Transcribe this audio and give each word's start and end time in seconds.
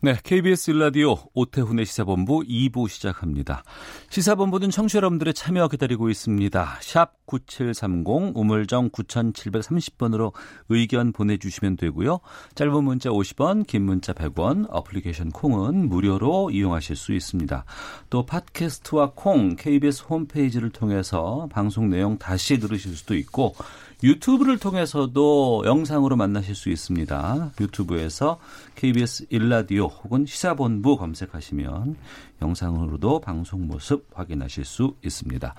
네, 0.00 0.16
KBS 0.22 0.70
일라디오 0.70 1.16
오태훈의 1.34 1.84
시사본부 1.84 2.44
2부 2.48 2.88
시작합니다. 2.88 3.64
시사본부는 4.10 4.70
청취자 4.70 4.98
여러분들의 4.98 5.34
참여 5.34 5.66
기다리고 5.66 6.08
있습니다. 6.08 6.78
샵 6.82 7.14
9730 7.26 8.36
우물정 8.36 8.90
9730번으로 8.90 10.32
의견 10.68 11.10
보내주시면 11.10 11.78
되고요. 11.78 12.20
짧은 12.54 12.84
문자 12.84 13.10
50원, 13.10 13.66
긴 13.66 13.82
문자 13.82 14.12
100원, 14.12 14.66
어플리케이션 14.70 15.30
콩은 15.30 15.88
무료로 15.88 16.52
이용하실 16.52 16.94
수 16.94 17.12
있습니다. 17.12 17.64
또 18.08 18.24
팟캐스트와 18.24 19.14
콩, 19.16 19.56
KBS 19.56 20.04
홈페이지를 20.08 20.70
통해서 20.70 21.48
방송 21.50 21.90
내용 21.90 22.18
다시 22.18 22.60
들으실 22.60 22.94
수도 22.94 23.16
있고 23.16 23.56
유튜브를 24.02 24.58
통해서도 24.58 25.64
영상으로 25.66 26.14
만나실 26.16 26.54
수 26.54 26.68
있습니다. 26.70 27.50
유튜브에서 27.60 28.38
KBS 28.76 29.26
일라디오 29.30 29.86
혹은 29.86 30.24
시사본부 30.24 30.96
검색하시면 30.96 31.96
영상으로도 32.40 33.20
방송 33.20 33.66
모습 33.66 34.06
확인하실 34.14 34.64
수 34.64 34.94
있습니다. 35.04 35.52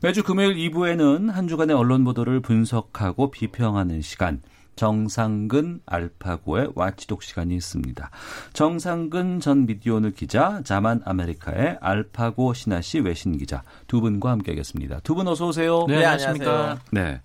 매주 0.00 0.22
금요일 0.22 0.54
2부에는 0.54 1.30
한 1.30 1.46
주간의 1.46 1.76
언론 1.76 2.04
보도를 2.04 2.40
분석하고 2.40 3.30
비평하는 3.30 4.00
시간 4.00 4.40
정상근 4.76 5.82
알파고의 5.86 6.72
와치독 6.74 7.22
시간이 7.22 7.54
있습니다. 7.54 8.10
정상근 8.54 9.38
전 9.40 9.66
미디어오늘 9.66 10.12
기자, 10.14 10.62
자만 10.64 11.00
아메리카의 11.04 11.78
알파고 11.80 12.54
신하씨 12.54 13.00
외신 13.00 13.36
기자 13.38 13.62
두 13.86 14.00
분과 14.00 14.30
함께하겠습니다. 14.30 15.00
두 15.00 15.14
분 15.14 15.28
어서 15.28 15.46
오세요. 15.48 15.84
네, 15.86 15.96
안녕하십니까. 15.96 16.80
네. 16.90 17.20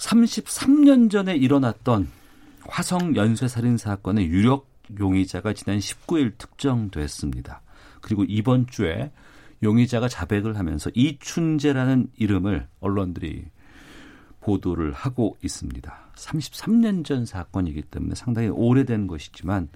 33년 0.00 1.10
전에 1.10 1.36
일어났던 1.36 2.08
화성 2.66 3.16
연쇄 3.16 3.48
살인 3.48 3.76
사건의 3.76 4.26
유력 4.26 4.66
용의자가 4.98 5.52
지난 5.52 5.78
19일 5.78 6.38
특정됐습니다. 6.38 7.60
그리고 8.00 8.24
이번 8.26 8.66
주에 8.66 9.12
용의자가 9.62 10.08
자백을 10.08 10.58
하면서 10.58 10.90
이춘재라는 10.94 12.08
이름을 12.16 12.66
언론들이 12.80 13.44
보도를 14.40 14.92
하고 14.92 15.36
있습니다. 15.44 15.94
33년 16.16 17.04
전 17.04 17.26
사건이기 17.26 17.82
때문에 17.82 18.14
상당히 18.14 18.48
오래된 18.48 19.06
것이지만 19.06 19.68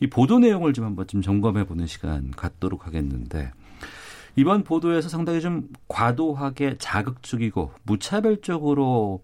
이 0.00 0.08
보도 0.08 0.40
내용을 0.40 0.72
좀 0.72 0.84
한번 0.84 1.06
좀 1.06 1.22
점검해 1.22 1.64
보는 1.64 1.86
시간 1.86 2.32
갖도록 2.32 2.88
하겠는데 2.88 3.52
이번 4.36 4.64
보도에서 4.64 5.08
상당히 5.08 5.40
좀 5.40 5.68
과도하게 5.88 6.76
자극적이고 6.78 7.72
무차별적으로 7.84 9.22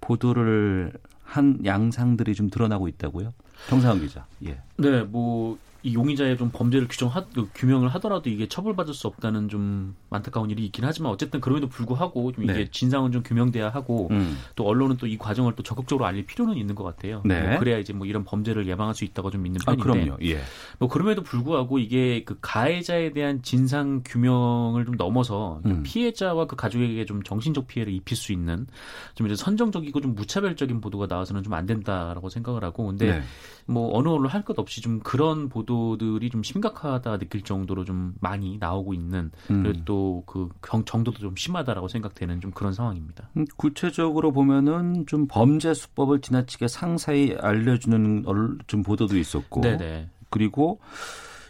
보도를 0.00 0.92
한 1.22 1.64
양상들이 1.64 2.34
좀 2.34 2.50
드러나고 2.50 2.88
있다고요? 2.88 3.32
정상훈 3.68 4.00
기자. 4.00 4.26
예. 4.44 4.58
네, 4.76 5.02
뭐 5.02 5.56
이 5.82 5.94
용의자의 5.94 6.36
좀 6.38 6.50
범죄를 6.52 6.88
규정하, 6.88 7.24
규명을 7.54 7.88
하더라도 7.94 8.28
이게 8.30 8.48
처벌받을 8.48 8.94
수 8.94 9.06
없다는 9.06 9.48
좀 9.48 9.94
안타까운 10.10 10.50
일이 10.50 10.64
있긴 10.66 10.84
하지만 10.84 11.12
어쨌든 11.12 11.40
그럼에도 11.40 11.68
불구하고 11.68 12.32
좀 12.32 12.44
이게 12.44 12.52
네. 12.52 12.68
진상은 12.70 13.12
좀 13.12 13.22
규명돼야 13.22 13.68
하고 13.70 14.08
음. 14.10 14.36
또 14.56 14.66
언론은 14.66 14.96
또 14.96 15.06
이 15.06 15.18
과정을 15.18 15.54
또 15.56 15.62
적극적으로 15.62 16.06
알릴 16.06 16.24
필요는 16.24 16.56
있는 16.56 16.74
것 16.74 16.84
같아요. 16.84 17.20
네. 17.24 17.46
뭐 17.48 17.58
그래야 17.58 17.78
이제 17.78 17.92
뭐 17.92 18.06
이런 18.06 18.24
범죄를 18.24 18.66
예방할 18.66 18.94
수 18.94 19.04
있다고 19.04 19.30
좀 19.30 19.42
믿는 19.42 19.60
아, 19.66 19.74
편인데. 19.74 19.82
그럼요. 19.82 20.16
예. 20.22 20.40
뭐 20.78 20.88
그럼에도 20.88 21.22
불구하고 21.22 21.78
이게 21.78 22.24
그 22.24 22.38
가해자에 22.40 23.12
대한 23.12 23.42
진상 23.42 24.02
규명을 24.04 24.84
좀 24.86 24.96
넘어서 24.96 25.60
그 25.62 25.68
음. 25.68 25.82
피해자와 25.82 26.46
그 26.46 26.56
가족에게 26.56 27.04
좀 27.04 27.22
정신적 27.22 27.66
피해를 27.66 27.92
입힐 27.92 28.16
수 28.16 28.32
있는 28.32 28.66
좀 29.14 29.26
이제 29.26 29.36
선정적이고 29.36 30.00
좀 30.00 30.14
무차별적인 30.14 30.80
보도가 30.80 31.06
나와서는 31.08 31.42
좀 31.42 31.52
안 31.52 31.66
된다라고 31.66 32.30
생각을 32.30 32.64
하고 32.64 32.86
근데 32.86 33.18
네. 33.18 33.22
뭐 33.66 33.96
어느 33.98 34.08
언론 34.08 34.30
할 34.30 34.42
것 34.44 34.58
없이 34.58 34.80
좀 34.80 35.00
그런 35.00 35.48
보도 35.50 35.71
들이 35.98 36.30
좀 36.30 36.42
심각하다 36.42 37.18
느낄 37.18 37.42
정도로 37.42 37.84
좀 37.84 38.14
많이 38.20 38.58
나오고 38.58 38.94
있는 38.94 39.30
음. 39.50 39.62
그리고 39.62 39.84
또그 39.84 40.48
정도도 40.84 41.18
좀 41.18 41.34
심하다라고 41.36 41.88
생각되는 41.88 42.40
좀 42.40 42.50
그런 42.50 42.72
상황입니다. 42.72 43.28
음, 43.36 43.44
구체적으로 43.56 44.32
보면은 44.32 45.06
좀 45.06 45.26
범죄 45.28 45.74
수법을 45.74 46.20
지나치게 46.20 46.68
상세히 46.68 47.36
알려주는 47.40 48.24
얼- 48.26 48.58
좀 48.66 48.82
보도도 48.82 49.16
있었고, 49.18 49.60
네네. 49.62 50.08
그리고 50.30 50.80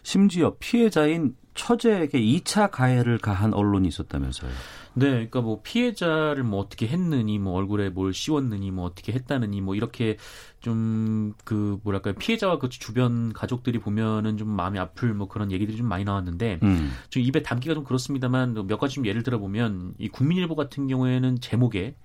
심지어 0.03 0.54
피해자인 0.59 1.37
처제에게 1.55 2.21
2차 2.21 2.71
가해를 2.71 3.19
가한 3.19 3.55
언론이 3.55 3.89
있었다면서요. 3.89 4.51
네, 4.95 5.11
그러니까 5.11 5.41
뭐 5.41 5.61
피해자를 5.63 6.43
뭐 6.43 6.61
어떻게 6.61 6.87
했느니, 6.87 7.39
뭐 7.39 7.55
얼굴에 7.55 7.89
뭘 7.89 8.13
씌웠느니, 8.13 8.71
뭐 8.71 8.85
어떻게 8.85 9.13
했다느니, 9.13 9.61
뭐 9.61 9.75
이렇게 9.75 10.17
좀 10.61 11.33
그 11.45 11.79
뭐랄까요 11.83 12.15
피해자와 12.15 12.59
그 12.59 12.69
주변 12.69 13.33
가족들이 13.33 13.79
보면은 13.79 14.37
좀 14.37 14.49
마음이 14.49 14.79
아플 14.79 15.15
뭐 15.15 15.29
그런 15.29 15.51
얘기들이 15.53 15.77
좀 15.77 15.87
많이 15.87 16.05
나왔는데 16.05 16.61
음. 16.63 16.93
좀 17.11 17.23
입에 17.23 17.43
담기가 17.43 17.75
좀 17.75 17.84
그렇습니다만 17.84 18.67
몇 18.67 18.79
가지 18.79 18.95
좀 18.97 19.07
예를 19.07 19.23
들어 19.23 19.39
보면 19.39 19.95
이 19.99 20.09
국민일보 20.09 20.55
같은 20.55 20.87
경우에는 20.87 21.41
제목에 21.41 21.97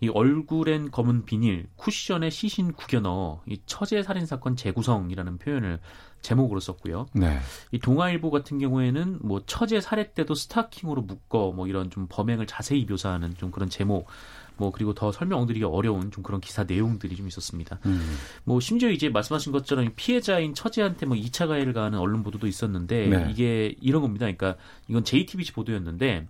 이 0.00 0.08
얼굴엔 0.08 0.92
검은 0.92 1.24
비닐, 1.24 1.66
쿠션에 1.74 2.30
시신 2.30 2.72
구겨 2.72 3.00
넣어 3.00 3.42
이 3.46 3.60
처제 3.66 4.02
살인 4.04 4.26
사건 4.26 4.54
재구성이라는 4.54 5.38
표현을 5.38 5.80
제목으로 6.22 6.60
썼고요. 6.60 7.06
네. 7.12 7.38
이 7.72 7.78
동아일보 7.78 8.30
같은 8.30 8.58
경우에는 8.58 9.18
뭐 9.22 9.42
처제 9.46 9.80
살해 9.80 10.12
때도 10.12 10.34
스타킹으로 10.34 11.02
묶어 11.02 11.52
뭐 11.52 11.66
이런 11.66 11.90
좀 11.90 12.06
범행을 12.08 12.46
자세히 12.46 12.84
묘사하는 12.84 13.34
좀 13.36 13.50
그런 13.50 13.68
제목 13.68 14.06
뭐 14.56 14.72
그리고 14.72 14.92
더 14.92 15.12
설명드리기 15.12 15.64
어려운 15.64 16.10
좀 16.10 16.22
그런 16.22 16.40
기사 16.40 16.64
내용들이 16.64 17.16
좀 17.16 17.28
있었습니다. 17.28 17.78
음. 17.86 18.16
뭐 18.44 18.60
심지어 18.60 18.90
이제 18.90 19.08
말씀하신 19.08 19.52
것처럼 19.52 19.86
이 19.86 19.90
피해자인 19.94 20.54
처제한테 20.54 21.06
뭐 21.06 21.16
2차 21.16 21.46
가해를 21.48 21.72
가하는 21.72 21.98
언론 21.98 22.22
보도도 22.22 22.46
있었는데 22.46 23.06
네. 23.06 23.28
이게 23.30 23.74
이런 23.80 24.02
겁니다. 24.02 24.26
그러니까 24.26 24.56
이건 24.88 25.04
JTBC 25.04 25.52
보도였는데 25.52 26.26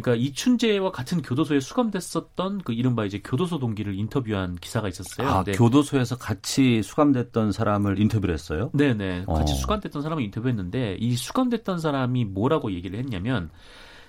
그러니까 0.00 0.14
이춘재와 0.14 0.92
같은 0.92 1.22
교도소에 1.22 1.60
수감됐었던 1.60 2.62
그 2.62 2.72
이른바 2.72 3.04
이제 3.04 3.20
교도소 3.22 3.58
동기를 3.58 3.98
인터뷰한 3.98 4.56
기사가 4.56 4.88
있었어요. 4.88 5.28
아, 5.28 5.44
교도소에서 5.44 6.16
같이 6.16 6.82
수감됐던 6.82 7.52
사람을 7.52 8.00
인터뷰를 8.00 8.34
했어요? 8.34 8.70
네네. 8.74 9.24
같이 9.26 9.52
어. 9.52 9.56
수감됐던 9.56 10.02
사람을 10.02 10.22
인터뷰했는데 10.24 10.96
이 11.00 11.16
수감됐던 11.16 11.78
사람이 11.78 12.24
뭐라고 12.26 12.72
얘기를 12.72 12.98
했냐면 12.98 13.50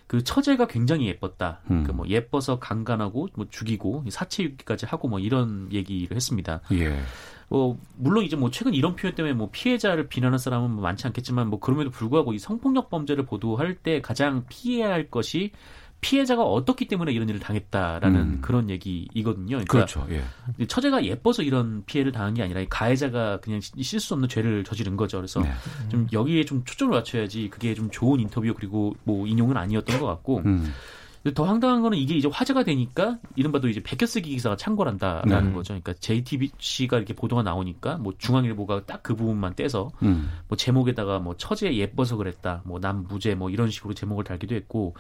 그 0.08 0.24
처제가 0.24 0.66
굉장히 0.66 1.08
예뻤다. 1.08 1.62
음. 1.70 1.84
그뭐 1.84 2.08
예뻐서 2.08 2.58
강간하고 2.58 3.28
뭐 3.36 3.46
죽이고 3.50 4.06
사체유기까지 4.10 4.88
하고 4.88 5.08
뭐 5.08 5.20
이런 5.20 5.72
얘기를 5.72 6.16
했습니다. 6.16 6.62
예. 6.72 7.00
뭐 7.48 7.80
물론 7.96 8.24
이제 8.24 8.36
뭐 8.36 8.50
최근 8.50 8.74
이런 8.74 8.96
표현 8.96 9.14
때문에 9.14 9.34
뭐 9.34 9.50
피해자를 9.52 10.08
비난하는 10.08 10.40
사람은 10.40 10.72
뭐 10.72 10.82
많지 10.82 11.06
않겠지만 11.06 11.48
뭐 11.48 11.60
그럼에도 11.60 11.92
불구하고 11.92 12.34
이 12.34 12.40
성폭력 12.40 12.90
범죄를 12.90 13.26
보도할 13.26 13.76
때 13.76 14.02
가장 14.02 14.46
피해야 14.50 14.90
할 14.90 15.10
것이 15.10 15.52
피해자가 16.02 16.44
어떻기 16.44 16.88
때문에 16.88 17.12
이런 17.12 17.28
일을 17.28 17.40
당했다라는 17.42 18.20
음. 18.22 18.40
그런 18.42 18.70
얘기이거든요. 18.70 19.58
그러니까 19.58 19.72
그렇죠. 19.72 20.08
예. 20.10 20.66
처제가 20.66 21.04
예뻐서 21.04 21.44
이런 21.44 21.84
피해를 21.86 22.12
당한 22.12 22.34
게 22.34 22.42
아니라 22.44 22.62
이 22.62 22.68
가해자가 22.70 23.40
그냥 23.42 23.60
시- 23.60 23.72
실수 23.84 24.08
수 24.08 24.14
없는 24.14 24.30
죄를 24.30 24.64
저지른 24.64 24.96
거죠. 24.96 25.18
그래서 25.18 25.42
네. 25.42 25.52
좀 25.90 26.08
여기에 26.14 26.46
좀 26.46 26.64
초점을 26.64 26.96
맞춰야지 26.96 27.50
그게 27.52 27.74
좀 27.74 27.90
좋은 27.92 28.20
인터뷰 28.20 28.54
그리고 28.56 28.96
뭐 29.04 29.28
인용은 29.28 29.58
아니었던 29.58 30.00
것 30.00 30.06
같고 30.06 30.42
음. 30.46 30.74
더 31.36 31.44
황당한 31.44 31.82
거는 31.82 31.98
이게 31.98 32.16
이제 32.16 32.30
화제가 32.32 32.64
되니까 32.64 33.20
이른바도 33.36 33.68
이제 33.68 33.84
베껴쓰기 33.84 34.30
기사가 34.30 34.56
창궐한다라는 34.56 35.50
네. 35.50 35.54
거죠. 35.54 35.74
그러니까 35.74 35.94
JTBC가 36.00 36.96
이렇게 36.96 37.14
보도가 37.14 37.44
나오니까 37.44 37.98
뭐 37.98 38.14
중앙일보가 38.18 38.86
딱 38.86 39.02
그 39.04 39.16
부분만 39.16 39.56
떼서 39.56 39.92
음. 40.04 40.30
뭐 40.48 40.56
제목에다가 40.58 41.20
뭐 41.20 41.36
처제 41.36 41.76
예뻐서 41.76 42.16
그랬다, 42.16 42.62
뭐 42.64 42.80
남 42.80 43.04
무죄 43.08 43.36
뭐 43.36 43.50
이런 43.50 43.70
식으로 43.70 43.94
제목을 43.94 44.24
달기도 44.24 44.56
했고 44.56 44.96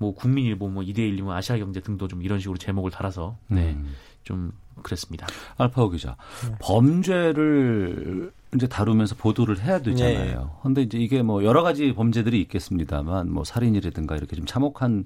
뭐 0.00 0.14
국민일보 0.14 0.68
뭐 0.68 0.82
이데일리 0.82 1.20
뭐 1.20 1.34
아시아경제 1.34 1.80
등도 1.80 2.08
좀 2.08 2.22
이런 2.22 2.40
식으로 2.40 2.56
제목을 2.56 2.90
달아서 2.90 3.36
네 3.48 3.74
음. 3.74 3.94
좀 4.24 4.50
그랬습니다. 4.82 5.26
알파오 5.58 5.90
기자. 5.90 6.16
범죄를 6.60 8.32
이제 8.54 8.66
다루면서 8.66 9.14
보도를 9.14 9.60
해야 9.60 9.78
되잖아요. 9.80 10.56
그런데 10.62 10.80
예. 10.80 10.84
이제 10.84 10.98
이게 10.98 11.22
뭐 11.22 11.44
여러 11.44 11.62
가지 11.62 11.92
범죄들이 11.92 12.40
있겠습니다만 12.40 13.30
뭐 13.30 13.44
살인이라든가 13.44 14.16
이렇게 14.16 14.36
좀 14.36 14.46
참혹한 14.46 15.04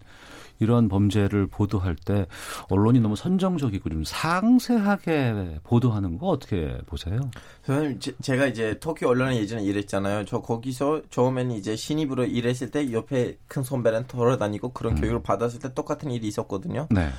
이런 0.58 0.88
범죄를 0.88 1.46
보도할 1.46 1.96
때 1.96 2.26
언론이 2.68 3.00
너무 3.00 3.16
선정적이고 3.16 3.90
좀 3.90 4.04
상세하게 4.04 5.60
보도하는 5.64 6.18
거 6.18 6.28
어떻게 6.28 6.78
보세요? 6.86 7.20
선생님, 7.64 8.00
제, 8.20 8.36
가 8.36 8.46
이제 8.46 8.76
터키 8.80 9.04
언론에 9.04 9.36
예전에 9.36 9.62
일했잖아요. 9.62 10.24
저 10.26 10.40
거기서 10.40 11.02
처음에는 11.10 11.54
이제 11.56 11.76
신입으로 11.76 12.24
일했을 12.24 12.70
때 12.70 12.92
옆에 12.92 13.36
큰 13.48 13.62
선배랑 13.62 14.06
돌아다니고 14.06 14.70
그런 14.72 14.96
음. 14.96 15.00
교육을 15.00 15.22
받았을 15.22 15.60
때 15.60 15.72
똑같은 15.74 16.10
일이 16.10 16.26
있었거든요. 16.28 16.88
네. 16.90 17.10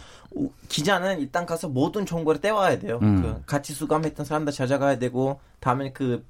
기자는 0.70 1.20
일단 1.20 1.46
가서 1.46 1.68
모든 1.70 2.06
정보를 2.06 2.42
떼와야 2.42 2.80
돼요. 2.80 3.00
음. 3.02 3.22
그 3.22 3.42
같이 3.46 3.74
수감했던 3.74 4.26
사람들 4.26 4.54
찾아가야 4.54 5.00
되고 5.00 5.40
다음에 5.60 5.92
그 5.92 6.24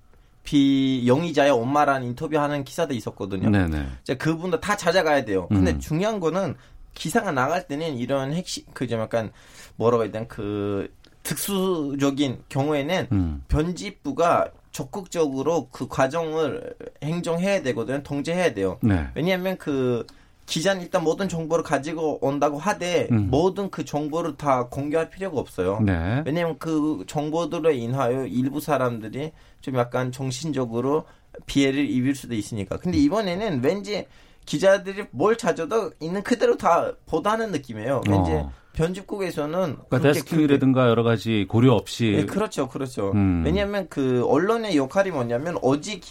비영의자의 0.45 1.51
엄마랑 1.51 2.03
인터뷰하는 2.03 2.63
기사도 2.63 2.93
있었거든요. 2.93 3.49
네네. 3.49 3.85
네. 4.07 4.15
그분도 4.15 4.59
다 4.61 4.77
찾아가야 4.77 5.25
돼요. 5.25 5.47
근데 5.47 5.71
음. 5.71 5.79
중요한 5.79 6.19
거는 6.19 6.55
기사가 6.95 7.31
나갈 7.31 7.67
때는 7.67 7.97
이런 7.97 8.33
핵심 8.33 8.63
그 8.73 8.87
좀 8.87 8.99
약간 8.99 9.31
뭐라고 9.75 10.03
해야 10.03 10.11
되나 10.11 10.25
그 10.27 10.91
특수적인 11.23 12.43
경우에는 12.49 13.07
음. 13.11 13.43
편집부가 13.47 14.51
적극적으로 14.71 15.69
그 15.71 15.87
과정을 15.87 16.75
행정해야 17.03 17.63
되거든, 17.63 17.95
요 17.95 18.03
통제해야 18.03 18.53
돼요. 18.53 18.77
네. 18.81 19.07
왜냐하면 19.15 19.57
그 19.57 20.05
기자는 20.45 20.83
일단 20.83 21.03
모든 21.03 21.27
정보를 21.27 21.63
가지고 21.63 22.19
온다고 22.21 22.59
하되 22.59 23.07
음. 23.11 23.29
모든 23.31 23.71
그 23.71 23.83
정보를 23.83 24.35
다 24.37 24.67
공개할 24.67 25.09
필요가 25.09 25.39
없어요. 25.39 25.79
네. 25.79 26.21
왜냐하면 26.25 26.57
그 26.59 27.03
정보들로 27.07 27.71
인하여 27.71 28.25
일부 28.25 28.59
사람들이 28.59 29.31
좀 29.61 29.75
약간 29.75 30.11
정신적으로 30.11 31.05
피해를 31.47 31.89
입을 31.89 32.13
수도 32.13 32.35
있으니까. 32.35 32.77
근데 32.77 32.97
이번에는 32.97 33.63
왠지 33.63 34.05
기자들이 34.45 35.05
뭘 35.11 35.37
찾아도 35.37 35.91
있는 35.99 36.23
그대로 36.23 36.57
다 36.57 36.93
보도하는 37.05 37.51
느낌이에요. 37.51 38.01
어. 38.07 38.53
편집국에서는 38.73 39.77
그러니까 39.87 39.99
데스킹이라든가 39.99 40.89
여러 40.89 41.03
가지 41.03 41.45
고려 41.47 41.73
없이 41.73 42.11
네, 42.11 42.25
그렇죠, 42.25 42.67
그렇죠. 42.67 43.11
음. 43.13 43.43
왜냐하면 43.45 43.87
그 43.89 44.25
언론의 44.27 44.75
역할이 44.75 45.11
뭐냐면 45.11 45.57
오직 45.61 46.03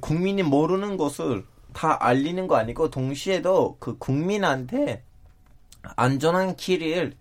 국민이 0.00 0.42
모르는 0.42 0.96
것을 0.96 1.44
다 1.72 1.96
알리는 2.00 2.46
거 2.46 2.56
아니고 2.56 2.90
동시에도 2.90 3.76
그 3.80 3.98
국민한테 3.98 5.02
안전한 5.96 6.56
길을 6.56 7.14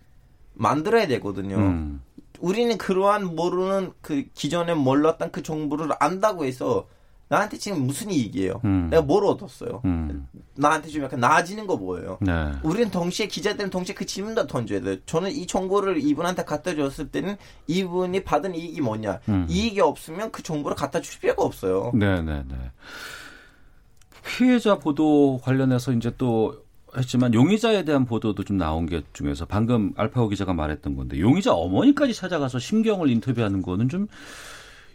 만들어야 0.53 1.07
되거든요. 1.07 1.57
음. 1.57 2.01
우리는 2.39 2.77
그러한 2.77 3.35
모르는 3.35 3.92
그 4.01 4.25
기존에 4.33 4.74
몰랐던 4.74 5.31
그 5.31 5.44
정보를 5.44 5.89
안다고 6.00 6.45
해서 6.45 6.88
나한테 7.29 7.57
지금 7.57 7.85
무슨 7.85 8.09
이익이에요? 8.09 8.59
음. 8.65 8.87
내가 8.89 9.03
뭘 9.03 9.23
얻었어요? 9.23 9.81
음. 9.85 10.27
나한테 10.55 10.89
좀 10.89 11.03
약간 11.03 11.19
나아지는 11.19 11.67
거 11.67 11.77
뭐예요? 11.77 12.17
네. 12.21 12.51
우리는 12.63 12.89
동시에 12.89 13.27
기자들은 13.27 13.69
동시에 13.69 13.93
그 13.93 14.05
질문도 14.05 14.47
던져야 14.47 14.81
돼요. 14.81 14.97
저는 15.05 15.31
이 15.31 15.45
정보를 15.45 16.03
이분한테 16.03 16.43
갖다 16.43 16.75
줬을 16.75 17.09
때는 17.09 17.37
이분이 17.67 18.23
받은 18.23 18.55
이익이 18.55 18.81
뭐냐? 18.81 19.19
음. 19.29 19.45
이익이 19.47 19.79
없으면 19.79 20.31
그 20.31 20.41
정보를 20.41 20.75
갖다 20.75 21.01
줄 21.01 21.19
필요가 21.21 21.43
없어요. 21.43 21.91
네, 21.93 22.19
네, 22.23 22.43
네. 22.47 22.55
피해자 24.25 24.79
보도 24.79 25.39
관련해서 25.43 25.93
이제 25.93 26.11
또 26.17 26.63
했지만 26.97 27.35
용의자에 27.35 27.83
대한 27.85 28.05
보도도 28.05 28.43
좀 28.43 28.57
나온 28.57 28.87
게 28.87 29.03
중에서 29.13 29.45
방금 29.45 29.93
알파고 29.95 30.29
기자가 30.29 30.53
말했던 30.53 30.95
건데 30.95 31.19
용의자 31.19 31.53
어머니까지 31.53 32.15
찾아가서 32.15 32.57
심경을 32.57 33.11
인터뷰하는 33.11 33.61
거는 33.61 33.87
좀 33.87 34.07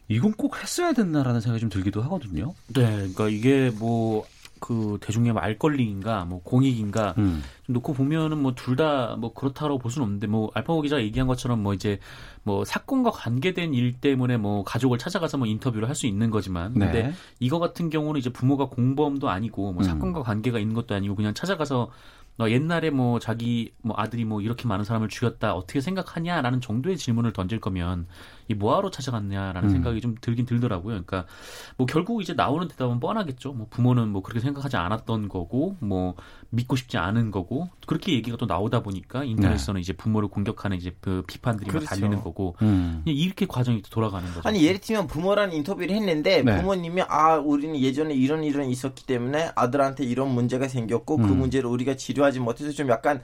이건 0.08 0.32
꼭 0.32 0.62
했어야 0.62 0.92
됐나라는 0.92 1.40
생각이 1.40 1.60
좀 1.60 1.70
들기도 1.70 2.02
하거든요. 2.02 2.54
네, 2.68 2.82
그러니까 2.96 3.28
이게 3.28 3.70
뭐 3.70 4.24
그 4.64 4.96
대중의 5.02 5.34
말걸리인가 5.34 6.24
뭐 6.24 6.40
공익인가 6.42 7.14
음. 7.18 7.42
좀 7.66 7.74
놓고 7.74 7.92
보면은 7.92 8.38
뭐 8.38 8.54
둘 8.54 8.76
다뭐 8.76 9.34
그렇다라고 9.34 9.78
볼 9.78 9.90
수는 9.90 10.04
없는데 10.04 10.26
뭐 10.26 10.50
알파고 10.54 10.80
기자가 10.80 11.02
얘기한 11.02 11.26
것처럼 11.26 11.62
뭐 11.62 11.74
이제 11.74 11.98
뭐 12.44 12.64
사건과 12.64 13.10
관계된 13.10 13.74
일 13.74 14.00
때문에 14.00 14.38
뭐 14.38 14.64
가족을 14.64 14.96
찾아가서 14.96 15.36
뭐 15.36 15.46
인터뷰를 15.46 15.86
할 15.86 15.94
수 15.94 16.06
있는 16.06 16.30
거지만 16.30 16.72
네. 16.74 16.86
근데 16.86 17.12
이거 17.38 17.60
같은 17.60 17.88
경우는 17.88 18.18
이제 18.18 18.30
부모가 18.30 18.64
공범도 18.64 19.28
아니고 19.28 19.72
뭐 19.72 19.82
음. 19.82 19.84
사건과 19.84 20.22
관계가 20.22 20.58
있는 20.58 20.74
것도 20.74 20.94
아니고 20.94 21.14
그냥 21.14 21.34
찾아가서 21.34 21.90
너 22.36 22.50
옛날에 22.50 22.90
뭐 22.90 23.20
자기 23.20 23.72
뭐 23.82 23.94
아들이 23.96 24.25
뭐 24.25 24.40
이렇게 24.40 24.66
많은 24.66 24.84
사람을 24.84 25.08
죽였다 25.08 25.54
어떻게 25.54 25.81
생각하냐라는 25.81 26.60
정도의 26.60 26.96
질문을 26.96 27.32
던질 27.32 27.60
거면 27.60 28.06
이 28.48 28.54
뭐하러 28.54 28.90
찾아갔냐라는 28.90 29.69
음. 29.69 29.72
생각이 29.72 30.00
좀 30.00 30.16
들긴 30.20 30.44
들더라고요. 30.44 30.94
그러니까 30.94 31.26
뭐 31.76 31.86
결국 31.86 32.22
이제 32.22 32.34
나오는 32.34 32.66
대답은 32.66 32.98
뻔하겠죠. 32.98 33.52
뭐 33.52 33.66
부모는 33.70 34.08
뭐 34.08 34.22
그렇게 34.22 34.40
생각하지 34.40 34.76
않았던 34.76 35.28
거고 35.28 35.76
뭐 35.81 36.14
믿고 36.50 36.76
싶지 36.76 36.98
않은 36.98 37.31
거고 37.31 37.69
그렇게 37.86 38.12
얘기가 38.12 38.37
또 38.37 38.46
나오다 38.46 38.82
보니까 38.82 39.25
인터넷에서는 39.25 39.78
네. 39.78 39.82
이제 39.82 39.92
부모를 39.92 40.28
공격하는 40.28 40.76
이제 40.76 40.94
그 41.00 41.22
비판들이 41.26 41.70
그렇죠. 41.70 41.87
달리는 41.87 42.20
거고 42.20 42.56
음. 42.62 43.02
이렇게 43.04 43.46
과정이 43.46 43.80
돌아가는 43.82 44.26
거죠. 44.28 44.48
아니 44.48 44.64
예를 44.64 44.80
들면 44.80 45.06
부모랑 45.06 45.52
인터뷰를 45.52 45.94
했는데 45.94 46.42
네. 46.42 46.56
부모님이 46.58 47.02
아 47.08 47.37
우리는 47.37 47.78
예전에 47.78 48.14
이런 48.14 48.42
이런 48.42 48.69
있었기 48.69 49.06
때문에 49.06 49.52
아들한테 49.54 50.04
이런 50.04 50.30
문제가 50.30 50.66
생겼고 50.66 51.16
그 51.16 51.22
음. 51.22 51.28
그 51.28 51.32
문제를 51.34 51.69
우리가 51.70 51.96
치료 51.96 52.24
하지 52.25 52.41
못해서 52.41 52.71
좀 52.71 52.88
약간 52.88 53.23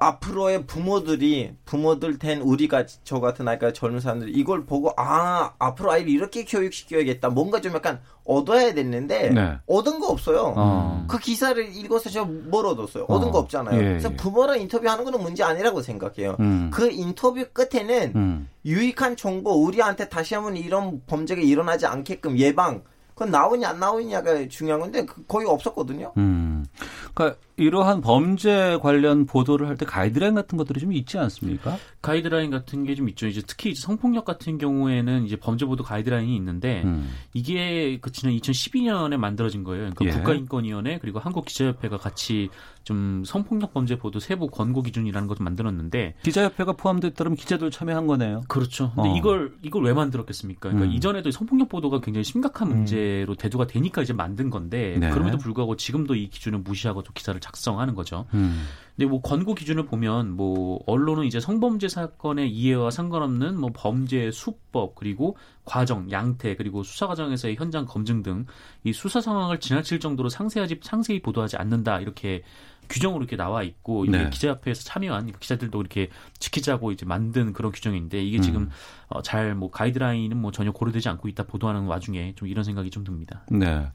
앞으로의 0.00 0.66
부모들이 0.66 1.52
부모들 1.66 2.18
된 2.18 2.40
우리가 2.40 2.86
저 3.04 3.20
같은 3.20 3.46
아이가 3.46 3.72
젊은 3.72 4.00
사람들이 4.00 4.32
이걸 4.32 4.64
보고 4.64 4.92
아 4.96 5.52
앞으로 5.58 5.92
아이를 5.92 6.10
이렇게 6.10 6.44
교육시켜야겠다 6.46 7.28
뭔가 7.28 7.60
좀 7.60 7.74
약간 7.74 8.00
얻어야 8.24 8.72
됐는데 8.72 9.30
네. 9.30 9.58
얻은 9.66 10.00
거 10.00 10.08
없어요. 10.08 10.54
어. 10.56 11.04
그 11.06 11.18
기사를 11.18 11.76
읽어서 11.76 12.08
제가 12.08 12.24
뭘 12.24 12.64
얻었어요? 12.66 13.04
얻은 13.08 13.28
어. 13.28 13.30
거 13.30 13.38
없잖아요. 13.40 13.78
예, 13.78 13.84
그래서 13.84 14.10
예. 14.10 14.16
부모랑 14.16 14.60
인터뷰하는 14.60 15.04
거는 15.04 15.20
문제 15.22 15.44
아니라고 15.44 15.82
생각해요. 15.82 16.36
음. 16.40 16.70
그 16.72 16.90
인터뷰 16.90 17.44
끝에는 17.52 18.12
음. 18.16 18.48
유익한 18.64 19.16
정보 19.16 19.52
우리한테 19.64 20.08
다시 20.08 20.34
한번 20.34 20.56
이런 20.56 21.02
범죄가 21.06 21.42
일어나지 21.42 21.84
않게끔 21.86 22.38
예방 22.38 22.82
그건 23.20 23.32
나오냐 23.32 23.68
안 23.68 23.80
나오냐가 23.80 24.48
중요한 24.48 24.80
건데 24.80 25.04
그 25.04 25.26
거의 25.26 25.46
없었거든요. 25.46 26.14
음. 26.16 26.64
그러니까 27.12 27.38
이러한 27.60 28.00
범죄 28.00 28.78
관련 28.82 29.26
보도를 29.26 29.68
할 29.68 29.76
때 29.76 29.86
가이드라인 29.86 30.34
같은 30.34 30.58
것들이 30.58 30.80
좀 30.80 30.92
있지 30.92 31.16
않습니까? 31.18 31.76
가이드라인 32.02 32.50
같은 32.50 32.84
게 32.84 32.94
좀 32.94 33.08
있죠. 33.10 33.26
이제 33.26 33.40
특히 33.46 33.70
이제 33.70 33.80
성폭력 33.80 34.24
같은 34.24 34.58
경우에는 34.58 35.24
이제 35.24 35.36
범죄 35.36 35.64
보도 35.64 35.82
가이드라인이 35.84 36.34
있는데 36.36 36.82
음. 36.84 37.10
이게 37.32 37.98
그 38.00 38.10
지난 38.12 38.34
2012년에 38.36 39.16
만들어진 39.16 39.64
거예요. 39.64 39.90
그러니까 39.94 40.04
예. 40.06 40.10
국가인권위원회 40.10 40.98
그리고 40.98 41.18
한국 41.18 41.44
기자협회가 41.46 41.96
같이 41.98 42.48
좀 42.84 43.22
성폭력 43.24 43.72
범죄 43.74 43.96
보도 43.96 44.18
세부 44.20 44.48
권고 44.48 44.82
기준이라는 44.82 45.28
것을 45.28 45.44
만들었는데 45.44 46.14
기자협회가 46.22 46.72
포함됐다면 46.72 47.36
기자들 47.36 47.70
참여한 47.70 48.06
거네요. 48.06 48.42
그렇죠. 48.48 48.92
근데 48.94 49.10
어. 49.10 49.16
이걸 49.16 49.52
이걸 49.62 49.84
왜 49.84 49.92
만들었겠습니까? 49.92 50.70
그러니까 50.70 50.90
음. 50.90 50.92
이전에도 50.96 51.30
성폭력 51.30 51.68
보도가 51.68 52.00
굉장히 52.00 52.24
심각한 52.24 52.70
음. 52.70 52.76
문제로 52.78 53.34
대두가 53.34 53.66
되니까 53.66 54.02
이제 54.02 54.12
만든 54.12 54.50
건데 54.50 54.96
네. 54.98 55.10
그럼에도 55.10 55.38
불구하고 55.38 55.76
지금도 55.76 56.14
이 56.14 56.28
기준을 56.28 56.60
무시하고 56.60 57.02
또 57.02 57.12
기사를 57.12 57.38
작 57.40 57.49
성하는 57.56 57.94
거죠. 57.94 58.26
음. 58.34 58.66
근데 58.96 59.08
뭐 59.08 59.22
권고 59.22 59.54
기준을 59.54 59.86
보면 59.86 60.30
뭐 60.36 60.80
언론은 60.86 61.24
이제 61.24 61.40
성범죄 61.40 61.88
사건의 61.88 62.50
이해와 62.50 62.90
상관없는 62.90 63.58
뭐 63.58 63.70
범죄 63.72 64.30
수법 64.30 64.94
그리고 64.94 65.36
과정, 65.64 66.10
양태 66.10 66.54
그리고 66.56 66.82
수사 66.82 67.06
과정에서의 67.06 67.56
현장 67.56 67.86
검증 67.86 68.22
등 68.22 68.46
이 68.84 68.92
수사 68.92 69.20
상황을 69.20 69.60
지나칠 69.60 70.00
정도로 70.00 70.28
상세하지 70.28 70.80
상세히 70.82 71.20
보도하지 71.20 71.56
않는다 71.56 72.00
이렇게 72.00 72.42
규정으로 72.90 73.22
이렇게 73.22 73.36
나와 73.36 73.62
있고 73.62 74.04
이게 74.04 74.18
네. 74.18 74.30
기자협회에서 74.30 74.82
참여한 74.82 75.32
기자들도 75.38 75.80
이렇게 75.80 76.10
지키자고 76.38 76.92
이제 76.92 77.06
만든 77.06 77.52
그런 77.52 77.72
규정인데 77.72 78.22
이게 78.22 78.38
음. 78.38 78.42
지금 78.42 78.70
어, 79.08 79.22
잘뭐 79.22 79.70
가이드라인은 79.70 80.36
뭐 80.36 80.50
전혀 80.50 80.72
고려되지 80.72 81.08
않고 81.08 81.28
있다 81.28 81.44
보도하는 81.44 81.82
와중에 81.82 82.34
좀 82.36 82.48
이런 82.48 82.64
생각이 82.64 82.90
좀 82.90 83.04
듭니다. 83.04 83.42
네. 83.50 83.88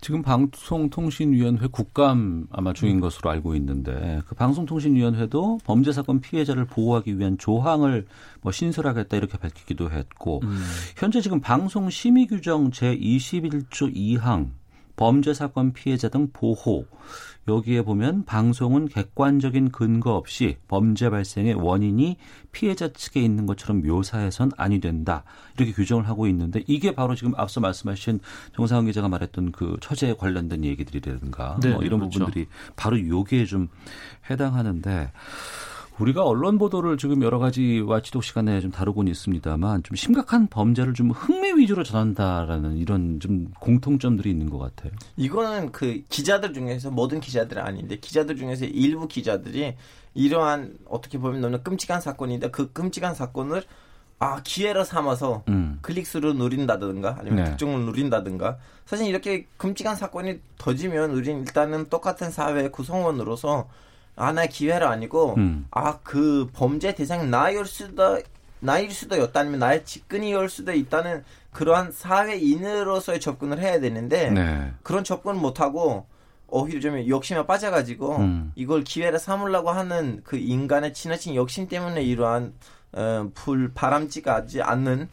지금 0.00 0.22
방송통신위원회 0.22 1.68
국감 1.68 2.48
아마 2.50 2.72
중인 2.72 2.96
음. 2.96 3.00
것으로 3.00 3.30
알고 3.30 3.54
있는데 3.56 4.20
그 4.26 4.34
방송통신위원회도 4.34 5.60
범죄 5.64 5.92
사건 5.92 6.20
피해자를 6.20 6.66
보호하기 6.66 7.18
위한 7.18 7.38
조항을 7.38 8.06
뭐 8.42 8.52
신설하겠다 8.52 9.16
이렇게 9.16 9.38
밝히기도 9.38 9.90
했고 9.90 10.40
음. 10.42 10.62
현재 10.96 11.20
지금 11.20 11.40
방송 11.40 11.88
심의 11.88 12.26
규정 12.26 12.70
제 12.70 12.96
21조 12.96 13.94
2항 13.94 14.50
범죄 15.00 15.32
사건 15.32 15.72
피해자 15.72 16.10
등 16.10 16.28
보호 16.30 16.84
여기에 17.48 17.82
보면 17.82 18.24
방송은 18.24 18.88
객관적인 18.88 19.70
근거 19.70 20.14
없이 20.14 20.56
범죄 20.68 21.10
발생의 21.10 21.54
원인이 21.54 22.16
피해자 22.52 22.92
측에 22.92 23.20
있는 23.20 23.46
것처럼 23.46 23.82
묘사해선 23.82 24.52
아니 24.56 24.80
된다. 24.80 25.24
이렇게 25.56 25.72
규정을 25.72 26.08
하고 26.08 26.26
있는데 26.28 26.62
이게 26.66 26.94
바로 26.94 27.14
지금 27.14 27.32
앞서 27.36 27.60
말씀하신 27.60 28.20
정상훈 28.54 28.86
기자가 28.86 29.08
말했던 29.08 29.52
그 29.52 29.76
처제에 29.80 30.14
관련된 30.14 30.64
얘기들이라든가 30.64 31.58
네, 31.62 31.72
뭐 31.72 31.82
이런 31.82 32.00
그렇죠. 32.00 32.18
부분들이 32.18 32.46
바로 32.76 33.08
여기에 33.08 33.46
좀 33.46 33.68
해당하는데 34.28 35.10
우리가 36.00 36.24
언론 36.24 36.56
보도를 36.56 36.96
지금 36.96 37.22
여러 37.22 37.38
가지 37.38 37.80
와치독 37.80 38.24
시간에 38.24 38.60
좀 38.60 38.70
다루고는 38.70 39.10
있습니다만 39.12 39.82
좀 39.82 39.94
심각한 39.96 40.46
범죄를 40.46 40.94
좀 40.94 41.10
흥미 41.10 41.52
위주로 41.52 41.84
전한다라는 41.84 42.78
이런 42.78 43.20
좀 43.20 43.50
공통점들이 43.60 44.30
있는 44.30 44.48
것 44.48 44.58
같아요. 44.58 44.92
이거는 45.16 45.72
그 45.72 46.02
기자들 46.08 46.54
중에서 46.54 46.90
모든 46.90 47.20
기자들은 47.20 47.62
아닌데 47.62 47.96
기자들 47.96 48.36
중에서 48.36 48.64
일부 48.64 49.08
기자들이 49.08 49.76
이러한 50.14 50.78
어떻게 50.88 51.18
보면 51.18 51.40
너무 51.42 51.58
끔찍한 51.60 52.00
사건인데 52.00 52.50
그 52.50 52.72
끔찍한 52.72 53.14
사건을 53.14 53.62
아 54.18 54.42
기회를 54.42 54.84
삼아서 54.84 55.44
음. 55.48 55.78
클릭수를 55.82 56.36
누린다든가 56.36 57.16
아니면 57.18 57.44
네. 57.44 57.50
특종을 57.50 57.80
누린다든가 57.86 58.58
사실 58.84 59.06
이렇게 59.06 59.46
끔찍한 59.56 59.96
사건이 59.96 60.40
터지면 60.58 61.12
우리는 61.12 61.40
일단은 61.40 61.88
똑같은 61.88 62.30
사회 62.30 62.68
구성원으로서 62.68 63.68
아 64.20 64.32
나의 64.32 64.48
기회를 64.48 64.86
아니고 64.86 65.34
음. 65.38 65.66
아 65.70 65.98
그 66.02 66.48
범죄 66.52 66.94
대상이 66.94 67.26
나일 67.26 67.64
수도 67.64 68.20
나일 68.60 68.90
수도 68.90 69.16
있다 69.16 69.40
아니면 69.40 69.60
나의 69.60 69.84
직근이올 69.84 70.48
수도 70.50 70.72
있다는 70.72 71.24
그러한 71.52 71.92
사회인으로서의 71.92 73.20
접근을 73.20 73.58
해야 73.58 73.80
되는데 73.80 74.30
네. 74.30 74.72
그런 74.82 75.02
접근을 75.04 75.40
못하고 75.40 76.06
오히려 76.48 76.80
좀 76.80 77.06
욕심에 77.08 77.46
빠져가지고 77.46 78.16
음. 78.18 78.52
이걸 78.56 78.82
기회를 78.84 79.18
삼으려고 79.18 79.70
하는 79.70 80.20
그 80.24 80.36
인간의 80.36 80.92
지나친 80.92 81.34
욕심 81.34 81.68
때문에 81.68 82.02
이러한 82.02 82.52
어, 82.92 83.30
불 83.34 83.72
바람직하지 83.72 84.62
않는 84.62 84.92
음, 84.92 85.08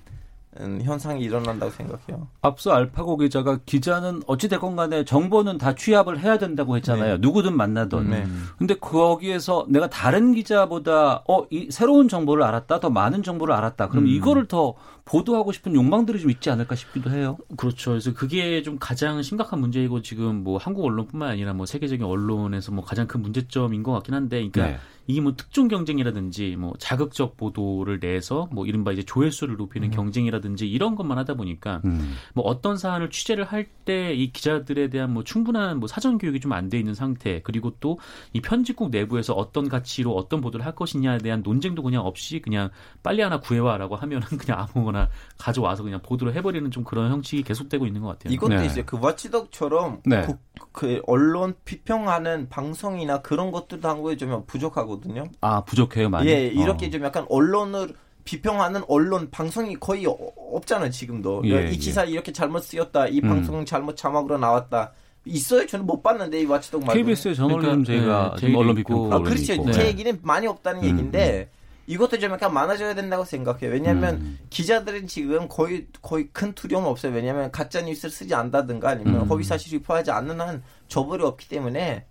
현상이 0.60 1.22
일어난다고 1.22 1.72
생각해요. 1.72 2.28
앞서 2.42 2.72
알파고 2.72 3.18
기자가 3.18 3.60
기자는 3.66 4.24
어찌됐건 4.28 4.76
간에 4.76 5.06
정보는 5.06 5.58
다 5.58 5.76
취합을 5.76 6.20
해야 6.20 6.38
된다고 6.38 6.76
했잖아요. 6.78 7.14
네. 7.14 7.18
누구든 7.20 7.56
만나던. 7.56 8.10
네. 8.10 8.26
근데 8.58 8.76
거기에서 8.76 9.66
내가 9.70 9.90
다른 9.90 10.34
기자보다 10.34 11.24
어, 11.28 11.46
이 11.50 11.68
새로운 11.70 12.08
정보를 12.08 12.44
알았다, 12.44 12.80
더 12.80 12.90
많은 12.90 13.24
정보를 13.24 13.54
알았다. 13.54 13.90
그럼 13.90 14.06
음. 14.06 14.08
이거를 14.08 14.48
더 14.48 14.76
보도하고 15.06 15.52
싶은 15.52 15.74
욕망들이 15.74 16.20
좀 16.20 16.30
있지 16.32 16.50
않을까 16.50 16.76
싶기도 16.76 17.10
해요. 17.12 17.38
그렇죠. 17.56 17.92
그래서 17.92 18.14
그게 18.14 18.62
좀 18.62 18.78
가장 18.80 19.22
심각한 19.22 19.60
문제이고 19.60 20.02
지금 20.02 20.44
뭐 20.44 20.58
한국 20.58 20.84
언론뿐만 20.86 21.30
아니라 21.30 21.54
뭐 21.54 21.66
세계적인 21.66 22.06
언론에서 22.06 22.72
뭐 22.72 22.84
가장 22.84 23.08
큰 23.08 23.22
문제점인 23.22 23.84
것 23.84 23.94
같긴 23.94 24.14
한데, 24.14 24.50
그러니까 24.50 24.78
네. 24.78 24.80
이게 25.08 25.22
뭐 25.22 25.34
특종 25.36 25.68
경쟁이라든지 25.68 26.56
뭐 26.58 26.74
자극적 26.78 27.38
보도를 27.38 28.00
내서 28.00 28.48
뭐 28.52 28.66
이른바 28.66 28.92
이제 28.92 29.04
조회수를 29.04 29.56
높이는 29.58 29.88
음. 29.88 29.92
경쟁이라든지 29.92 30.70
이런 30.70 30.96
것만 30.96 31.18
하다 31.18 31.36
보니까 31.36 31.82
음. 31.86 32.16
뭐 32.34 32.46
어떤 32.46 32.78
사안을 32.78 33.10
취재를 33.10 33.44
할 33.46 33.68
때 33.88 34.14
이 34.14 34.32
기자들에 34.34 34.90
대한 34.90 35.14
뭐 35.14 35.24
충분한 35.24 35.80
뭐 35.80 35.88
사전 35.88 36.18
교육이 36.18 36.42
좀 36.42 36.52
안 36.52 36.70
돼 36.70 36.78
있는 36.78 36.94
상태 36.94 37.42
그리고 37.42 37.72
또 37.80 37.98
이 38.34 38.42
편집국 38.42 38.90
내부에서 38.90 39.34
어떤 39.34 39.70
가치로 39.70 40.14
어떤 40.16 40.42
보도를 40.42 40.66
할 40.66 40.76
것이냐에 40.76 41.20
대한 41.20 41.42
논쟁도 41.42 41.82
그냥 41.84 42.06
없이 42.06 42.40
그냥 42.42 42.70
빨리 43.02 43.22
하나 43.22 43.40
구해와라고 43.40 43.96
하면은 43.96 44.28
그냥 44.38 44.60
아무거나 44.60 45.10
가져와서 45.38 45.84
그냥 45.84 46.02
보도를 46.02 46.36
해버리는 46.36 46.70
좀 46.72 46.84
그런 46.84 47.10
형식이 47.12 47.44
계속되고 47.44 47.86
있는 47.86 48.02
것 48.02 48.10
같아요. 48.10 48.34
이것도 48.34 48.56
네. 48.56 48.66
이제 48.66 48.84
그 48.84 48.98
와치독처럼 49.00 50.02
네. 50.06 50.26
그, 50.26 50.34
그 50.74 51.02
언론 51.08 51.56
비평하는 51.64 52.50
방송이나 52.50 53.22
그런 53.22 53.52
것들도 53.52 53.88
한국에 53.88 54.18
좀 54.18 54.44
부족하 54.48 54.84
거든요. 55.00 55.26
아 55.42 55.64
부족해요 55.64 56.10
많이. 56.10 56.30
예 56.30 56.48
이렇게 56.48 56.88
어. 56.88 56.90
좀 56.90 57.04
약간 57.04 57.26
언론을 57.30 57.94
비평하는 58.24 58.82
언론 58.88 59.30
방송이 59.32 59.76
거의 59.80 60.06
없잖아요 60.06 60.92
지금도. 60.92 61.44
예, 61.46 61.72
이 61.72 61.78
기사 61.78 62.06
예. 62.06 62.12
이렇게 62.12 62.32
잘못 62.32 62.60
쓰였다. 62.60 63.08
이 63.08 63.22
음. 63.24 63.30
방송은 63.30 63.66
잘못 63.66 63.96
자막으로 63.96 64.38
나왔다. 64.38 64.92
있어요? 65.26 65.66
저는 65.66 65.86
못 65.86 66.02
봤는데 66.02 66.42
이 66.42 66.46
와치독 66.46 66.86
말고. 66.86 66.94
KBS의 66.94 67.36
저널리즘 67.36 67.84
그러니까, 67.84 68.36
제가 68.38 68.48
네, 68.48 68.56
언론 68.56 68.76
비평. 68.76 69.14
아, 69.14 69.20
그렇죠. 69.20 69.56
네. 69.64 69.72
제 69.72 69.88
얘기는 69.88 70.20
많이 70.24 70.48
없다는 70.48 70.84
음, 70.84 70.88
얘기인데 70.88 71.50
음. 71.52 71.58
이것도 71.88 72.20
좀 72.20 72.32
약간 72.32 72.54
많아져야 72.54 72.96
된다고 72.96 73.24
생각해요. 73.24 73.72
왜냐하면 73.72 74.16
음. 74.16 74.40
기자들은 74.50 75.08
지금 75.08 75.48
거의 75.48 75.88
거의 76.02 76.28
큰 76.34 76.54
두려움 76.54 76.86
없어요. 76.86 77.14
왜냐하면 77.14 77.52
가짜 77.52 77.82
뉴스를 77.82 78.12
쓰지 78.12 78.36
않다든가 78.36 78.90
아니면 78.90 79.22
음. 79.22 79.28
허위 79.28 79.44
사실 79.44 79.74
유포하지 79.74 80.12
않는 80.12 80.40
한 80.42 80.64
저벌이 80.90 81.24
없기 81.24 81.48
때문에 81.48 82.06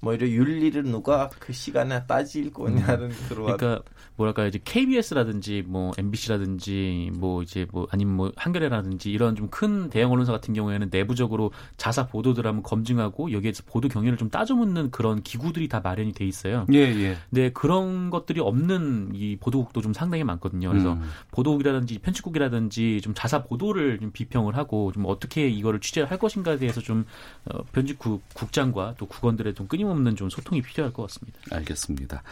뭐 0.00 0.14
이런 0.14 0.30
윤리를 0.30 0.82
누가 0.84 1.28
그 1.38 1.52
시간에 1.52 2.06
따질 2.06 2.52
거냐는 2.52 3.06
음. 3.06 3.16
그런 3.28 3.56
그러니까 3.56 3.82
뭐랄까 4.16 4.46
이제 4.46 4.60
KBS라든지 4.64 5.64
뭐 5.66 5.92
MBC라든지 5.98 7.10
뭐 7.14 7.42
이제 7.42 7.66
뭐 7.72 7.86
아니면 7.90 8.14
뭐 8.14 8.32
한겨레라든지 8.36 9.10
이런 9.10 9.34
좀 9.34 9.46
큰 9.56 9.88
대형 9.88 10.12
언론사 10.12 10.32
같은 10.32 10.52
경우에는 10.52 10.88
내부적으로 10.90 11.50
자사 11.78 12.06
보도들 12.06 12.46
하면 12.46 12.62
검증하고 12.62 13.32
여기에서 13.32 13.62
보도 13.64 13.88
경위를 13.88 14.18
좀 14.18 14.28
따져묻는 14.28 14.90
그런 14.90 15.22
기구들이 15.22 15.66
다 15.68 15.80
마련이 15.80 16.12
돼 16.12 16.26
있어요. 16.26 16.66
예, 16.74 16.78
예. 16.78 17.16
근데 17.30 17.50
그런 17.52 18.10
것들이 18.10 18.40
없는 18.40 19.12
이 19.14 19.36
보도국도 19.36 19.80
좀 19.80 19.94
상당히 19.94 20.24
많거든요. 20.24 20.68
그래서 20.68 20.92
음. 20.92 21.08
보도국이라든지 21.30 22.00
편집국이라든지 22.00 23.00
좀 23.00 23.14
자사 23.14 23.44
보도를 23.44 23.98
좀 23.98 24.10
비평을 24.12 24.56
하고 24.56 24.92
좀 24.92 25.04
어떻게 25.06 25.48
이거를 25.48 25.80
취재를 25.80 26.10
할 26.10 26.18
것인가에 26.18 26.58
대해서 26.58 26.82
좀 26.82 27.06
어, 27.46 27.62
편집국 27.72 28.22
국장과 28.34 28.96
또 28.98 29.06
국원들의 29.06 29.54
좀 29.54 29.68
끊임 29.68 29.85
없는 29.90 30.16
좀 30.16 30.30
소통이 30.30 30.62
필요할 30.62 30.92
것 30.92 31.02
같습니다. 31.02 31.38
알겠습니다. 31.50 32.22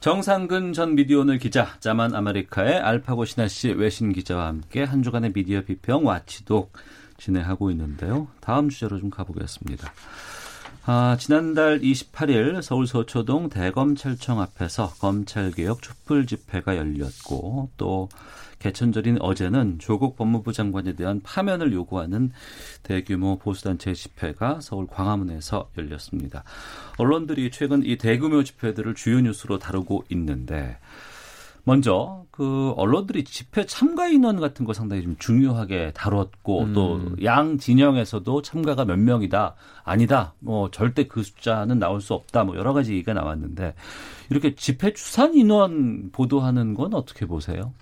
정상근 0.00 0.72
전 0.72 0.94
미디어오늘 0.94 1.38
기자, 1.38 1.78
자만 1.80 2.14
아메리카의 2.14 2.80
알파고 2.80 3.24
시나씨 3.24 3.70
외신 3.70 4.12
기자와 4.12 4.48
함께 4.48 4.82
한 4.82 5.02
주간의 5.02 5.32
미디어 5.32 5.62
비평 5.62 6.04
watchdog 6.04 6.72
진행하고 7.16 7.70
있는데요. 7.70 8.28
다음 8.40 8.68
주제로 8.68 8.98
좀 8.98 9.08
가보겠습니다. 9.08 9.90
아, 10.84 11.16
지난달 11.18 11.80
28일 11.80 12.60
서울 12.60 12.86
서초동 12.86 13.48
대검찰청 13.48 14.40
앞에서 14.40 14.92
검찰개혁 14.98 15.80
촛불 15.80 16.26
집회가 16.26 16.76
열렸고 16.76 17.70
또 17.78 18.08
개천절인 18.62 19.20
어제는 19.20 19.80
조국 19.80 20.14
법무부 20.14 20.52
장관에 20.52 20.92
대한 20.92 21.20
파면을 21.22 21.72
요구하는 21.72 22.30
대규모 22.84 23.36
보수단체 23.36 23.92
집회가 23.92 24.60
서울 24.60 24.86
광화문에서 24.86 25.70
열렸습니다. 25.76 26.44
언론들이 26.96 27.50
최근 27.50 27.82
이 27.84 27.98
대규모 27.98 28.44
집회들을 28.44 28.94
주요 28.94 29.20
뉴스로 29.20 29.58
다루고 29.58 30.04
있는데 30.10 30.78
먼저 31.64 32.24
그 32.32 32.72
언론들이 32.76 33.24
집회 33.24 33.64
참가 33.66 34.08
인원 34.08 34.40
같은 34.40 34.64
거 34.64 34.72
상당히 34.72 35.02
좀 35.02 35.16
중요하게 35.18 35.92
다뤘고 35.94 36.62
음. 36.62 36.72
또양 36.72 37.58
진영에서도 37.58 38.42
참가가 38.42 38.84
몇 38.84 38.98
명이다 38.98 39.54
아니다 39.84 40.34
뭐 40.40 40.70
절대 40.70 41.04
그 41.04 41.22
숫자는 41.22 41.78
나올 41.78 42.00
수 42.00 42.14
없다 42.14 42.44
뭐 42.44 42.56
여러 42.56 42.72
가지 42.72 42.92
얘기가 42.92 43.12
나왔는데 43.12 43.74
이렇게 44.30 44.54
집회 44.54 44.92
추산 44.92 45.34
인원 45.34 46.10
보도하는 46.10 46.74
건 46.74 46.94
어떻게 46.94 47.26
보세요? 47.26 47.74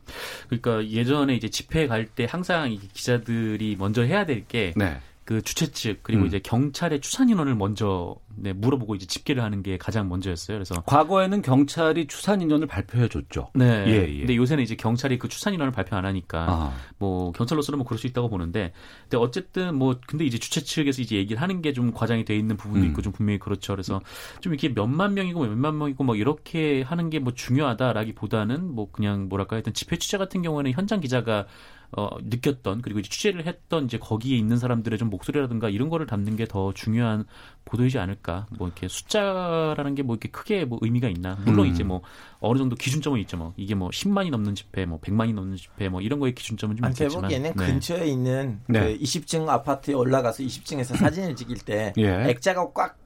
그러니까 0.49 0.87
예전에 0.87 1.35
이제 1.37 1.49
집회 1.49 1.87
갈 1.87 2.11
때 2.11 2.27
항상 2.29 2.77
기자들이 2.93 3.77
먼저 3.79 4.03
해야 4.03 4.27
될게 4.27 4.73
네. 4.77 4.99
그 5.31 5.41
주최 5.43 5.71
측 5.71 6.01
그리고 6.03 6.23
음. 6.23 6.27
이제 6.27 6.41
경찰의 6.41 7.01
추산 7.01 7.29
인원을 7.29 7.55
먼저 7.55 8.17
네, 8.35 8.53
물어보고 8.53 8.97
이제 8.97 9.07
집계를 9.07 9.45
하는 9.45 9.63
게 9.63 9.79
가장 9.79 10.09
먼저였어요. 10.09 10.57
그래서 10.57 10.83
과거에는 10.87 11.41
경찰이 11.41 12.09
추산 12.09 12.43
인원을 12.43 12.67
발표해 12.67 13.07
줬죠. 13.07 13.53
네. 13.55 13.85
예, 13.87 14.13
예. 14.13 14.19
근데 14.19 14.35
요새는 14.35 14.65
이제 14.65 14.75
경찰이 14.75 15.21
그 15.21 15.29
추산 15.29 15.55
인원을 15.55 15.71
발표 15.71 15.95
안 15.95 16.05
하니까 16.05 16.47
아. 16.49 16.73
뭐 16.99 17.31
경찰로서는 17.31 17.79
뭐 17.79 17.87
그럴 17.87 17.97
수 17.97 18.09
있다고 18.09 18.29
보는데 18.29 18.73
근데 19.03 19.19
어쨌든 19.19 19.77
뭐 19.77 19.95
근데 20.05 20.25
이제 20.25 20.37
주최 20.37 20.63
측에서 20.63 21.01
이제 21.01 21.15
얘기를 21.15 21.41
하는 21.41 21.63
게 21.63 21.71
좀 21.73 21.93
과장이 21.93 22.25
돼 22.25 22.37
있는 22.37 22.57
부분도 22.57 22.85
음. 22.85 22.91
있고 22.91 23.01
좀 23.01 23.13
분명히 23.13 23.39
그렇죠. 23.39 23.73
그래서 23.73 24.01
좀 24.41 24.53
이렇게 24.53 24.69
몇만 24.71 25.15
명이고 25.15 25.45
몇만 25.45 25.79
명이고 25.79 26.03
뭐 26.03 26.17
이렇게 26.17 26.83
하는 26.83 27.09
게 27.09 27.21
뭐 27.21 27.33
중요하다라기보다는 27.35 28.75
뭐 28.75 28.91
그냥 28.91 29.29
뭐랄까 29.29 29.55
하여튼 29.55 29.75
집회 29.75 29.97
취재 29.97 30.19
같은 30.19 30.43
경우에는 30.43 30.73
현장 30.73 30.99
기자가 30.99 31.47
어, 31.93 32.09
느꼈던 32.23 32.83
그리고 32.83 33.01
이제 33.01 33.09
취재를 33.09 33.47
했던 33.47 33.85
이제 33.87 33.99
거기에 33.99 34.37
있는 34.37 34.57
사람들의 34.59 34.99
좀 34.99 35.11
목소리라든가 35.11 35.69
이런 35.69 35.89
거를 35.89 36.07
담는 36.07 36.37
게 36.37 36.47
더 36.47 36.73
중요한 36.73 37.25
보도이지 37.65 37.99
않을까. 37.99 38.47
뭐 38.59 38.67
이렇게 38.69 38.89
숫자라는 38.89 39.95
게 39.95 40.03
뭐 40.03 40.15
이렇게 40.17 40.29
크게 40.31 40.65
뭐 40.65 40.79
의미가 40.83 41.09
있나. 41.09 41.37
물론 41.45 41.67
음. 41.67 41.73
이제 41.73 41.85
뭐 41.85 42.03
어느 42.41 42.59
정도 42.59 42.75
기준점은 42.77 43.21
있죠. 43.21 43.37
뭐 43.37 43.53
이게 43.57 43.75
뭐 43.75 43.91
10만이 43.91 44.31
넘는 44.31 44.55
집회, 44.55 44.85
뭐 44.87 44.99
100만이 45.01 45.35
넘는 45.35 45.57
집회 45.57 45.89
뭐 45.89 46.01
이런 46.01 46.19
거에 46.21 46.33
기준점은 46.33 46.77
좀 46.77 46.87
있겠지만. 46.91 47.11
제 47.11 47.21
보기에는 47.21 47.53
네. 47.57 47.67
근처에 47.67 48.07
있는 48.07 48.61
네. 48.69 48.81
그 48.81 48.99
20층 49.05 49.49
아파트에 49.49 49.95
올라가서 49.95 50.43
20층에서 50.43 50.97
사진을 50.97 51.37
찍을 51.37 51.57
때 51.59 51.93
예. 51.99 52.25
액자가 52.31 52.73
꽉 52.73 52.97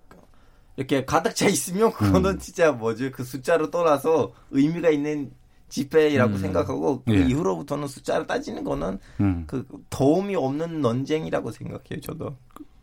이렇게 0.76 1.04
가득 1.04 1.34
차 1.36 1.46
있으면 1.48 1.92
그거는 1.92 2.30
음. 2.32 2.38
진짜 2.38 2.72
뭐지 2.72 3.10
그 3.10 3.22
숫자로 3.24 3.70
떠나서 3.70 4.32
의미가 4.50 4.90
있는 4.90 5.30
집회라고 5.74 6.34
음. 6.34 6.38
생각하고 6.38 7.02
그 7.04 7.14
예. 7.14 7.26
이후로부터는 7.26 7.88
숫자를 7.88 8.28
따지는 8.28 8.62
거는 8.62 9.00
음. 9.20 9.44
그 9.48 9.66
도움이 9.90 10.36
없는 10.36 10.80
논쟁이라고 10.80 11.50
생각해요. 11.50 12.00
저도. 12.00 12.36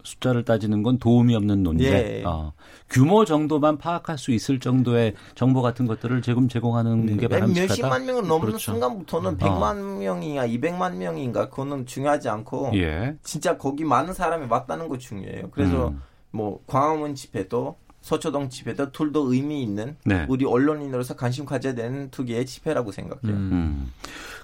숫자를 0.03 0.43
따지는 0.43 0.83
건 0.83 0.97
도움이 0.97 1.33
없는 1.35 1.63
논쟁. 1.63 1.93
예. 1.93 2.23
어, 2.25 2.51
규모 2.89 3.23
정도만 3.23 3.77
파악할 3.77 4.17
수 4.17 4.31
있을 4.31 4.59
정도의 4.59 5.13
정보 5.35 5.61
같은 5.61 5.85
것들을 5.85 6.21
지금 6.21 6.49
제공하는 6.49 7.05
네. 7.05 7.15
게 7.15 7.27
바람직하다. 7.29 7.67
몇십만 7.67 8.05
명을 8.07 8.27
넘는 8.27 8.47
그렇죠. 8.47 8.71
순간부터는 8.71 9.37
100만 9.37 9.61
어. 9.61 9.99
명이야, 9.99 10.47
200만 10.47 10.95
명인가 10.95 11.49
그거는 11.49 11.85
중요하지 11.85 12.27
않고 12.27 12.71
예. 12.73 13.15
진짜 13.23 13.57
거기 13.57 13.85
많은 13.85 14.13
사람이 14.13 14.47
맞다는 14.47 14.89
거 14.89 14.97
중요해요. 14.97 15.49
그래서 15.51 15.89
음. 15.89 16.01
뭐 16.31 16.61
광화문 16.67 17.15
집회도 17.15 17.77
서초동 18.01 18.49
집회도 18.49 18.91
둘도 18.91 19.31
의미 19.33 19.61
있는 19.61 19.95
네. 20.05 20.25
우리 20.27 20.45
언론인으로서 20.45 21.15
관심 21.15 21.45
가져야 21.45 21.73
되는 21.73 22.09
두 22.11 22.25
개의 22.25 22.45
집회라고 22.45 22.91
생각해요. 22.91 23.37
음. 23.37 23.49
음. 23.51 23.93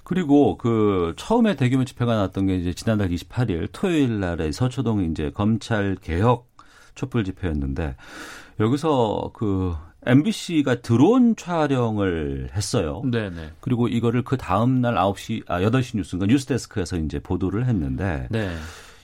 그리고 0.04 0.56
그 0.56 1.12
처음에 1.16 1.56
대규모 1.56 1.84
집회가 1.84 2.16
났던 2.16 2.46
게 2.46 2.56
이제 2.56 2.72
지난달 2.72 3.10
28일 3.10 3.68
토요일 3.72 4.20
날에 4.20 4.52
서초동 4.52 5.10
이제 5.10 5.30
검찰 5.34 5.96
개혁 6.00 6.48
촛불 6.94 7.24
집회였는데 7.24 7.96
여기서 8.60 9.32
그 9.34 9.74
MBC가 10.06 10.76
드론 10.76 11.36
촬영을 11.36 12.48
했어요. 12.54 13.02
네네. 13.04 13.50
그리고 13.60 13.88
이거를 13.88 14.22
그 14.22 14.36
다음 14.36 14.80
날 14.80 14.94
9시 14.94 15.42
아 15.48 15.60
8시 15.60 15.96
뉴스인가 15.96 16.26
뉴스데스크에서 16.26 16.96
이제 16.96 17.18
보도를 17.18 17.66
했는데 17.66 18.28
네. 18.30 18.54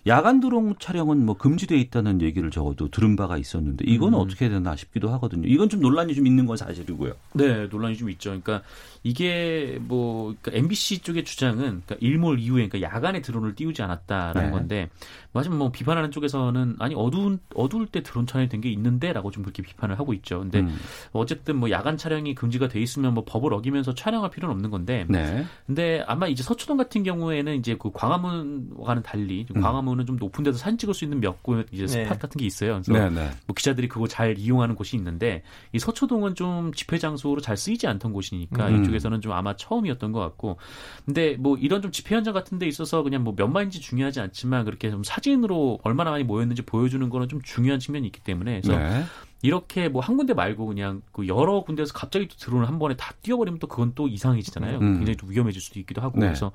야간 0.06 0.40
드론 0.40 0.75
촬영은 0.78 1.25
뭐 1.25 1.37
금지돼 1.37 1.78
있다는 1.78 2.20
얘기를 2.20 2.50
적어도 2.50 2.88
들은 2.88 3.16
바가 3.16 3.38
있었는데 3.38 3.84
이건 3.87 4.14
음. 4.14 4.18
어떻게 4.18 4.49
되나 4.49 4.75
싶기도 4.76 5.11
하거든요. 5.14 5.46
이건 5.46 5.68
좀 5.68 5.80
논란이 5.80 6.14
좀 6.14 6.26
있는 6.26 6.44
건 6.46 6.56
사실이고요. 6.56 7.12
네, 7.34 7.66
논란이 7.68 7.96
좀 7.96 8.11
있죠. 8.11 8.30
그러니까 8.30 8.62
이게 9.02 9.78
뭐 9.82 10.34
그러니까 10.42 10.58
MBC 10.58 11.00
쪽의 11.00 11.25
주장은 11.25 11.58
그러니까 11.84 11.96
일몰 12.00 12.40
이후에 12.40 12.68
그러니까 12.68 12.90
야간에 12.94 13.23
드론을 13.23 13.54
띄우지 13.54 13.82
않았다라는 13.82 14.44
네. 14.44 14.50
건데 14.50 14.90
마지막 15.32 15.56
뭐 15.58 15.70
비판하는 15.70 16.11
쪽에서는 16.11 16.76
아니 16.78 16.94
어두운 16.94 17.38
어두울 17.54 17.87
때 17.87 18.02
드론 18.02 18.26
촬영이 18.26 18.49
된 18.49 18.64
게 18.64 18.70
있는데라고 18.70 19.30
좀 19.30 19.42
그렇게 19.42 19.62
비판을 19.62 19.99
하고 19.99 20.14
있죠. 20.14 20.38
근데 20.40 20.61
음. 20.61 20.76
어쨌든 21.12 21.56
뭐 21.56 21.70
야간 21.70 21.96
촬영이 21.96 22.34
금지가 22.34 22.68
돼 22.68 22.80
있으면 22.80 23.12
뭐 23.14 23.25
법을 23.26 23.52
어기면서 23.52 23.94
촬영할 23.94 24.30
필요는 24.30 24.54
없는 24.54 24.70
건데. 24.70 25.04
네. 25.08 25.44
근데 25.66 26.02
아마 26.06 26.28
이제 26.28 26.42
서초동 26.42 26.76
같은 26.78 27.02
경우에는 27.02 27.56
이제 27.56 27.76
그 27.78 27.90
광화문과는 27.92 29.02
달리 29.02 29.46
음. 29.54 29.61
광화문 29.61 29.93
은좀 30.00 30.16
높은 30.16 30.42
데서 30.44 30.58
사진 30.58 30.78
찍을 30.78 30.94
수 30.94 31.04
있는 31.04 31.20
몇 31.20 31.42
곳 31.42 31.66
이제 31.72 31.86
스팟 31.86 32.14
네. 32.14 32.18
같은 32.18 32.38
게 32.38 32.46
있어요. 32.46 32.80
그래서 32.82 32.92
네, 32.92 33.10
네. 33.10 33.30
뭐 33.46 33.54
기자들이 33.54 33.88
그거 33.88 34.06
잘 34.06 34.38
이용하는 34.38 34.74
곳이 34.76 34.96
있는데 34.96 35.42
이 35.72 35.78
서초동은 35.78 36.36
좀 36.36 36.72
집회 36.72 36.96
장소로 36.96 37.40
잘 37.40 37.56
쓰이지 37.56 37.86
않던 37.86 38.12
곳이니까 38.12 38.68
음. 38.68 38.82
이쪽에서는 38.82 39.20
좀 39.20 39.32
아마 39.32 39.56
처음이었던 39.56 40.12
것 40.12 40.20
같고. 40.20 40.56
근데 41.04 41.36
뭐 41.38 41.58
이런 41.58 41.82
좀 41.82 41.92
집회 41.92 42.14
현장 42.14 42.32
같은 42.32 42.58
데 42.58 42.66
있어서 42.66 43.02
그냥 43.02 43.22
뭐 43.24 43.34
몇 43.34 43.48
만인지 43.48 43.80
중요하지 43.80 44.20
않지만 44.20 44.64
그렇게 44.64 44.90
좀 44.90 45.02
사진 45.02 45.34
사진으로 45.34 45.80
얼마나 45.82 46.10
많이 46.10 46.24
모였는지 46.24 46.62
보여주는 46.62 47.08
거는 47.08 47.28
좀 47.28 47.40
중요한 47.42 47.80
측면이 47.80 48.06
있기 48.06 48.20
때문에 48.20 48.60
그래서 48.60 48.78
네. 48.78 49.04
이렇게 49.44 49.90
뭐 49.90 50.00
한 50.00 50.16
군데 50.16 50.32
말고 50.32 50.64
그냥 50.66 51.02
그 51.12 51.28
여러 51.28 51.60
군데에서 51.60 51.92
갑자기 51.92 52.26
또 52.28 52.36
드론을 52.36 52.66
한 52.66 52.78
번에 52.78 52.96
다 52.96 53.12
띄워버리면 53.22 53.58
또 53.58 53.66
그건 53.66 53.92
또 53.94 54.08
이상해지잖아요. 54.08 54.78
음. 54.78 54.96
굉장히 54.96 55.16
좀 55.16 55.30
위험해질 55.30 55.60
수도 55.60 55.78
있기도 55.80 56.00
하고 56.00 56.18
네. 56.18 56.26
그래서 56.26 56.50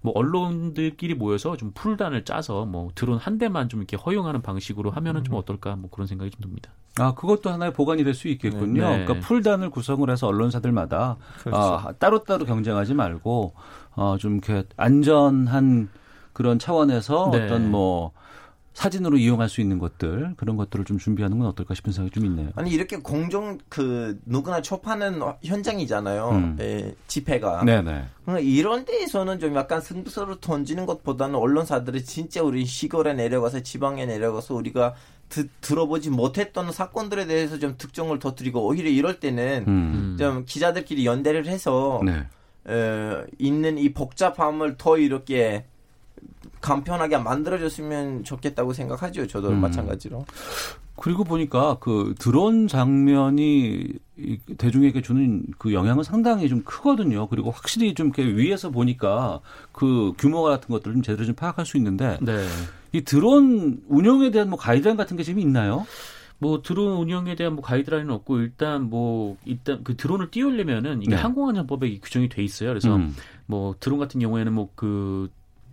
뭐 0.00 0.12
언론들끼리 0.16 1.14
모여서 1.14 1.56
좀 1.56 1.70
풀단을 1.72 2.24
짜서 2.24 2.64
뭐 2.64 2.90
드론 2.96 3.18
한 3.18 3.38
대만 3.38 3.68
좀 3.68 3.78
이렇게 3.80 3.96
허용하는 3.96 4.42
방식으로 4.42 4.90
하면은 4.90 5.22
좀 5.22 5.36
음. 5.36 5.38
어떨까 5.38 5.76
뭐 5.76 5.88
그런 5.88 6.08
생각이 6.08 6.32
좀 6.32 6.40
듭니다. 6.40 6.72
아 6.98 7.14
그것도 7.14 7.48
하나의 7.48 7.72
보관이 7.72 8.02
될 8.02 8.12
수 8.12 8.26
있겠군요. 8.26 8.82
네. 8.88 9.04
그러니까 9.04 9.26
풀단을 9.26 9.70
구성을 9.70 10.10
해서 10.10 10.26
언론사들마다 10.26 11.16
그렇죠. 11.40 11.56
아, 11.56 11.92
따로따로 12.00 12.44
경쟁하지 12.44 12.94
말고 12.94 13.54
어, 13.94 14.16
좀 14.18 14.40
이렇게 14.44 14.64
안전한 14.76 15.88
그런 16.32 16.58
차원에서 16.58 17.30
네. 17.32 17.44
어떤 17.44 17.70
뭐 17.70 18.10
사진으로 18.74 19.18
이용할 19.18 19.48
수 19.48 19.60
있는 19.60 19.78
것들 19.78 20.34
그런 20.36 20.56
것들을 20.56 20.84
좀 20.84 20.98
준비하는 20.98 21.38
건 21.38 21.46
어떨까 21.48 21.74
싶은 21.74 21.92
생각이 21.92 22.14
좀 22.14 22.24
있네요. 22.26 22.50
아니 22.54 22.70
이렇게 22.70 22.96
공정 22.96 23.58
그 23.68 24.18
누구나 24.24 24.62
초파는 24.62 25.20
현장이잖아요. 25.44 26.28
음. 26.30 26.56
예, 26.60 26.94
집회가. 27.06 27.64
네네. 27.64 28.04
그러니까 28.24 28.40
이런 28.40 28.84
데에서는 28.84 29.40
좀 29.40 29.54
약간 29.56 29.80
승부수를 29.80 30.36
던지는 30.40 30.86
것보다는 30.86 31.34
언론사들이 31.34 32.04
진짜 32.04 32.42
우리 32.42 32.64
시골에 32.64 33.12
내려가서 33.14 33.60
지방에 33.60 34.06
내려가서 34.06 34.54
우리가 34.54 34.94
드, 35.28 35.48
들어보지 35.60 36.10
못했던 36.10 36.70
사건들에 36.72 37.26
대해서 37.26 37.58
좀 37.58 37.74
특정을 37.76 38.18
터뜨리고 38.18 38.66
오히려 38.66 38.90
이럴 38.90 39.20
때는 39.20 39.64
음. 39.66 40.16
좀 40.18 40.44
기자들끼리 40.46 41.06
연대를 41.06 41.46
해서 41.46 42.00
네. 42.04 42.26
어, 42.64 43.24
있는 43.38 43.78
이 43.78 43.92
복잡함을 43.92 44.76
더 44.76 44.98
이렇게 44.98 45.64
간편하게 46.62 47.18
만들어졌으면 47.18 48.24
좋겠다고 48.24 48.72
생각하죠. 48.72 49.26
저도 49.26 49.50
음. 49.50 49.60
마찬가지로. 49.60 50.24
그리고 50.96 51.24
보니까 51.24 51.78
그 51.80 52.14
드론 52.18 52.68
장면이 52.68 53.88
대중에게 54.56 55.02
주는 55.02 55.44
그 55.58 55.72
영향은 55.72 56.04
상당히 56.04 56.48
좀 56.48 56.62
크거든요. 56.62 57.26
그리고 57.26 57.50
확실히 57.50 57.92
좀 57.94 58.06
이렇게 58.06 58.24
위에서 58.24 58.70
보니까 58.70 59.40
그 59.72 60.12
규모 60.16 60.42
같은 60.42 60.68
것들을 60.68 60.94
좀 60.94 61.02
제대로 61.02 61.26
좀 61.26 61.34
파악할 61.34 61.66
수 61.66 61.76
있는데 61.76 62.18
네. 62.22 62.46
이 62.92 63.02
드론 63.02 63.82
운영에 63.88 64.30
대한 64.30 64.48
뭐 64.48 64.58
가이드라인 64.58 64.96
같은 64.96 65.16
게 65.16 65.24
지금 65.24 65.40
있나요? 65.40 65.84
뭐 66.38 66.62
드론 66.62 66.98
운영에 66.98 67.34
대한 67.36 67.54
뭐 67.54 67.64
가이드라인은 67.64 68.10
없고 68.10 68.38
일단 68.38 68.88
뭐 68.88 69.36
일단 69.44 69.82
그 69.82 69.96
드론을 69.96 70.30
띄우려면은 70.30 71.02
이게 71.02 71.14
네. 71.14 71.16
항공안전법에 71.16 71.98
규정이 71.98 72.28
돼 72.28 72.42
있어요. 72.44 72.68
그래서 72.70 72.94
음. 72.94 73.14
뭐 73.46 73.74
드론 73.80 73.98
같은 73.98 74.20
경우에는 74.20 74.52
뭐그 74.52 75.30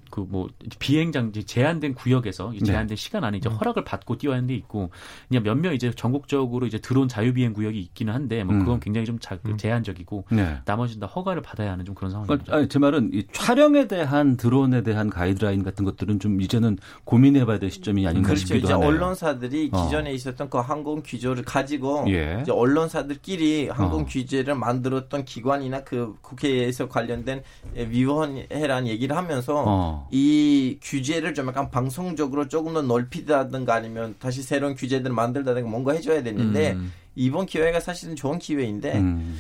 그 0.10 0.30
뭐 0.30 0.48
비행 0.78 1.12
장지 1.12 1.44
제한된 1.44 1.96
구역에서 1.96 2.52
네. 2.52 2.60
제한된 2.60 2.96
시간 2.96 3.24
안에 3.24 3.38
이제 3.40 3.50
음. 3.50 3.56
허락을 3.56 3.84
받고 3.84 4.18
뛰어야 4.18 4.38
하는 4.38 4.48
데 4.48 4.54
있고 4.54 4.92
그냥 5.28 5.44
몇몇 5.44 5.74
이제 5.74 5.92
전국적으로 5.92 6.68
이제 6.68 6.78
드론 6.78 7.08
자유 7.08 7.34
비행 7.34 7.52
구역이 7.54 7.80
있기는 7.80 8.14
한데 8.14 8.44
뭐 8.44 8.56
음. 8.56 8.60
그건 8.60 8.80
굉장히 8.80 9.06
좀 9.06 9.18
자, 9.20 9.40
음. 9.46 9.58
제한적이고 9.58 10.26
네. 10.32 10.60
나머지는 10.66 11.02
다 11.02 11.08
허가를 11.08 11.42
받아야 11.42 11.72
하는 11.72 11.84
좀 11.84 11.96
그런 11.96 12.12
상황입니다. 12.12 12.44
그러니까, 12.44 12.58
아니, 12.58 12.70
제 12.70 12.80
말은 12.80 13.10
이 13.14 13.26
촬영에 13.32 13.88
대한 13.88 14.38
드론에 14.38 14.84
대한 14.84 15.10
가이드라인 15.10 15.64
같은 15.64 15.84
것들은 15.84 16.20
좀 16.20 16.40
이제는 16.42 16.78
고민해봐야 17.06 17.58
될 17.58 17.72
시점이 17.72 18.06
아닌가 18.06 18.28
그렇죠. 18.28 18.46
싶기도 18.46 18.66
이제 18.66 18.74
하네요. 18.74 18.88
언론사들이 18.88 19.72
어. 19.74 19.84
기존에 19.84 20.12
있었던 20.14 20.50
그 20.50 20.60
항공 20.60 21.02
규제를 21.04 21.44
가지고 21.44 22.06
예. 22.08 22.40
이제 22.42 22.52
언론사들끼리 22.52 23.70
항공 23.70 24.02
어. 24.02 24.06
규제를 24.06 24.56
만들었던 24.56 25.26
기관이나 25.26 25.84
그 25.84 26.16
국회에서 26.22 26.88
관련된 26.88 27.42
위원회란 27.74 28.88
얘기를 28.88 29.16
하면서 29.16 29.64
어. 29.66 29.99
이 30.12 30.78
규제를 30.82 31.34
좀 31.34 31.48
약간 31.48 31.70
방송적으로 31.70 32.48
조금 32.48 32.74
더 32.74 32.82
넓히다든가 32.82 33.74
아니면 33.74 34.16
다시 34.20 34.42
새로운 34.42 34.76
규제들을 34.76 35.14
만들다든가 35.14 35.70
뭔가 35.70 35.94
해줘야 35.94 36.24
되는데 36.24 36.74
음. 36.74 36.92
이번 37.16 37.46
기회가 37.46 37.80
사실은 37.80 38.16
좋은 38.16 38.40
기회인데 38.40 38.98
음. 39.00 39.38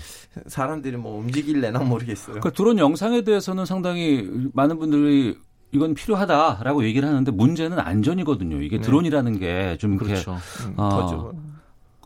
사람들이 0.48 0.98
뭐 0.98 1.19
움직일래나 1.19 1.80
모르겠어요. 1.80 2.39
그러니까 2.39 2.52
드론 2.52 2.78
영상에 2.78 3.24
대해서는 3.24 3.65
상당히 3.65 4.28
많은 4.54 4.80
분들이 4.80 5.38
이건 5.72 5.93
필요하다라고 5.93 6.84
얘기를 6.84 7.08
하는데 7.08 7.32
문제는 7.32 7.80
안전이거든요. 7.80 8.62
이게 8.62 8.78
네. 8.78 8.82
드론이라는 8.82 9.39
게좀 9.39 9.98
그렇죠. 9.98 10.38
음, 10.65 10.74
어, 10.78 11.32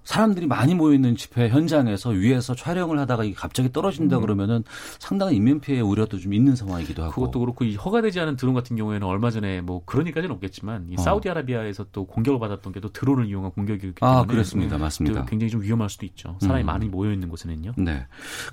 사람들이 0.04 0.46
많이 0.46 0.76
모여 0.76 0.94
있는 0.94 1.16
집회 1.16 1.50
현장에서 1.50 2.12
위에서 2.12 2.54
촬영을 2.56 3.00
하다가 3.00 3.24
이게 3.24 3.34
갑자기 3.34 3.72
떨어진다 3.72 4.18
음. 4.18 4.22
그러면은 4.22 4.64
상당한 5.00 5.34
인명 5.34 5.60
피해 5.60 5.80
우려도 5.80 6.20
좀 6.20 6.34
있는 6.34 6.56
상황이기도 6.56 7.04
하고. 7.04 7.14
그것도 7.14 7.40
그렇고 7.40 7.66
이 7.66 7.76
허가되지 7.76 8.20
않은 8.20 8.36
드론 8.36 8.54
같은 8.54 8.76
경우에는 8.76 9.08
얼마 9.08 9.32
전에 9.32 9.62
뭐 9.62 9.82
그런 9.86 10.06
일까지는 10.06 10.36
없겠지만 10.36 10.88
이 10.92 10.96
어. 10.98 11.02
사우디아라비아에서 11.02 11.88
또 11.92 12.06
공격을 12.06 12.40
받았던 12.40 12.72
게 12.72 12.84
또 12.84 12.92
드론을 12.92 13.28
이용한 13.28 13.52
공격이기 13.52 13.94
아, 14.02 14.06
때문에 14.06 14.20
아 14.20 14.26
그렇습니다, 14.26 14.78
맞습니다. 14.78 15.24
굉장히 15.24 15.50
좀 15.50 15.62
위험할 15.62 15.90
수도 15.90 16.06
있죠. 16.06 16.38
사람이 16.42 16.64
음. 16.64 16.66
많이 16.66 16.90
모여 16.90 17.14
있는 17.14 17.30
곳에는요. 17.30 17.76
네. 17.78 18.06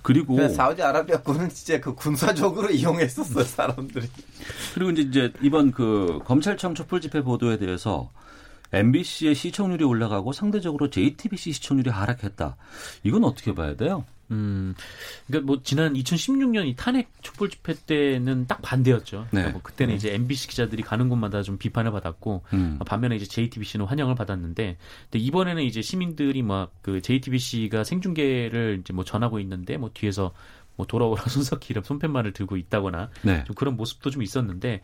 그리고 0.02 0.48
사우디아라비아 0.48 1.22
거는 1.22 1.48
진짜 1.48 1.80
그 1.80 1.96
군사적으로 1.96 2.70
이용했었어요 2.70 3.42
사람들이. 3.42 4.06
그리고 4.74 4.92
이제 4.92 5.02
이제 5.02 5.32
이번 5.42 5.72
그 5.72 6.20
검찰청 6.24 6.76
촛불 6.76 7.00
집회 7.00 7.22
보도에 7.22 7.58
대해서 7.58 8.12
MBC의 8.72 9.34
시청률이 9.34 9.84
올라가고 9.84 10.32
상대적으로 10.32 10.90
JTBC 10.90 11.52
시청률이 11.52 11.90
하락했다. 11.90 12.56
이건 13.04 13.24
어떻게 13.24 13.54
봐야 13.54 13.74
돼요? 13.74 14.04
음, 14.30 14.74
그러니까 15.26 15.46
뭐 15.46 15.60
지난 15.64 15.94
2016년 15.94 16.66
이 16.68 16.76
탄핵 16.76 17.10
촛불 17.20 17.50
집회 17.50 17.74
때는 17.74 18.46
딱 18.46 18.62
반대였죠. 18.62 19.26
그러니까 19.28 19.48
네. 19.48 19.52
뭐 19.52 19.60
그때는 19.60 19.92
네. 19.92 19.96
이제 19.96 20.14
MBC 20.14 20.46
기자들이 20.46 20.84
가는 20.84 21.08
곳마다 21.08 21.42
좀 21.42 21.58
비판을 21.58 21.90
받았고 21.90 22.44
음. 22.52 22.78
반면에 22.86 23.16
이제 23.16 23.24
JTBC는 23.24 23.86
환영을 23.86 24.14
받았는데 24.14 24.76
근데 25.10 25.18
이번에는 25.18 25.64
이제 25.64 25.82
시민들이 25.82 26.42
막 26.42 26.70
그 26.82 27.00
JTBC가 27.00 27.84
생중계를 27.84 28.78
이제 28.80 28.92
뭐 28.92 29.04
전하고 29.04 29.38
있는데 29.40 29.76
뭐 29.76 29.90
뒤에서 29.92 30.32
뭐 30.80 30.86
돌아오라 30.86 31.24
손석희 31.28 31.66
이름 31.70 31.82
손팻말을 31.82 32.32
들고 32.32 32.56
있다거나 32.56 33.10
네. 33.22 33.44
좀 33.44 33.54
그런 33.54 33.76
모습도 33.76 34.10
좀 34.10 34.22
있었는데 34.22 34.80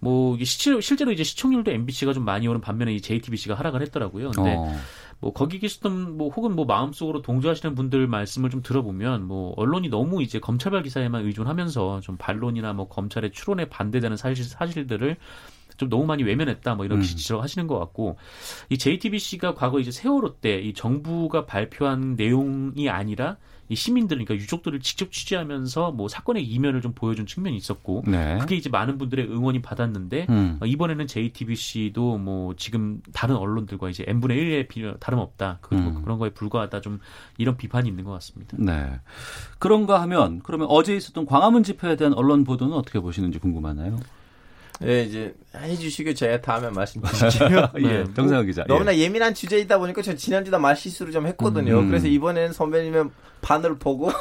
뭐 0.00 0.36
실제로, 0.42 0.80
실제로 0.80 1.12
이제 1.12 1.22
시청률도 1.22 1.70
MBC가 1.70 2.14
좀 2.14 2.24
많이 2.24 2.48
오는 2.48 2.60
반면에 2.60 2.94
이 2.94 3.00
JTBC가 3.00 3.54
하락을 3.54 3.82
했더라고요. 3.82 4.30
근데 4.30 4.54
어. 4.56 4.74
뭐 5.20 5.32
거기 5.32 5.58
계셨던 5.58 6.16
뭐 6.16 6.28
혹은 6.30 6.54
뭐 6.54 6.64
마음속으로 6.64 7.22
동조하시는 7.22 7.74
분들 7.74 8.06
말씀을 8.06 8.50
좀 8.50 8.62
들어보면 8.62 9.26
뭐 9.26 9.54
언론이 9.56 9.88
너무 9.88 10.22
이제 10.22 10.38
검찰발 10.38 10.82
기사에만 10.82 11.24
의존하면서 11.26 12.00
좀 12.00 12.16
반론이나 12.16 12.72
뭐 12.72 12.88
검찰의 12.88 13.32
추론에 13.32 13.66
반대되는 13.66 14.16
사실 14.16 14.44
사실들을 14.44 15.16
좀 15.76 15.88
너무 15.88 16.06
많이 16.06 16.22
외면했다 16.22 16.74
뭐 16.76 16.84
이렇게 16.84 17.02
음. 17.02 17.04
지적하시는 17.04 17.66
것 17.66 17.78
같고 17.78 18.16
이 18.70 18.78
JTBC가 18.78 19.54
과거 19.54 19.80
이제 19.80 19.90
세월호 19.90 20.36
때 20.36 20.60
이 20.64 20.72
정부가 20.72 21.46
발표한 21.46 22.14
내용이 22.16 22.88
아니라 22.88 23.36
이 23.68 23.74
시민들 23.74 24.16
그러니까 24.18 24.34
유족들을 24.34 24.80
직접 24.80 25.10
취재하면서 25.10 25.92
뭐 25.92 26.08
사건의 26.08 26.44
이면을 26.44 26.82
좀 26.82 26.92
보여준 26.92 27.26
측면이 27.26 27.56
있었고 27.56 28.04
네. 28.06 28.38
그게 28.40 28.56
이제 28.56 28.68
많은 28.68 28.98
분들의 28.98 29.26
응원이 29.26 29.62
받았는데 29.62 30.26
음. 30.28 30.58
어, 30.60 30.66
이번에는 30.66 31.06
JTBC도 31.06 32.18
뭐 32.18 32.54
지금 32.56 33.00
다른 33.12 33.36
언론들과 33.36 33.88
이제 33.90 34.04
n 34.06 34.20
분의 34.20 34.66
1의 34.68 35.00
다름없다 35.00 35.58
그리고 35.60 35.88
음. 35.88 36.02
그런 36.02 36.18
거에 36.18 36.30
불과하다 36.30 36.80
좀 36.80 37.00
이런 37.38 37.56
비판이 37.56 37.88
있는 37.88 38.04
것 38.04 38.12
같습니다. 38.12 38.56
네. 38.58 39.00
그런가 39.58 40.00
하면 40.02 40.40
그러면 40.42 40.66
어제 40.70 40.94
있었던 40.94 41.26
광화문 41.26 41.62
집회에 41.62 41.96
대한 41.96 42.12
언론 42.14 42.44
보도는 42.44 42.74
어떻게 42.76 43.00
보시는지 43.00 43.38
궁금하나요? 43.38 43.98
네, 44.80 45.02
이제 45.04 45.34
해주시고 45.54 46.14
제가 46.14 46.40
다음에 46.40 46.68
말씀드릴게요. 46.70 47.70
예, 47.78 47.80
네. 47.80 48.04
정상훈 48.14 48.46
기자. 48.46 48.64
너무나 48.66 48.94
예. 48.96 49.08
민한 49.08 49.32
주제이다 49.34 49.78
보니까 49.78 50.02
저 50.02 50.14
지난주다 50.14 50.58
말 50.58 50.76
실수를 50.76 51.12
좀 51.12 51.26
했거든요. 51.28 51.78
음. 51.78 51.88
그래서 51.88 52.08
이번에는 52.08 52.52
선배님의 52.52 53.04
반을 53.40 53.78
보고. 53.78 54.10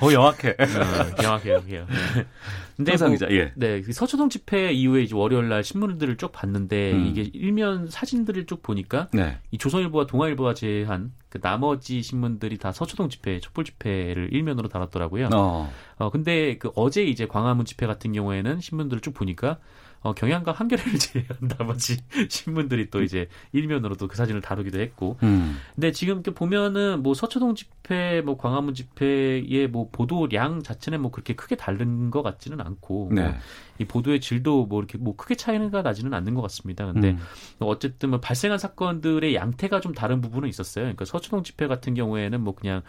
어, 0.00 0.12
영악해. 0.12 0.56
네, 0.56 0.66
영악해요, 1.22 1.54
영악해요. 1.54 1.86
근데 2.76 2.96
뭐, 2.96 3.08
기자, 3.10 3.30
예. 3.30 3.52
네, 3.54 3.80
그 3.82 3.92
서초동 3.92 4.28
집회 4.28 4.72
이후에 4.72 5.02
이제 5.02 5.14
월요일 5.14 5.48
날 5.48 5.62
신문들을 5.62 6.16
쭉 6.16 6.32
봤는데 6.32 6.92
음. 6.92 7.06
이게 7.06 7.22
일면 7.32 7.88
사진들을 7.88 8.46
쭉 8.46 8.62
보니까 8.62 9.08
네. 9.12 9.38
이 9.50 9.58
조선일보와 9.58 10.06
동아일보가 10.06 10.54
제한 10.54 11.12
그 11.28 11.40
나머지 11.40 12.02
신문들이 12.02 12.58
다 12.58 12.72
서초동 12.72 13.08
집회, 13.08 13.40
촛불 13.40 13.64
집회를 13.64 14.30
일면으로 14.32 14.68
달았더라고요. 14.68 15.30
어. 15.34 15.70
어 15.98 16.10
근데 16.10 16.58
그 16.58 16.70
어제 16.74 17.04
이제 17.04 17.26
광화문 17.26 17.64
집회 17.64 17.86
같은 17.86 18.12
경우에는 18.12 18.60
신문들을 18.60 19.00
쭉 19.00 19.12
보니까 19.14 19.58
어, 20.02 20.12
경향과 20.12 20.52
한겨레를 20.52 20.98
제외한 20.98 21.36
나머지 21.56 21.98
신문들이 22.28 22.90
또 22.90 23.02
이제 23.02 23.28
일면으로도 23.52 24.08
그 24.08 24.16
사진을 24.16 24.40
다루기도 24.40 24.80
했고. 24.80 25.16
음. 25.22 25.58
근데 25.74 25.92
지금 25.92 26.14
이렇게 26.14 26.32
보면은 26.32 27.02
뭐 27.02 27.14
서초동 27.14 27.54
집회, 27.54 28.20
뭐 28.20 28.36
광화문 28.36 28.74
집회의 28.74 29.68
뭐 29.68 29.88
보도량 29.90 30.62
자체는 30.62 31.00
뭐 31.00 31.10
그렇게 31.10 31.34
크게 31.34 31.56
다른 31.56 32.10
것 32.10 32.22
같지는 32.22 32.60
않고. 32.60 33.10
네. 33.12 33.22
뭐 33.22 33.34
이 33.78 33.84
보도의 33.84 34.20
질도 34.20 34.66
뭐 34.66 34.80
이렇게 34.80 34.98
뭐 34.98 35.16
크게 35.16 35.34
차이가 35.34 35.82
나지는 35.82 36.14
않는 36.14 36.34
것 36.34 36.42
같습니다. 36.42 36.86
근데 36.86 37.10
음. 37.10 37.18
어쨌든 37.60 38.10
뭐 38.10 38.20
발생한 38.20 38.58
사건들의 38.58 39.34
양태가 39.34 39.80
좀 39.80 39.92
다른 39.92 40.20
부분은 40.20 40.48
있었어요. 40.48 40.84
그러니까 40.84 41.04
서초동 41.04 41.42
집회 41.42 41.66
같은 41.66 41.94
경우에는 41.94 42.40
뭐 42.40 42.54
그냥 42.54 42.82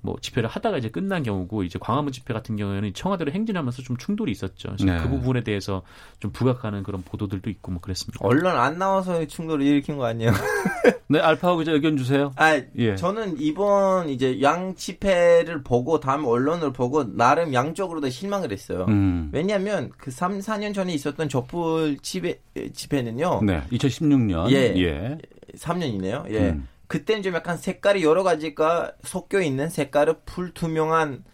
뭐 0.00 0.16
집회를 0.20 0.48
하다가 0.48 0.78
이제 0.78 0.88
끝난 0.88 1.22
경우고 1.22 1.64
이제 1.64 1.78
광화문 1.80 2.12
집회 2.12 2.32
같은 2.32 2.56
경우에는 2.56 2.94
청와대로 2.94 3.32
행진하면서 3.32 3.82
좀 3.82 3.96
충돌이 3.96 4.30
있었죠. 4.30 4.76
네. 4.84 4.96
그 5.02 5.08
부분에 5.08 5.42
대해서 5.42 5.82
좀 6.20 6.30
부각하는 6.30 6.84
그런 6.84 7.02
보도들도 7.02 7.50
있고 7.50 7.72
뭐 7.72 7.80
그랬습니다. 7.80 8.18
언론 8.22 8.56
안 8.56 8.78
나와서 8.78 9.24
충돌을 9.26 9.66
일으킨 9.66 9.96
거 9.96 10.06
아니에요? 10.06 10.30
네, 11.08 11.18
알파고 11.18 11.58
기자 11.58 11.72
의견 11.72 11.96
주세요. 11.96 12.32
아, 12.36 12.60
예. 12.76 12.94
저는 12.94 13.40
이번 13.40 14.08
이제 14.08 14.40
양 14.40 14.74
집회를 14.76 15.64
보고 15.64 15.98
다음 15.98 16.24
언론을 16.26 16.72
보고 16.72 17.04
나름 17.16 17.52
양쪽으로도 17.52 18.08
실망을 18.08 18.52
했어요. 18.52 18.86
음. 18.88 19.30
왜냐하면 19.32 19.90
그 19.96 20.10
3, 20.10 20.38
4년 20.38 20.74
전에 20.74 20.92
있었던 20.92 21.28
촛불 21.28 21.96
집회 22.02 22.40
집회는요. 22.72 23.40
네, 23.42 23.62
2016년. 23.72 24.50
예. 24.52 24.74
예. 24.76 25.18
3년이네요. 25.56 26.30
예. 26.30 26.50
음. 26.50 26.68
그때는 26.88 27.22
좀 27.22 27.34
약간 27.34 27.56
색깔이 27.56 28.02
여러 28.02 28.22
가지가 28.22 28.92
섞여 29.04 29.40
있는 29.40 29.68
색깔이 29.68 30.12
풀투명한 30.26 31.24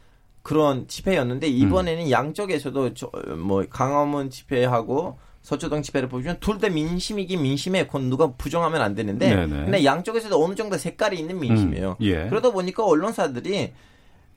그런 0.42 0.86
집회였는데 0.88 1.46
이번에는 1.46 2.04
음. 2.04 2.10
양쪽에서도 2.10 2.94
저, 2.94 3.10
뭐 3.38 3.64
강화문 3.70 4.28
집회하고 4.30 5.18
서초동 5.42 5.82
집회를 5.82 6.08
보시면 6.08 6.38
둘 6.40 6.58
다 6.58 6.68
민심이긴 6.68 7.42
민심에 7.42 7.86
그건 7.86 8.10
누가 8.10 8.32
부정하면 8.32 8.82
안 8.82 8.94
되는데 8.94 9.28
네네. 9.28 9.64
근데 9.64 9.84
양쪽에서도 9.84 10.42
어느 10.42 10.54
정도 10.54 10.76
색깔이 10.76 11.18
있는 11.18 11.38
민심이에요. 11.38 11.96
음. 12.00 12.04
예. 12.04 12.28
그러다 12.28 12.50
보니까 12.50 12.84
언론사들이 12.84 13.72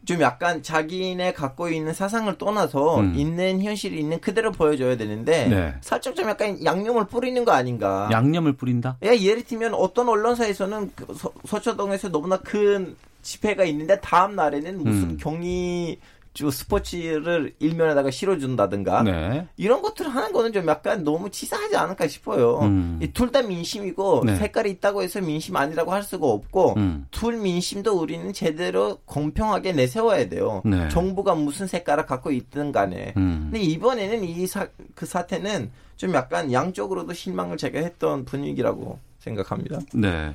좀 0.05 0.21
약간 0.21 0.63
자기네 0.63 1.33
갖고 1.33 1.69
있는 1.69 1.93
사상을 1.93 2.38
떠나서 2.38 3.01
음. 3.01 3.13
있는 3.15 3.62
현실이 3.62 3.99
있는 3.99 4.21
그대로 4.21 4.51
보여줘야 4.51 4.95
되는데 4.95 5.47
네. 5.47 5.75
살짝 5.81 6.15
좀 6.15 6.29
약간 6.29 6.63
양념을 6.63 7.07
뿌리는 7.07 7.43
거 7.43 7.51
아닌가? 7.51 8.07
양념을 8.12 8.53
뿌린다? 8.53 8.97
예, 9.03 9.19
예를 9.19 9.43
들면 9.43 9.73
어떤 9.73 10.07
언론사에서는 10.07 10.91
그 10.95 11.13
서, 11.13 11.31
서초동에서 11.45 12.10
너무나 12.10 12.38
큰 12.38 12.95
집회가 13.21 13.65
있는데 13.65 13.99
다음 13.99 14.36
날에는 14.36 14.77
무슨 14.81 15.10
음. 15.10 15.17
경위 15.19 15.99
주 15.99 16.16
스포츠를 16.52 17.56
일면에다가 17.60 18.12
실어준다든가 18.12 19.04
네. 19.04 19.47
이런 19.58 19.82
것들을 19.82 20.13
하는 20.13 20.32
거는 20.32 20.54
좀 20.54 20.67
약간 20.67 21.04
너무 21.04 21.30
치사하지 21.30 21.76
않을까 21.76 22.08
싶어요. 22.08 22.60
음. 22.60 23.00
둘다 23.13 23.41
민심이고 23.41 24.23
네. 24.26 24.36
색깔이 24.36 24.71
있다고 24.71 25.02
해서 25.02 25.19
민심 25.21 25.56
아니라고 25.56 25.91
할 25.91 26.04
수가 26.04 26.28
없고 26.28 26.76
음. 26.78 27.08
둘 27.12 27.38
민심도 27.38 28.00
우리는 28.00 28.32
제대로 28.34 29.00
공평하게 29.06 29.73
내세워야 29.73 30.30
돼요. 30.30 30.62
네. 30.65 30.89
정부가 30.89 31.36
무슨 31.36 31.67
색깔을 31.67 32.06
갖고 32.06 32.32
있든 32.32 32.71
간에. 32.71 33.13
음. 33.17 33.50
근데 33.52 33.60
이번에는 33.60 34.23
이그 34.23 35.06
사태는 35.06 35.71
좀 35.97 36.13
약간 36.13 36.52
양쪽으로도 36.54 37.13
실망을 37.13 37.58
제가 37.58 37.80
했던 37.80 38.23
분위기라고 38.23 39.00
생각합니다. 39.19 39.80
네. 39.93 40.34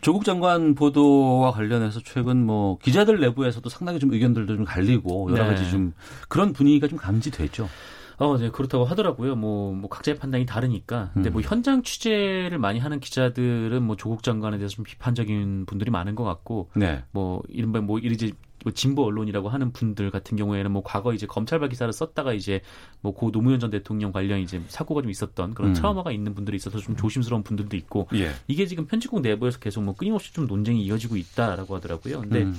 조국 0.00 0.24
장관 0.24 0.74
보도와 0.74 1.52
관련해서 1.52 2.00
최근 2.04 2.44
뭐 2.44 2.78
기자들 2.78 3.20
내부에서도 3.20 3.68
상당히 3.68 3.98
좀 3.98 4.12
의견들도 4.12 4.56
좀 4.56 4.64
갈리고 4.64 5.30
여러 5.30 5.44
네. 5.44 5.50
가지 5.50 5.70
좀 5.70 5.92
그런 6.28 6.52
분위기가 6.52 6.88
좀 6.88 6.98
감지됐죠. 6.98 7.68
어, 8.18 8.38
네, 8.38 8.50
그렇다고 8.50 8.84
하더라고요. 8.84 9.34
뭐, 9.34 9.72
뭐, 9.72 9.90
각자의 9.90 10.18
판단이 10.18 10.46
다르니까. 10.46 11.10
근데 11.12 11.30
뭐, 11.30 11.40
음. 11.40 11.44
현장 11.44 11.82
취재를 11.82 12.58
많이 12.58 12.78
하는 12.78 13.00
기자들은 13.00 13.82
뭐, 13.82 13.96
조국 13.96 14.22
장관에 14.22 14.58
대해서 14.58 14.76
좀 14.76 14.84
비판적인 14.84 15.66
분들이 15.66 15.90
많은 15.90 16.14
것 16.14 16.22
같고. 16.22 16.70
네. 16.76 17.02
뭐, 17.10 17.42
이른바 17.48 17.80
뭐, 17.80 17.98
이제 17.98 18.26
뭐 18.26 18.34
진보 18.70 19.04
언론이라고 19.04 19.48
하는 19.48 19.72
분들 19.72 20.10
같은 20.10 20.36
경우에는 20.36 20.70
뭐 20.70 20.82
과거 20.84 21.12
이제 21.14 21.26
검찰발 21.26 21.68
기사를 21.68 21.92
썼다가 21.92 22.32
이제 22.32 22.60
뭐 23.00 23.12
고 23.12 23.30
노무현 23.30 23.60
전 23.60 23.70
대통령 23.70 24.10
관련 24.10 24.40
이제 24.40 24.60
사고가 24.68 25.02
좀 25.02 25.10
있었던 25.10 25.54
그런 25.54 25.70
음. 25.70 25.74
트라우마가 25.74 26.10
있는 26.10 26.34
분들이 26.34 26.56
있어서 26.56 26.78
좀 26.78 26.96
조심스러운 26.96 27.42
분들도 27.42 27.76
있고 27.76 28.08
예. 28.14 28.32
이게 28.48 28.66
지금 28.66 28.86
편집국 28.86 29.20
내부에서 29.20 29.58
계속 29.58 29.82
뭐 29.82 29.94
끊임없이 29.94 30.32
좀 30.32 30.46
논쟁이 30.46 30.82
이어지고 30.84 31.16
있다라고 31.16 31.76
하더라고요. 31.76 32.22
근데 32.22 32.42
음. 32.42 32.54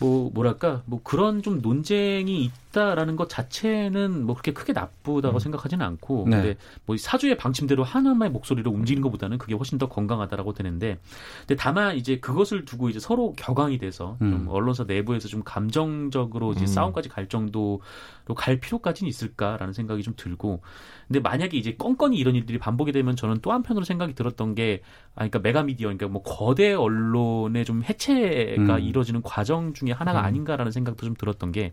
뭐 0.00 0.30
뭐랄까 0.32 0.82
뭐 0.86 1.00
그런 1.02 1.42
좀 1.42 1.60
논쟁이 1.60 2.50
있다라는 2.68 3.16
것 3.16 3.28
자체는 3.28 4.24
뭐 4.24 4.34
그렇게 4.34 4.52
크게 4.52 4.72
나쁘다고 4.72 5.36
음. 5.36 5.38
생각하지는 5.38 5.84
않고 5.84 6.26
네. 6.28 6.36
근데 6.36 6.56
뭐 6.86 6.96
사주의 6.96 7.36
방침대로 7.36 7.84
하나만의 7.84 8.30
목소리로 8.32 8.70
움직이는 8.70 9.02
것보다는 9.02 9.38
그게 9.38 9.54
훨씬 9.54 9.78
더 9.78 9.88
건강하다라고 9.88 10.52
되는데 10.52 10.98
근데 11.40 11.56
다만 11.56 11.96
이제 11.96 12.18
그것을 12.18 12.64
두고 12.64 12.88
이제 12.90 12.98
서로 12.98 13.32
격앙이 13.36 13.78
돼서 13.78 14.16
음. 14.22 14.30
좀 14.30 14.48
언론사 14.48 14.84
내부에서 14.84 15.28
좀 15.28 15.42
감정적으로 15.44 16.52
이제 16.52 16.62
음. 16.62 16.66
싸움까지 16.66 17.08
갈 17.08 17.28
정도로 17.28 17.80
갈 18.36 18.60
필요까지는 18.60 19.08
있을까라는 19.08 19.72
생각이 19.72 20.02
좀 20.02 20.14
들고 20.16 20.60
근데 21.08 21.20
만약에 21.20 21.56
이제 21.56 21.74
껌껌이 21.76 22.16
이런 22.18 22.34
일들이 22.34 22.58
반복이 22.58 22.92
되면 22.92 23.16
저는 23.16 23.38
또 23.40 23.52
한편으로 23.52 23.84
생각이 23.84 24.14
들었던 24.14 24.54
게 24.54 24.82
아, 25.14 25.26
그러니까 25.26 25.40
메가미디어, 25.40 25.88
그러니까 25.88 26.06
뭐 26.06 26.22
거대 26.22 26.74
언론의 26.74 27.64
좀 27.64 27.82
해체가 27.82 28.76
음. 28.76 28.80
이루어지는 28.80 29.22
과정 29.22 29.72
중에 29.72 29.90
하나가 29.90 30.20
음. 30.20 30.24
아닌가라는 30.26 30.70
생각도 30.70 31.06
좀 31.06 31.16
들었던 31.16 31.50
게 31.50 31.72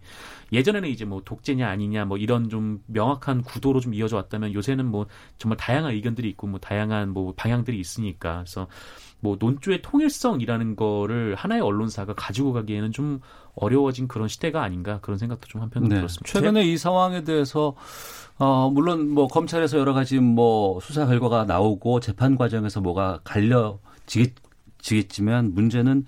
예전에는 0.54 0.85
이제 0.90 1.06
뭐 1.06 1.22
독재냐 1.24 1.68
아니냐 1.68 2.06
뭐 2.06 2.18
이런 2.18 2.50
좀 2.50 2.82
명확한 2.88 3.44
구도로 3.44 3.80
좀 3.80 3.94
이어져 3.94 4.16
왔다면 4.18 4.54
요새는 4.54 4.86
뭐 4.86 5.06
정말 5.38 5.58
다양한 5.58 5.94
의견들이 5.94 6.30
있고 6.30 6.48
뭐 6.48 6.60
다양한 6.60 7.10
뭐 7.10 7.34
방향들이 7.36 7.80
있으니까 7.80 8.38
그래서 8.38 8.68
뭐 9.20 9.38
논조의 9.40 9.82
통일성이라는 9.82 10.76
거를 10.76 11.36
하나의 11.36 11.62
언론사가 11.62 12.14
가지고 12.14 12.54
가기에는 12.54 12.92
좀 12.92 13.20
어려워진 13.56 14.08
그런 14.08 14.28
시대가 14.28 14.64
아닌가 14.64 15.00
그런 15.02 15.18
생각도 15.18 15.48
좀 15.48 15.62
한편으로 15.62 15.90
네. 15.90 15.96
들었습니다. 15.96 16.32
최근에 16.32 16.64
이 16.64 16.78
상황에 16.78 17.24
대해서 17.24 17.76
어, 18.38 18.70
물론 18.70 19.10
뭐 19.10 19.28
검찰에서 19.28 19.78
여러 19.78 19.94
가지 19.94 20.20
뭐 20.20 20.80
수사 20.82 21.06
결과가 21.06 21.46
나오고 21.46 22.02
재판 22.02 22.36
과정에서 22.36 22.82
뭐가 22.82 23.22
갈려 23.24 23.80
지겠 24.06 24.34
지만 25.08 25.54
문제는 25.54 26.06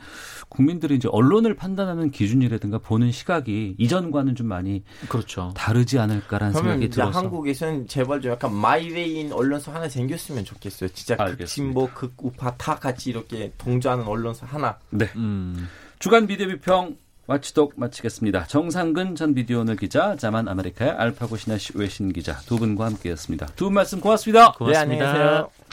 국민들이 0.49 0.95
이제 0.95 1.07
언론을 1.11 1.55
판단하는 1.55 2.11
기준이라든가 2.11 2.77
보는 2.77 3.11
시각이 3.11 3.75
이전과는 3.77 4.35
좀 4.35 4.47
많이 4.47 4.83
그렇죠. 5.09 5.51
다르지 5.55 5.97
않을까라는 5.99 6.53
생각이 6.53 6.89
들어서 6.89 7.19
한국에서는 7.19 7.87
제발 7.87 8.21
좀 8.21 8.31
약간 8.31 8.53
마이웨이인 8.53 9.33
언론사 9.33 9.73
하나 9.73 9.89
생겼으면 9.89 10.45
좋겠어요. 10.45 10.89
진짜 10.89 11.15
극진보 11.15 11.89
극우파 11.93 12.55
다 12.55 12.75
같이 12.75 13.09
이렇게 13.09 13.51
동조하는 13.57 14.05
언론사 14.05 14.45
하나. 14.45 14.77
네. 14.91 15.09
음. 15.15 15.67
주간 15.99 16.27
미디어 16.27 16.45
비평 16.45 16.95
watchdog 17.25 17.73
마치겠습니다. 17.75 18.45
정상근 18.45 19.15
전 19.15 19.33
미디어오늘 19.33 19.75
기자, 19.75 20.15
자만 20.15 20.47
아메리카의 20.47 20.91
알파고 20.91 21.35
시나씨 21.35 21.73
외신 21.75 22.13
기자 22.13 22.37
두 22.45 22.55
분과 22.57 22.85
함께했습니다. 22.85 23.47
두 23.57 23.65
분 23.65 23.73
말씀 23.73 23.99
고맙습니다. 23.99 24.53
고맙습니다. 24.53 24.85
네, 25.03 25.09
안녕하세요. 25.09 25.66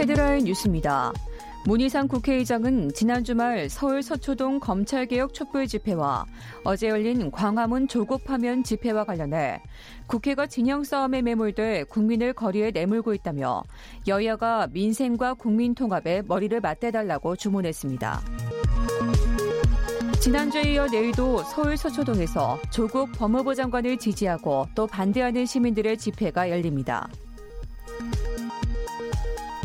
헤드라인 0.00 0.44
뉴스입니다. 0.44 1.12
문희상 1.66 2.08
국회의장은 2.08 2.90
지난 2.94 3.22
주말 3.22 3.68
서울 3.68 4.02
서초동 4.02 4.58
검찰개혁 4.58 5.34
촛불 5.34 5.66
집회와 5.66 6.24
어제 6.64 6.88
열린 6.88 7.30
광화문 7.30 7.86
조국 7.86 8.24
파면 8.24 8.64
집회와 8.64 9.04
관련해 9.04 9.60
국회가 10.06 10.46
진영 10.46 10.84
싸움에 10.84 11.20
매몰돼 11.20 11.84
국민을 11.84 12.32
거리에 12.32 12.70
내몰고 12.70 13.12
있다며 13.12 13.62
여야가 14.08 14.68
민생과 14.72 15.34
국민 15.34 15.74
통합에 15.74 16.22
머리를 16.26 16.58
맞대달라고 16.58 17.36
주문했습니다. 17.36 18.22
지난주에 20.18 20.62
이어 20.62 20.86
내일도 20.86 21.42
서울 21.42 21.76
서초동에서 21.76 22.58
조국 22.70 23.12
법무부 23.12 23.54
장관을 23.54 23.98
지지하고 23.98 24.64
또 24.74 24.86
반대하는 24.86 25.44
시민들의 25.44 25.98
집회가 25.98 26.48
열립니다. 26.48 27.06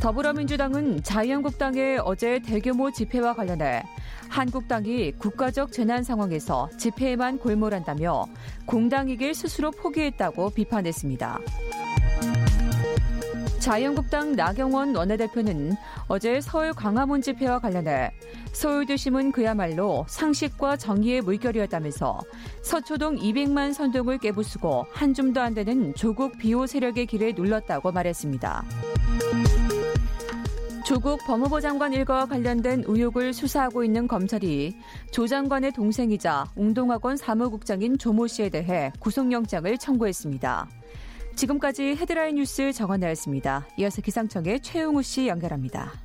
더불어민주당은 0.01 1.03
자유한국당의 1.03 1.99
어제 2.03 2.39
대규모 2.39 2.91
집회와 2.91 3.33
관련해 3.33 3.83
한국당이 4.29 5.13
국가적 5.13 5.71
재난 5.71 6.03
상황에서 6.03 6.69
집회에만 6.77 7.39
골몰한다며 7.39 8.25
공당이길 8.65 9.33
스스로 9.33 9.71
포기했다고 9.71 10.51
비판했습니다. 10.51 11.39
자유한국당 13.59 14.35
나경원 14.35 14.95
원내대표는 14.95 15.75
어제 16.07 16.39
서울 16.39 16.71
광화문 16.73 17.23
집회와 17.23 17.57
관련해 17.57 18.11
서울 18.53 18.85
도심은 18.85 19.31
그야말로 19.31 20.05
상식과 20.07 20.77
정의의 20.77 21.21
물결이었다면서 21.21 22.21
서초동 22.61 23.15
200만 23.15 23.73
선동을 23.73 24.19
깨부수고 24.19 24.85
한 24.91 25.15
줌도 25.15 25.41
안 25.41 25.55
되는 25.55 25.95
조국 25.95 26.37
비호 26.37 26.67
세력의 26.67 27.07
길을 27.07 27.33
눌렀다고 27.35 27.91
말했습니다. 27.91 28.63
조국 30.85 31.19
법무부 31.25 31.61
장관 31.61 31.93
일가와 31.93 32.27
관련된 32.27 32.83
의혹을 32.85 33.33
수사하고 33.33 33.83
있는 33.83 34.07
검찰이 34.07 34.77
조 35.09 35.25
장관의 35.25 35.71
동생이자 35.71 36.45
웅동학원 36.55 37.17
사무국장인 37.17 37.97
조모 37.97 38.27
씨에 38.27 38.49
대해 38.49 38.91
구속영장을 38.99 39.75
청구했습니다. 39.79 40.69
지금까지 41.35 41.95
헤드라인 41.95 42.35
뉴스 42.35 42.71
정원나였습니다. 42.71 43.65
이어서 43.79 44.03
기상청의 44.03 44.61
최용우 44.61 45.01
씨 45.01 45.27
연결합니다. 45.27 46.04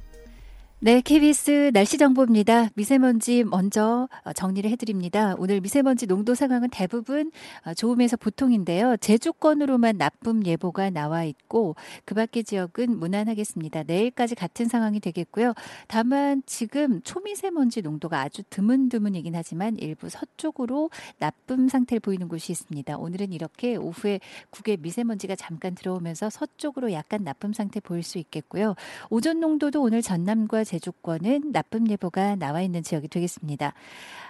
네, 0.83 1.03
KBS 1.03 1.73
날씨 1.75 1.99
정보입니다. 1.99 2.71
미세먼지 2.75 3.45
먼저 3.45 4.09
어, 4.25 4.33
정리를 4.33 4.71
해드립니다. 4.71 5.35
오늘 5.37 5.61
미세먼지 5.61 6.07
농도 6.07 6.35
상황은 6.35 6.71
대부분 6.71 7.31
어, 7.67 7.75
좋음에서 7.75 8.17
보통인데요. 8.17 8.97
제주권으로만 8.97 9.99
나쁨 9.99 10.43
예보가 10.47 10.89
나와 10.89 11.25
있고 11.25 11.77
그 12.07 12.15
밖의 12.15 12.45
지역은 12.45 12.99
무난하겠습니다. 12.99 13.83
내일까지 13.83 14.35
같은 14.35 14.69
상황이 14.69 15.01
되겠고요. 15.01 15.53
다만 15.87 16.43
지금 16.47 17.03
초미세먼지 17.03 17.83
농도가 17.83 18.23
아주 18.23 18.43
드문드문이긴 18.49 19.37
하지만 19.37 19.77
일부 19.77 20.09
서쪽으로 20.09 20.89
나쁨 21.19 21.69
상태를 21.69 22.01
보이는 22.01 22.27
곳이 22.27 22.53
있습니다. 22.53 22.97
오늘은 22.97 23.35
이렇게 23.35 23.77
오후에 23.77 24.21
국외 24.49 24.79
미세먼지가 24.81 25.37
잠깐 25.37 25.75
들어오면서 25.75 26.31
서쪽으로 26.31 26.91
약간 26.93 27.23
나쁨 27.23 27.53
상태 27.53 27.81
보일 27.81 28.03
수 28.03 28.17
있겠고요. 28.17 28.77
오전 29.11 29.41
농도도 29.41 29.83
오늘 29.83 30.01
전남과 30.01 30.70
제주권은 30.71 31.51
나쁨 31.53 31.89
예보가 31.91 32.37
나와 32.37 32.63
있는 32.63 32.83
지역이 32.85 33.09
되겠습니다. 33.09 33.75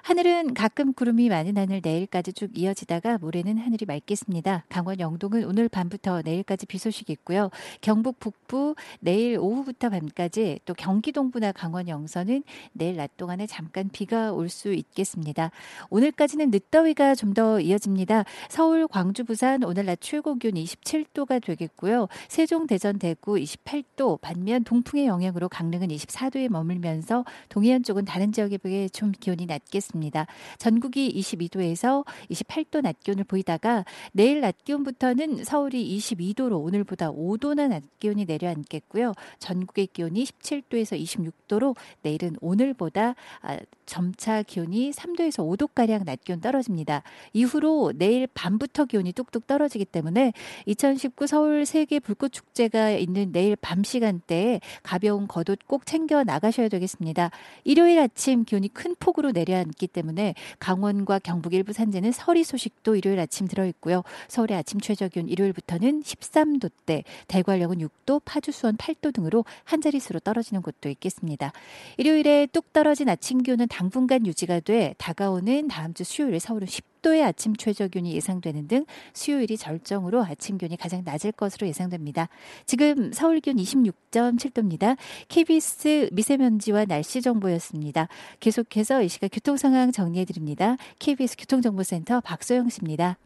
하늘은 0.03 0.55
가끔 0.55 0.95
구름이 0.95 1.29
많은 1.29 1.59
하늘 1.59 1.81
내일까지 1.85 2.33
쭉 2.33 2.57
이어지다가 2.57 3.19
모레는 3.19 3.59
하늘이 3.59 3.85
맑겠습니다. 3.85 4.65
강원 4.71 4.99
영동은 4.99 5.45
오늘 5.45 5.69
밤부터 5.69 6.23
내일까지 6.23 6.65
비 6.65 6.79
소식이 6.79 7.13
있고요. 7.13 7.51
경북 7.83 8.19
북부 8.19 8.75
내일 9.01 9.39
오후부터 9.39 9.91
밤까지 9.91 10.61
또 10.65 10.73
경기 10.75 11.13
동부나 11.13 11.53
강원 11.53 11.87
영서는 11.89 12.43
내일 12.73 12.97
낮 12.97 13.17
동안에 13.19 13.47
잠깐 13.47 13.91
비가 13.91 14.33
올 14.33 14.49
수 14.49 14.73
있겠습니다. 14.73 15.51
오늘까지는 15.91 16.51
늦더위가 16.51 17.15
좀 17.15 17.31
더 17.35 17.61
이어집니다. 17.61 18.25
서울, 18.49 18.89
광주, 18.89 19.25
부산 19.25 19.63
오늘 19.63 19.85
낮 19.87 20.01
최고 20.01 20.35
기온 20.35 20.55
27도가 20.55 21.41
되겠고요. 21.45 22.09
세종, 22.27 22.67
대전, 22.67 22.99
대구 22.99 23.35
28도 23.37 24.21
반면 24.21 24.65
동풍의 24.65 25.07
영향으로 25.07 25.49
강릉은 25.49 25.89
24도 25.89 26.30
에 26.37 26.49
머물면서 26.49 27.25
동해안 27.49 27.83
쪽은 27.83 28.05
다른 28.05 28.33
지역에 28.33 28.59
비해 28.59 28.89
좀 28.89 29.13
기온이 29.13 29.47
낮겠습니다. 29.47 30.27
전국이 30.59 31.13
22도에서 31.21 32.05
28도 32.31 32.83
낮 32.83 33.01
기온을 33.01 33.25
보이다가 33.25 33.85
내일 34.13 34.41
낮 34.41 34.65
기온부터는 34.65 35.45
서울이 35.45 35.99
22도로 35.99 36.65
오늘보다 36.65 37.11
5도나 37.11 37.69
낮 37.69 37.83
기온이 37.99 38.25
내려앉겠고요. 38.25 39.13
전국의 39.39 39.89
기온이 39.89 40.25
17도에서 40.25 41.01
26도로 41.01 41.77
내일은 42.03 42.37
오늘보다 42.41 43.15
아, 43.43 43.59
점차 43.87 44.43
기온이 44.43 44.93
3도에서 44.93 45.45
5도가량 45.45 46.05
낮 46.05 46.23
기온 46.23 46.41
떨어집니다. 46.41 47.03
이후로 47.33 47.95
내일 47.97 48.29
밤부터 48.29 48.85
기온이 48.85 49.13
뚝뚝 49.13 49.49
떨어지기 49.49 49.85
때문에 49.85 50.33
2019 50.67 51.27
서울 51.27 51.67
세계 51.67 51.99
불꽃 51.99 52.33
축제가 52.33 52.91
있는 52.93 53.33
내일 53.33 53.57
밤 53.57 53.83
시간대에 53.83 54.61
가벼운 54.83 55.27
겉옷 55.27 55.67
꼭 55.67 55.87
챙겨 55.87 56.20
나가셔야 56.25 56.69
되겠습니다. 56.69 57.31
일요일 57.65 57.99
아침 57.99 58.45
기온이 58.45 58.69
큰 58.69 58.95
폭으로 58.99 59.33
내려앉 59.33 59.71
있기 59.71 59.87
때문에 59.87 60.35
강원과 60.59 61.21
경북 61.21 61.55
일부 61.55 61.73
산지는 61.73 62.13
서리 62.13 62.45
소식도 62.45 62.97
일요일 62.97 63.19
아침 63.19 63.49
들어있고요. 63.49 64.03
서울의 64.29 64.57
아침 64.57 64.81
최저 64.81 65.09
기온 65.09 65.29
일요일부터는 65.29 66.03
13도대, 66.03 67.05
대관령은 67.29 67.79
6도, 67.79 68.21
파주 68.25 68.53
수원 68.53 68.77
8도 68.77 69.15
등으로 69.15 69.45
한 69.65 69.81
자릿수로 69.81 70.21
떨어지는 70.21 70.63
곳도 70.63 70.89
있겠습니다. 70.91 71.53
일요일에 71.97 72.47
뚝 72.53 72.73
떨어진 72.73 73.09
아침 73.09 73.43
기온은 73.43 73.67
당분간 73.69 74.27
유지가 74.27 74.61
돼 74.61 74.95
다가오는 74.99 75.69
다음 75.69 75.95
주 75.95 76.05
수요일 76.05 76.39
서울은 76.39 76.67
10 76.67 76.90
10도의 77.01 77.25
아침 77.25 77.57
최저 77.57 77.89
기온이 77.89 78.15
예상되는 78.15 78.69
등 78.69 78.85
수요일이 79.13 79.57
절정으로 79.57 80.23
아침 80.23 80.59
기온이 80.59 80.77
가장 80.77 81.03
낮을 81.05 81.33
것으로 81.33 81.67
예상됩니다. 81.67 82.29
지금 82.67 83.13
서울 83.13 83.41
기온 83.41 83.57
26.7도입니다. 83.57 84.97
KBS 85.29 86.11
미세먼지와 86.13 86.85
날씨 86.85 87.23
정보였습니다. 87.23 88.09
계속해서 88.41 89.03
이 89.03 89.09
시각 89.09 89.29
교통 89.33 89.57
상황 89.57 89.93
정리해 89.93 90.25
드립니다. 90.25 90.77
KBS 90.99 91.37
교통정보센터 91.37 92.21
박소영 92.21 92.69
씨입니다. 92.69 93.17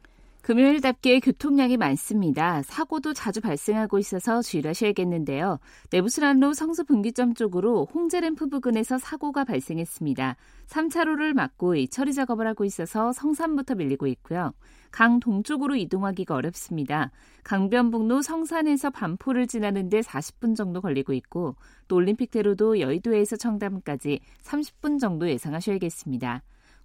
금요일답게 0.45 1.21
교통량이 1.21 1.79
많습니다. 1.79 2.61
사고도 2.65 3.15
자주 3.15 3.41
발생하고 3.41 3.99
있어서 3.99 4.43
주의하셔야겠는데요. 4.43 5.59
내부순환로 5.91 6.53
성수 6.53 6.85
분기점 6.85 7.33
쪽으로 7.33 7.87
홍제램프 7.87 8.51
부근에서 8.51 8.99
사고가 8.99 9.45
발생했습니다. 9.45 10.37
3차로를 10.67 11.33
막고 11.33 11.87
처리 11.87 12.13
작업을 12.13 12.47
하고 12.47 12.67
있어서 12.67 13.11
성산부터 13.13 13.77
밀리고 13.77 14.07
있고요. 14.09 14.53
강 14.91 15.19
동쪽으로 15.19 15.77
이동하기가 15.77 16.35
어렵습니다. 16.35 17.11
강변북로 17.45 18.21
성산에서 18.21 18.91
반포를 18.91 19.47
지나는데 19.47 20.01
40분 20.01 20.55
정도 20.55 20.83
걸리고 20.83 21.15
있고 21.15 21.57
또 21.89 21.97
올림픽대로도 21.97 22.81
여의도에서 22.81 23.37
청담까지 23.37 24.21
30분 24.43 25.01
정도 25.01 25.27
예상하셔야겠습니다. 25.27 26.43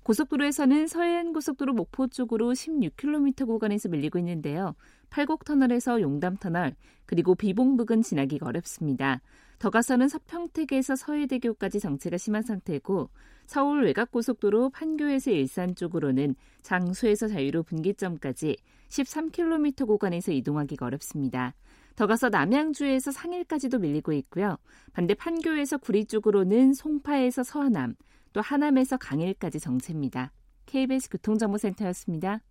고속도로에서는 0.10 0.88
서해안 0.88 1.34
고속도로 1.34 1.74
목포 1.74 2.08
쪽으로 2.08 2.54
16km 2.54 3.46
구간에서 3.46 3.90
밀리고 3.90 4.18
있는데요. 4.18 4.74
팔곡터널에서 5.12 6.02
용담터널 6.02 6.74
그리고 7.06 7.36
비봉 7.36 7.78
부근 7.78 8.02
지나기가 8.02 8.48
어렵습니다. 8.48 9.22
더 9.60 9.70
가서는 9.70 10.08
서평택에서 10.08 10.96
서해대교까지 10.96 11.80
정체가 11.80 12.18
심한 12.18 12.42
상태고 12.42 13.12
서울 13.46 13.84
외곽고속도로 13.84 14.72
판교에서 14.72 15.30
일산 15.30 15.76
쪽으로는 15.76 16.34
장수에서 16.64 17.28
자유로 17.28 17.62
분기점까지 17.62 18.58
13km 18.88 19.86
구간에서 19.86 20.32
이동하기가 20.32 20.88
어렵습니다. 20.88 21.54
더 21.96 22.08
가서 22.08 22.30
남양주에서 22.30 23.12
상일까지도 23.12 23.78
밀리고 23.78 24.14
있고요. 24.14 24.58
반대 24.92 25.14
판교에서 25.14 25.78
구리 25.78 26.06
쪽으로는 26.06 26.74
송파에서 26.74 27.44
서하남, 27.44 27.94
또 28.34 28.42
하남에서 28.42 28.98
강일까지 28.98 29.60
정체입니다. 29.60 30.32
KBS 30.66 31.10
교통정보센터였습니다. 31.10 32.42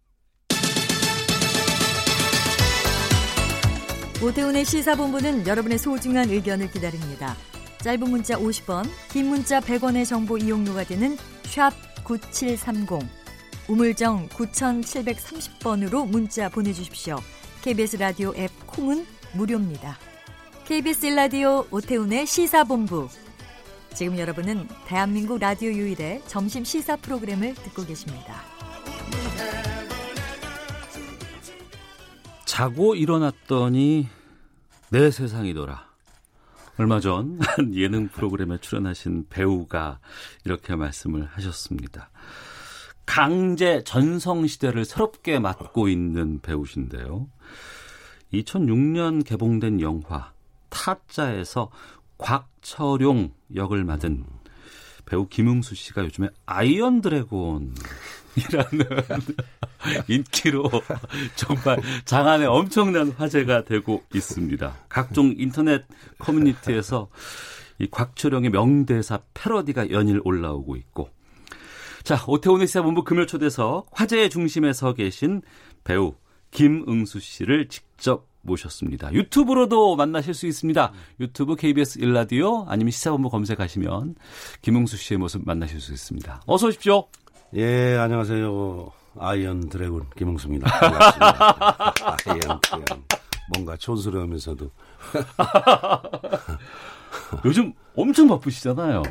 오태훈의 4.21 4.64
시사본부는 4.64 5.47
여러분의 5.47 5.79
소중한 5.79 6.29
의견을 6.29 6.73
기다립니다. 6.73 7.37
짧은 7.83 8.11
문자 8.11 8.37
50원, 8.37 8.85
긴 9.12 9.27
문자 9.29 9.61
100원의 9.61 10.05
정보 10.05 10.37
이용료가 10.37 10.83
되는 10.85 11.17
샵 11.45 11.73
9730, 12.03 12.99
우물정 13.69 14.29
9730번으로 14.31 16.09
문자 16.09 16.49
보내주십시오. 16.49 17.19
KBS 17.62 17.99
라디오 17.99 18.35
앱 18.37 18.51
콩은 18.67 19.07
무료입니다. 19.35 19.97
KBS 20.64 21.07
라디오 21.07 21.64
오태훈의 21.71 22.27
시사본부 22.27 23.09
지금 23.94 24.18
여러분은 24.18 24.68
대한민국 24.87 25.38
라디오 25.38 25.70
유일의 25.70 26.22
점심 26.27 26.64
시사 26.64 26.96
프로그램을 26.96 27.55
듣고 27.55 27.85
계십니다. 27.85 28.42
자고 32.44 32.94
일어났더니 32.94 34.09
내 34.90 35.11
세상이더라. 35.11 35.87
얼마 36.79 37.01
전 37.01 37.40
예능 37.74 38.09
프로그램에 38.09 38.59
출연하신 38.59 39.27
배우가 39.29 39.98
이렇게 40.44 40.77
말씀을 40.77 41.27
하셨습니다. 41.27 42.11
강제 43.05 43.83
전성 43.85 44.46
시대를 44.46 44.85
새롭게 44.85 45.40
맞고 45.40 45.88
있는 45.88 46.40
배우신데요. 46.40 47.29
2006년 48.33 49.24
개봉된 49.24 49.81
영화 49.81 50.33
타짜에서 50.68 51.70
곽철용 52.18 53.33
역을 53.54 53.85
맡은 53.85 54.24
배우 55.07 55.26
김응수 55.27 55.75
씨가 55.74 56.04
요즘에 56.04 56.28
Iron 56.44 57.01
Dragon 57.01 57.75
이라는 58.37 58.87
인기로 60.09 60.70
정말 61.35 61.81
장안에 62.04 62.44
엄청난 62.44 63.11
화제가 63.11 63.64
되고 63.64 64.04
있습니다. 64.14 64.76
각종 64.88 65.35
인터넷 65.37 65.85
커뮤니티에서 66.18 67.09
이 67.78 67.88
곽철용의 67.90 68.50
명대사 68.50 69.20
패러디가 69.33 69.90
연일 69.90 70.20
올라오고 70.24 70.76
있고 70.76 71.11
자, 72.02 72.22
오태훈의 72.26 72.66
시사본부 72.66 73.04
금요초대석 73.04 73.88
화제의 73.92 74.31
중심에 74.31 74.72
서 74.72 74.92
계신 74.94 75.42
배우 75.85 76.14
김응수 76.50 77.20
씨를 77.20 77.68
직접 77.68 78.28
모셨습니다. 78.49 79.13
유튜브로도 79.13 79.97
만나실 79.97 80.35
수 80.35 80.47
있습니다. 80.47 80.93
유튜브 81.21 81.55
KBS 81.55 82.01
일라디오 82.01 82.65
아니면 82.69 82.91
시사본부 82.91 83.31
검색하시면 83.31 84.17
김응수 84.63 84.97
씨의 84.97 85.19
모습 85.19 85.43
만나실 85.45 85.81
수 85.81 85.93
있습니다. 85.93 86.43
어서 86.47 86.67
오십시오. 86.67 87.07
예, 87.55 87.97
안녕하세요. 87.97 88.91
Iron 89.18 89.68
Dragon. 89.68 90.07
반갑습니다. 90.19 90.67
Iron 92.27 92.61
Dragon. 92.61 93.05
뭔가 93.53 93.77
촌스러우면서도. 93.77 94.71
요즘 97.45 97.73
엄청 97.97 98.29
바쁘시잖아요. 98.29 99.03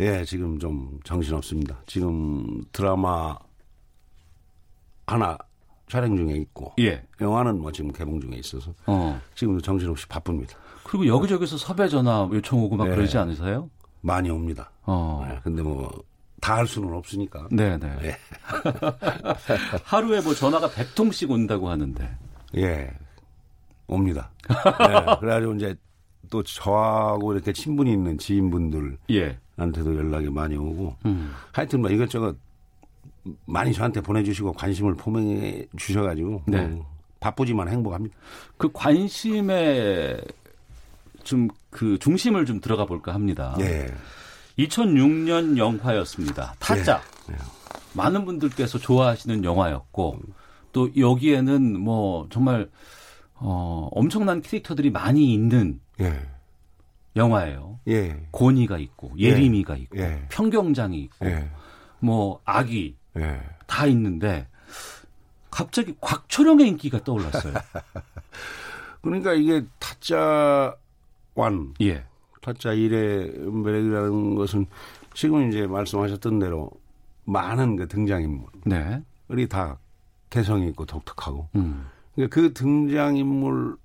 예, 0.00 0.24
지금 0.24 0.58
좀 0.58 0.98
정신없습니다. 1.04 1.78
지금 1.86 2.62
드라마 2.72 3.36
하나 5.06 5.38
촬영 5.88 6.16
중에 6.16 6.34
있고 6.36 6.72
예. 6.80 7.02
영화는 7.20 7.60
뭐 7.60 7.70
지금 7.72 7.92
개봉 7.92 8.20
중에 8.20 8.36
있어서 8.36 8.72
어. 8.86 9.20
지금도 9.34 9.60
정신없이 9.60 10.06
바쁩니다. 10.08 10.56
그리고 10.84 11.06
여기저기서 11.06 11.56
섭외 11.56 11.88
전화 11.88 12.28
요청 12.32 12.62
오고 12.62 12.76
막 12.76 12.88
네. 12.88 12.94
그러지 12.94 13.16
않으세요? 13.18 13.68
많이 14.00 14.30
옵니다. 14.30 14.70
어. 14.84 15.26
네. 15.28 15.38
근데 15.42 15.62
뭐 15.62 15.90
다 16.44 16.56
할 16.56 16.66
수는 16.66 16.92
없으니까. 16.92 17.48
네네. 17.50 17.78
네. 18.02 18.16
하루에 19.84 20.20
뭐 20.20 20.34
전화가 20.34 20.68
100통씩 20.68 21.30
온다고 21.30 21.70
하는데. 21.70 22.16
예. 22.58 22.90
옵니다. 23.86 24.30
네. 24.48 25.16
그래가지고 25.20 25.54
이제 25.54 25.74
또 26.28 26.42
저하고 26.42 27.32
이렇게 27.32 27.50
친분이 27.54 27.90
있는 27.90 28.18
지인분들. 28.18 28.98
예. 29.12 29.38
한테도 29.56 29.96
연락이 29.96 30.28
많이 30.28 30.54
오고. 30.56 30.96
음. 31.06 31.32
하여튼 31.52 31.80
뭐 31.80 31.88
이것저것 31.88 32.36
많이 33.46 33.72
저한테 33.72 34.00
보내주시고 34.00 34.52
관심을 34.52 34.94
포명해 34.94 35.66
주셔가지고 35.76 36.42
네. 36.46 36.66
뭐 36.66 36.86
바쁘지만 37.20 37.68
행복합니다. 37.68 38.16
그 38.56 38.70
관심에 38.72 40.20
좀 41.22 41.48
그 41.74 41.98
중심을 41.98 42.46
좀 42.46 42.60
들어가 42.60 42.86
볼까 42.86 43.12
합니다. 43.12 43.56
네. 43.58 43.92
2006년 44.60 45.58
영화였습니다. 45.58 46.54
타짜. 46.60 47.02
네. 47.28 47.34
네. 47.34 47.42
많은 47.94 48.24
분들께서 48.24 48.78
좋아하시는 48.78 49.42
영화였고 49.42 50.20
또 50.72 50.90
여기에는 50.96 51.80
뭐 51.80 52.28
정말 52.30 52.70
어, 53.34 53.88
엄청난 53.90 54.40
캐릭터들이 54.40 54.90
많이 54.90 55.34
있는 55.34 55.80
예. 56.00 56.20
영화예요. 57.16 57.80
예. 57.88 58.24
고니가 58.30 58.78
있고 58.78 59.12
예림이가 59.18 59.76
예. 59.76 59.82
있고 59.82 59.98
예. 59.98 60.26
평경장이 60.30 60.96
있고 61.00 61.26
뭐 61.98 62.40
아기 62.44 62.96
예. 63.18 63.40
다 63.66 63.86
있는데 63.86 64.46
갑자기 65.50 65.94
곽철용의 66.00 66.68
인기가 66.68 67.02
떠올랐어요. 67.02 67.54
그러니까 69.02 69.34
이게 69.34 69.64
타짜 69.78 70.74
완, 71.34 71.74
예. 71.80 72.04
타짜 72.40 72.72
일의 72.72 73.30
매력이라는 73.38 74.34
것은 74.34 74.66
지금 75.14 75.48
이제 75.48 75.66
말씀하셨던 75.66 76.38
대로 76.40 76.70
많은 77.24 77.76
그 77.76 77.88
등장인물이 77.88 78.60
네. 78.66 79.02
다 79.48 79.78
개성이 80.28 80.68
있고 80.68 80.84
독특하고 80.84 81.48
음. 81.54 81.86
그러니까 82.14 82.34
그 82.34 82.52
등장인물이 82.52 83.76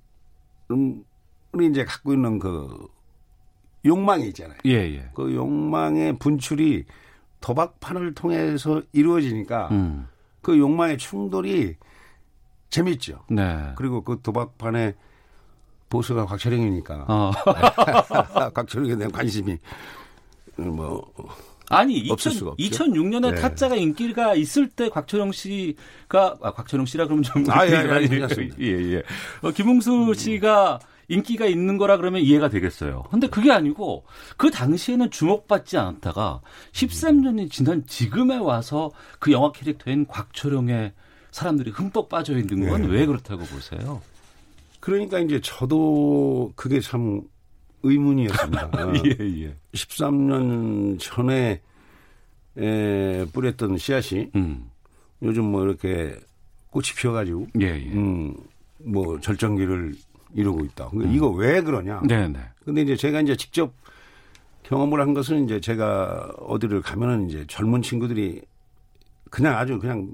이제 1.69 1.85
갖고 1.85 2.13
있는 2.13 2.39
그 2.39 2.87
욕망이 3.85 4.27
있잖아요. 4.29 4.57
예, 4.65 4.71
예. 4.71 5.09
그 5.13 5.33
욕망의 5.33 6.17
분출이 6.19 6.85
도박판을 7.41 8.13
통해서 8.13 8.82
이루어지니까 8.91 9.69
음. 9.71 10.08
그 10.41 10.58
욕망의 10.58 10.97
충돌이 10.97 11.75
재밌죠. 12.69 13.23
네. 13.30 13.71
그리고 13.75 14.04
그 14.04 14.19
도박판에 14.21 14.93
보스가 15.89 16.25
곽철영이니까 16.25 17.06
어. 17.08 17.32
곽철영에 18.54 18.95
대한 18.95 19.12
관심이 19.12 19.58
뭐 20.56 21.12
아니 21.69 21.97
2000, 21.99 22.34
2006년에 22.34 23.34
네. 23.34 23.41
타짜가 23.41 23.75
인기가 23.75 24.36
있을 24.36 24.67
때 24.67 24.89
곽철영 24.89 25.32
씨가 25.32 26.38
아 26.41 26.52
곽철영 26.52 26.86
씨라 26.86 27.06
그러면 27.06 27.23
좀 27.23 27.43
아, 27.49 27.65
예, 27.65 27.71
예, 27.71 28.49
예, 28.60 28.93
예. 28.93 29.04
어, 29.41 29.52
김웅수 29.52 30.13
씨가 30.15 30.80
인기가 31.10 31.45
있는 31.45 31.78
거라 31.78 31.98
그러면 31.98 32.22
이해가 32.22 32.50
되겠어요. 32.50 33.04
근데 33.10 33.28
그게 33.28 33.52
아니고 33.52 34.06
그 34.38 34.50
당시에는 34.52 35.12
주목받지 35.12 35.78
않았다가 35.78 36.41
13년이 36.72 37.52
지난 37.52 37.86
지금에 37.86 38.38
와서 38.38 38.91
그 39.17 39.32
영화 39.32 39.52
캐릭터인 39.52 40.06
곽철용의 40.06 40.93
사람들이 41.32 41.72
흠뻑 41.72 42.10
빠져 42.10 42.38
있는 42.38 42.69
건왜 42.69 43.00
네. 43.00 43.06
그렇다고 43.06 43.43
보세요? 43.45 44.02
그러니까 44.80 45.19
이제 45.19 45.41
저도 45.41 46.54
그게 46.56 46.80
참 46.80 47.22
의문이었습니다. 47.84 48.72
예, 49.06 49.43
예. 49.43 49.56
13년 49.74 50.98
전에 51.00 51.62
에, 52.58 53.26
뿌렸던 53.34 53.78
씨앗이 53.78 54.30
음. 54.36 54.69
요즘 55.22 55.45
뭐 55.45 55.63
이렇게 55.63 56.15
꽃이 56.69 56.88
피어가지고 56.98 57.48
예, 57.62 57.67
예. 57.67 57.91
음, 57.93 58.36
뭐 58.78 59.19
절정기를 59.19 59.95
이러고 60.33 60.63
있다. 60.65 60.89
그러니까 60.89 61.11
음. 61.11 61.15
이거 61.15 61.29
왜 61.29 61.61
그러냐? 61.61 62.01
네, 62.05 62.27
네. 62.27 62.39
근데 62.63 62.81
이제 62.81 62.95
제가 62.95 63.21
이제 63.21 63.35
직접 63.35 63.73
경험을 64.63 65.01
한 65.01 65.13
것은 65.13 65.45
이제 65.45 65.59
제가 65.59 66.33
어디를 66.39 66.81
가면은 66.81 67.29
이제 67.29 67.45
젊은 67.47 67.81
친구들이 67.81 68.41
그냥 69.29 69.57
아주 69.57 69.79
그냥 69.79 70.11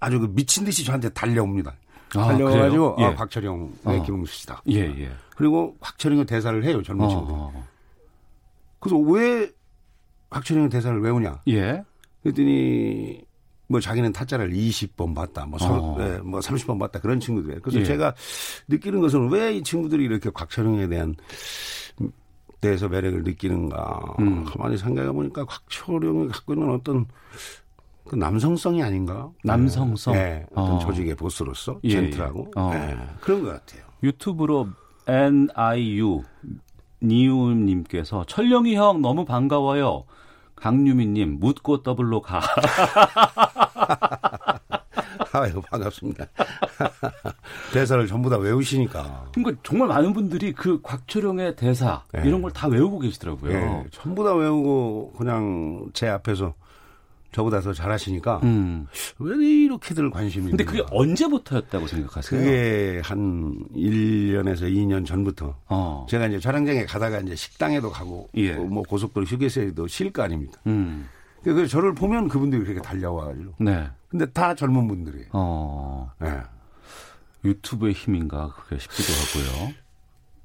아주 0.00 0.20
그 0.20 0.32
미친 0.32 0.64
듯이 0.64 0.84
저한테 0.84 1.10
달려옵니다. 1.10 1.74
아, 2.14 2.28
달려가지고 2.28 2.96
예. 3.00 3.04
아, 3.04 3.92
네, 3.92 3.98
어. 3.98 4.02
김웅수 4.02 4.32
씨다. 4.32 4.62
예, 4.70 4.80
예. 4.80 5.10
그리고 5.36 5.76
곽철용의 5.80 6.24
대사를 6.26 6.64
해요 6.64 6.82
젊은 6.82 7.04
어. 7.04 7.08
친구들. 7.08 7.62
그래서 8.80 8.96
왜 8.98 9.50
곽철용의 10.30 10.70
대사를 10.70 10.98
외우냐? 11.00 11.42
예. 11.48 11.84
그랬더니 12.22 13.27
뭐 13.68 13.80
자기는 13.80 14.12
타짜를 14.12 14.50
20번 14.50 15.14
봤다, 15.14 15.44
뭐, 15.46 15.58
어. 15.60 15.96
네, 15.98 16.18
뭐 16.18 16.40
30번 16.40 16.78
봤다 16.78 16.98
그런 17.00 17.20
친구들이에요. 17.20 17.60
그래서 17.60 17.80
예. 17.80 17.84
제가 17.84 18.14
느끼는 18.68 19.00
것은 19.00 19.28
왜 19.30 19.54
이 19.56 19.62
친구들이 19.62 20.04
이렇게 20.04 20.30
곽철용에 20.30 20.88
대한 20.88 21.14
대해서 22.60 22.88
매력을 22.88 23.22
느끼는가. 23.22 24.00
음. 24.20 24.44
가만히 24.44 24.76
생각해 24.78 25.12
보니까 25.12 25.44
곽철용이 25.44 26.28
갖고 26.28 26.54
있는 26.54 26.70
어떤 26.70 27.06
그 28.06 28.16
남성성이 28.16 28.82
아닌가? 28.82 29.30
남성성. 29.44 30.14
네, 30.14 30.46
어떤 30.52 30.76
어. 30.76 30.78
조직의 30.78 31.14
보스로서 31.14 31.78
예, 31.84 31.90
젠틀하고 31.90 32.50
예. 32.56 32.60
어. 32.60 32.70
네, 32.72 32.96
그런 33.20 33.44
것 33.44 33.50
같아요. 33.50 33.82
유튜브로 34.02 34.68
NIU 35.06 36.22
니우님께서 37.02 38.24
철용이 38.26 38.74
형 38.76 39.02
너무 39.02 39.24
반가워요. 39.24 40.04
강유미님 40.58 41.38
묻고 41.40 41.82
더블로 41.82 42.20
가. 42.22 42.40
아유 45.32 45.60
반갑습니다. 45.70 46.24
대사를 47.72 48.06
전부 48.06 48.30
다 48.30 48.36
외우시니까. 48.38 49.26
그러니까 49.34 49.60
정말 49.62 49.88
많은 49.88 50.12
분들이 50.12 50.52
그 50.52 50.80
곽철용의 50.82 51.56
대사 51.56 52.02
네. 52.12 52.22
이런 52.24 52.42
걸 52.42 52.50
다 52.52 52.66
외우고 52.66 52.98
계시더라고요. 52.98 53.52
네. 53.52 53.84
전부 53.90 54.24
다 54.24 54.34
외우고 54.34 55.12
그냥 55.16 55.86
제 55.92 56.08
앞에서 56.08 56.54
저보다 57.32 57.60
더 57.60 57.72
잘하시니까 57.72 58.40
음. 58.42 58.86
왜 59.18 59.36
이렇게들 59.46 60.10
관심이 60.10 60.48
근데 60.50 60.64
그게 60.64 60.82
언제부터였다고 60.90 61.86
생각하세요? 61.86 62.40
그게 62.40 63.00
한 63.04 63.54
1년에서 63.74 64.62
2년 64.62 65.06
전부터 65.06 65.54
어. 65.68 66.06
제가 66.08 66.26
이제 66.26 66.40
촬영장에 66.40 66.86
가다가 66.86 67.20
이제 67.20 67.36
식당에도 67.36 67.90
가고 67.90 68.28
예. 68.34 68.54
뭐 68.54 68.82
고속도로 68.82 69.26
휴게소에도 69.26 69.86
쉴 69.88 70.12
거 70.12 70.22
아닙니까? 70.22 70.58
음. 70.66 71.06
그래서 71.42 71.66
저를 71.66 71.94
보면 71.94 72.28
그분들이 72.28 72.64
그렇게 72.64 72.80
달려와가지고. 72.80 73.54
네. 73.60 73.88
근데 74.08 74.26
다 74.32 74.54
젊은 74.54 74.88
분들이에요. 74.88 75.26
어. 75.32 76.10
네. 76.18 76.30
유튜브의 77.44 77.92
힘인가 77.92 78.54
그게 78.54 78.78
싶기도 78.78 79.12
하고요. 79.12 79.74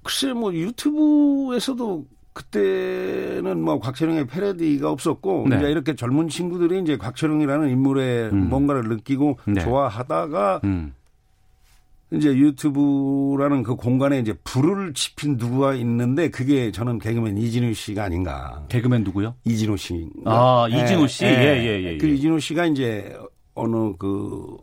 글쎄 0.04 0.34
뭐 0.34 0.54
유튜브에서도 0.54 2.06
그때는 2.34 3.62
뭐 3.62 3.80
곽철용의 3.80 4.28
패러디가 4.28 4.90
없었고 4.90 5.48
네. 5.50 5.58
이제 5.58 5.72
이렇게 5.72 5.96
젊은 5.96 6.28
친구들이 6.28 6.82
이제 6.82 6.98
곽철용이라는 6.98 7.70
인물의 7.70 8.30
음. 8.32 8.50
뭔가를 8.50 8.84
느끼고 8.84 9.40
네. 9.46 9.62
좋아하다가 9.62 10.62
음. 10.64 10.94
이제 12.12 12.30
유튜브라는 12.30 13.64
그 13.64 13.76
공간에 13.76 14.20
이제 14.20 14.34
불을 14.44 14.94
지핀 14.94 15.38
누구가 15.38 15.74
있는데 15.76 16.30
그게 16.30 16.72
저는 16.72 17.00
개그맨 17.00 17.38
이진우 17.38 17.74
씨가 17.74 18.04
아닌가. 18.04 18.64
개그맨 18.70 19.04
누구요? 19.04 19.36
이진우 19.46 19.78
씨. 19.78 20.10
아, 20.26 20.68
이진우 20.70 21.08
씨? 21.08 21.26
예, 21.26 21.30
예, 21.30 21.66
예. 21.66 21.84
예, 21.84 21.98
그 21.98 22.08
이진우 22.08 22.40
씨가 22.40 22.66
이제 22.68 23.18
어느 23.56 23.94
그 23.98 24.58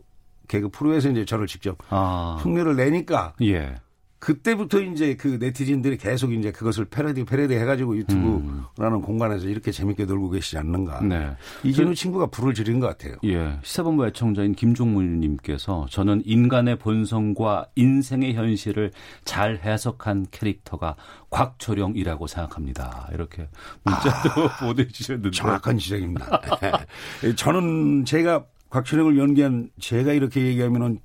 개그 0.47 0.69
프로에서 0.69 1.09
이제 1.09 1.25
저를 1.25 1.47
직접 1.47 1.77
아. 1.89 2.37
흉내를 2.41 2.75
내니까. 2.75 3.33
예. 3.41 3.75
그때부터 4.21 4.79
이제 4.81 5.15
그 5.15 5.39
네티즌들이 5.39 5.97
계속 5.97 6.31
이제 6.31 6.51
그것을 6.51 6.85
패러디 6.85 7.25
패러디 7.25 7.55
해가지고 7.55 7.97
유튜브라는 7.97 8.97
음. 8.97 9.01
공간에서 9.01 9.47
이렇게 9.47 9.71
재밌게 9.71 10.05
놀고 10.05 10.29
계시지 10.29 10.59
않는가. 10.59 11.01
네. 11.01 11.31
이진우 11.63 11.89
그, 11.89 11.95
친구가 11.95 12.27
불을 12.27 12.53
지른 12.53 12.79
것 12.79 12.85
같아요. 12.85 13.15
예. 13.25 13.57
시사본부 13.63 14.05
애청자인 14.05 14.53
김종문님께서 14.53 15.87
저는 15.89 16.21
인간의 16.23 16.77
본성과 16.77 17.69
인생의 17.73 18.35
현실을 18.35 18.91
잘 19.25 19.57
해석한 19.57 20.27
캐릭터가 20.29 20.95
곽철용이라고 21.31 22.27
생각합니다. 22.27 23.09
이렇게 23.13 23.49
문자도 23.83 24.49
아, 24.49 24.57
보내주셨는데. 24.61 25.31
정확한 25.31 25.79
지적입니다. 25.79 26.41
저는 27.35 28.05
제가 28.05 28.45
곽철용을 28.69 29.17
연기한 29.17 29.71
제가 29.79 30.13
이렇게 30.13 30.45
얘기하면은 30.45 30.99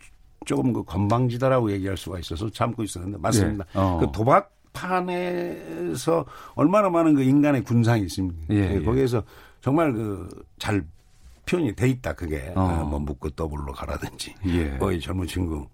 조금 0.46 0.72
그 0.72 0.82
건방지다라고 0.84 1.70
얘기할 1.72 1.98
수가 1.98 2.18
있어서 2.18 2.48
참고 2.48 2.82
있었는데 2.82 3.18
맞습니다. 3.18 3.66
예. 3.74 3.78
어. 3.78 3.98
그 4.00 4.10
도박 4.12 4.54
판에서 4.72 6.24
얼마나 6.54 6.88
많은 6.88 7.14
그 7.14 7.22
인간의 7.22 7.64
군상이 7.64 8.02
있습니다. 8.02 8.54
예, 8.54 8.76
예. 8.76 8.82
거기에서 8.82 9.22
정말 9.60 9.92
그 9.92 10.28
잘 10.58 10.84
표현이 11.46 11.74
돼 11.76 11.88
있다 11.88 12.12
그게 12.14 12.52
어. 12.56 12.60
아, 12.60 12.84
뭐 12.84 12.98
묻고 12.98 13.30
더블로 13.30 13.72
가라든지 13.72 14.34
예. 14.46 14.76
거의 14.78 15.00
젊은 15.00 15.26
친구 15.26 15.66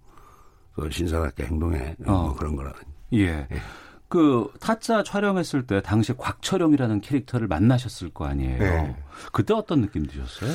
그 0.75 0.89
신사답게 0.89 1.45
행동해 1.45 1.95
뭐 1.99 2.15
어. 2.15 2.23
뭐 2.27 2.35
그런 2.35 2.55
거라든지. 2.55 2.87
예. 3.13 3.47
예. 3.51 3.61
그 4.07 4.47
타짜 4.59 5.03
촬영했을 5.03 5.65
때 5.65 5.81
당시 5.81 6.13
곽철용이라는 6.13 7.01
캐릭터를 7.01 7.47
만나셨을 7.47 8.11
거 8.11 8.25
아니에요. 8.25 8.59
네. 8.59 8.95
그때 9.31 9.55
어떤 9.55 9.81
느낌 9.81 10.05
드셨어요? 10.05 10.51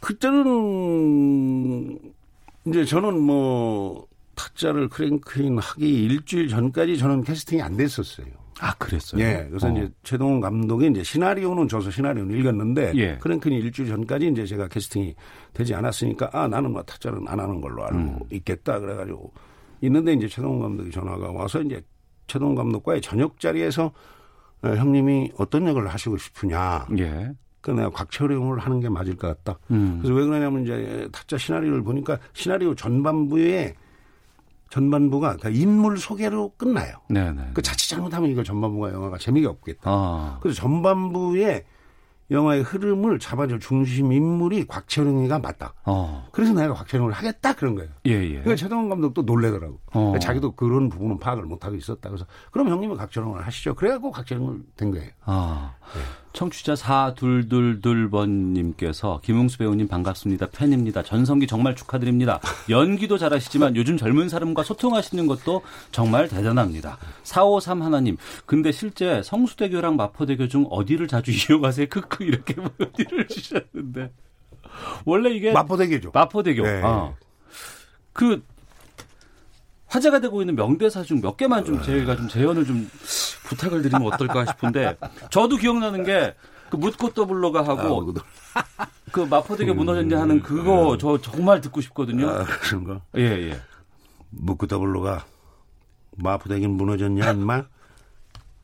그때는 0.00 1.98
이제 2.66 2.84
저는 2.84 3.20
뭐 3.20 4.06
타짜를 4.34 4.88
크랭크인 4.88 5.58
하기 5.58 6.04
일주일 6.04 6.48
전까지 6.48 6.98
저는 6.98 7.22
캐스팅이 7.22 7.62
안 7.62 7.76
됐었어요. 7.76 8.26
아, 8.60 8.74
그랬어요? 8.74 9.22
예. 9.22 9.46
그래서 9.48 9.68
어. 9.68 9.70
이제 9.70 9.90
최동원 10.02 10.40
감독이 10.40 10.86
이제 10.88 11.02
시나리오는 11.02 11.66
줘서 11.66 11.90
시나리오는 11.90 12.38
읽었는데 12.38 12.92
예. 12.96 13.16
크랭크인 13.18 13.54
일주일 13.54 13.88
전까지 13.88 14.28
이제 14.28 14.44
제가 14.44 14.68
캐스팅이 14.68 15.14
되지 15.54 15.74
않았으니까 15.74 16.30
아, 16.32 16.46
나는 16.46 16.72
뭐 16.72 16.82
타짜는 16.82 17.26
안 17.26 17.40
하는 17.40 17.60
걸로 17.60 17.84
알고 17.84 17.98
음. 17.98 18.18
있겠다 18.30 18.78
그래가지고 18.78 19.32
있는데 19.80 20.12
이제 20.12 20.28
최동원 20.28 20.60
감독이 20.60 20.90
전화가 20.90 21.30
와서 21.32 21.62
이제 21.62 21.82
최동원 22.26 22.54
감독과의 22.54 23.00
저녁 23.00 23.40
자리에서 23.40 23.92
어, 24.62 24.68
형님이 24.68 25.32
어떤 25.38 25.66
역을 25.66 25.88
하시고 25.88 26.18
싶으냐. 26.18 26.86
예. 26.98 27.32
그 27.60 27.70
내가 27.70 27.90
곽철용을 27.90 28.58
하는 28.58 28.80
게 28.80 28.88
맞을 28.88 29.16
것 29.16 29.28
같다. 29.28 29.58
음. 29.70 29.98
그래서 30.00 30.14
왜 30.14 30.24
그러냐면 30.24 30.62
이제 30.62 31.08
타짜 31.12 31.36
시나리오를 31.36 31.82
보니까 31.82 32.18
시나리오 32.32 32.74
전반부에 32.74 33.74
전반부가 34.70 35.36
그 35.36 35.50
인물 35.50 35.98
소개로 35.98 36.52
끝나요. 36.56 36.96
네네. 37.08 37.32
네, 37.32 37.50
그 37.52 37.60
네. 37.60 37.62
자칫 37.62 37.88
잘못하면 37.88 38.30
이거 38.30 38.42
전반부가 38.42 38.92
영화가 38.92 39.18
재미가 39.18 39.50
없겠다. 39.50 39.82
아. 39.84 40.38
그래서 40.40 40.60
전반부에 40.60 41.64
영화의 42.30 42.62
흐름을 42.62 43.18
잡아줄 43.18 43.58
중심 43.58 44.12
인물이 44.12 44.66
곽철용이가 44.68 45.40
맞다. 45.40 45.74
어. 45.84 46.28
그래서 46.30 46.52
내가 46.52 46.74
곽철용을 46.74 47.12
하겠다 47.12 47.54
그런 47.54 47.74
거예요. 47.74 47.90
예, 48.06 48.12
예. 48.12 48.28
그러니까 48.28 48.54
최동원 48.54 48.88
감독도 48.88 49.22
놀래더라고. 49.22 49.80
어. 49.92 50.14
자기도 50.20 50.52
그런 50.52 50.88
부분은 50.88 51.18
파악을 51.18 51.42
못하고 51.42 51.74
있었다. 51.74 52.08
그래서 52.08 52.24
그럼 52.52 52.68
형님은 52.68 52.96
곽철용을 52.96 53.44
하시죠. 53.44 53.74
그래갖고 53.74 54.12
곽철용을 54.12 54.60
된 54.76 54.92
거예요. 54.92 55.10
아. 55.24 55.74
네. 55.92 56.00
청취자 56.32 56.74
4222번님께서 56.74 59.20
김웅수 59.22 59.58
배우님 59.58 59.88
반갑습니다. 59.88 60.46
팬입니다. 60.50 61.02
전성기 61.02 61.46
정말 61.48 61.74
축하드립니다. 61.74 62.38
연기도 62.68 63.16
잘하시지만 63.18 63.74
요즘 63.76 63.96
젊은 63.96 64.28
사람과 64.28 64.62
소통하시는 64.62 65.26
것도 65.26 65.62
정말 65.90 66.28
대단합니다. 66.28 66.98
453 67.24 67.82
하나님. 67.82 68.16
근데 68.46 68.70
실제 68.72 69.22
성수대교랑 69.24 69.96
마포대교 69.96 70.46
중 70.48 70.66
어디를 70.70 71.08
자주 71.08 71.32
이용하세요? 71.32 71.88
크크 71.88 72.22
이렇게 72.24 72.54
문의를 72.54 73.26
주셨는데. 73.28 74.12
원래 75.04 75.30
이게 75.30 75.52
마포대교죠. 75.52 76.12
마포대교. 76.14 76.62
네. 76.62 76.80
아. 76.84 77.12
그 78.12 78.44
화제가 79.90 80.20
되고 80.20 80.40
있는 80.40 80.54
명대사 80.56 81.02
중 81.02 81.20
몇 81.20 81.36
개만 81.36 81.64
좀 81.64 81.82
제가 81.82 82.16
좀 82.16 82.28
재연을 82.28 82.64
좀 82.64 82.88
부탁을 83.44 83.82
드리면 83.82 84.12
어떨까 84.12 84.46
싶은데 84.46 84.96
저도 85.30 85.56
기억나는 85.56 86.04
게 86.04 86.34
그 86.70 86.76
묻고 86.76 87.12
더블로가 87.12 87.66
하고 87.66 88.14
아, 88.54 88.86
그 89.10 89.20
마포대교 89.20 89.74
무너졌냐 89.74 90.20
하는 90.20 90.36
음, 90.36 90.42
그거 90.42 90.92
음. 90.92 90.98
저 90.98 91.20
정말 91.20 91.60
듣고 91.60 91.80
싶거든요. 91.80 92.30
아, 92.30 92.44
그런가? 92.44 93.02
예, 93.16 93.22
예. 93.50 93.60
묻고 94.30 94.68
더블로가 94.68 95.26
마포대교 96.16 96.68
무너졌냐 96.68 97.32
인마? 97.32 97.64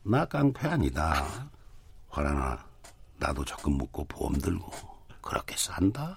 나 0.03 0.25
깡패 0.25 0.69
아니다. 0.69 1.25
화라나 2.07 2.65
나도 3.19 3.43
적금 3.43 3.73
묻고 3.73 4.05
보험 4.05 4.35
들고 4.39 4.71
그렇게 5.27 5.55
산다. 5.57 6.15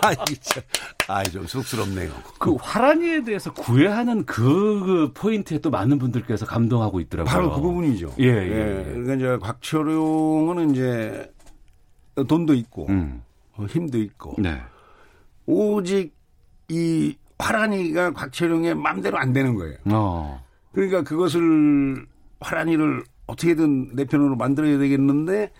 아, 0.00 0.12
이참, 0.30 0.62
아, 1.08 1.24
좀 1.24 1.44
쑥스럽네요. 1.46 2.12
그 2.38 2.54
화란이에 2.54 3.24
대해서 3.24 3.52
구애하는 3.52 4.24
그, 4.24 4.80
그, 4.84 5.12
포인트에 5.12 5.58
또 5.58 5.70
많은 5.70 5.98
분들께서 5.98 6.46
감동하고 6.46 7.00
있더라고요. 7.00 7.32
바로 7.32 7.52
그 7.52 7.60
부분이죠. 7.60 8.14
예, 8.20 8.26
예. 8.26 8.78
예. 8.78 8.84
그러니까 8.92 9.14
이제 9.14 9.38
곽철용은 9.38 10.70
이제 10.70 11.32
돈도 12.28 12.54
있고, 12.54 12.86
음. 12.90 13.22
어, 13.56 13.66
힘도 13.68 13.98
있고, 13.98 14.36
네. 14.38 14.62
오직 15.46 16.14
이 16.68 17.16
화란이가 17.40 18.12
곽철용의 18.12 18.76
마음대로 18.76 19.18
안 19.18 19.32
되는 19.32 19.56
거예요. 19.56 19.76
어. 19.86 20.44
그러니까 20.72 21.02
그것을 21.02 22.06
화란이를 22.38 23.02
어떻게든 23.26 23.96
내 23.96 24.04
편으로 24.04 24.36
만들어야 24.36 24.78
되겠는데 24.78 25.50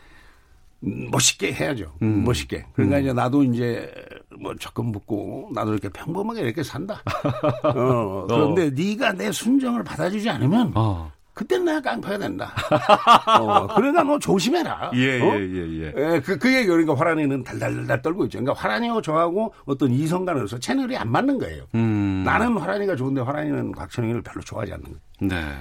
멋있게 0.81 1.53
해야죠. 1.53 1.93
음. 2.03 2.24
멋있게. 2.24 2.66
그러니까 2.74 2.99
음. 2.99 3.03
이제 3.03 3.12
나도 3.12 3.43
이제 3.45 3.93
뭐 4.39 4.55
적금 4.57 4.93
붙고 4.93 5.51
나도 5.55 5.72
이렇게 5.72 5.89
평범하게 5.89 6.43
이렇게 6.43 6.62
산다. 6.62 7.03
어, 7.64 8.27
그런데 8.29 8.66
어. 8.66 8.70
네가 8.74 9.12
내 9.12 9.33
순정을 9.33 9.85
받아주지 9.85 10.29
않으면 10.29 10.72
어. 10.74 11.11
그땐 11.37 11.66
내가 11.66 11.83
깡패가 11.83 12.16
된다. 12.16 12.55
어, 13.41 13.66
그러니까 13.74 14.03
너 14.03 14.18
조심해라. 14.18 14.91
예, 14.95 15.20
어? 15.20 15.35
예, 15.35 15.41
예, 15.41 15.83
예. 15.83 15.93
예 15.95 16.20
그, 16.20 16.39
그게 16.39 16.64
그러니까 16.64 16.95
화란이는 16.95 17.45
달달달 17.45 18.01
떨고 18.01 18.24
있죠. 18.24 18.39
그러니까 18.39 18.59
화란이하고 18.59 19.03
저하고 19.03 19.53
어떤 19.66 19.93
이성 19.93 20.24
간으로서 20.24 20.59
채널이 20.59 20.97
안 20.97 21.11
맞는 21.11 21.39
거예요. 21.39 21.64
음. 21.74 22.22
나는 22.24 22.57
화란이가 22.57 22.97
좋은데 22.97 23.20
화란이는 23.20 23.72
곽천영이를 23.72 24.22
별로 24.22 24.41
좋아하지 24.43 24.72
않는 24.72 24.85
거예요. 24.85 24.99
네. 25.20 25.59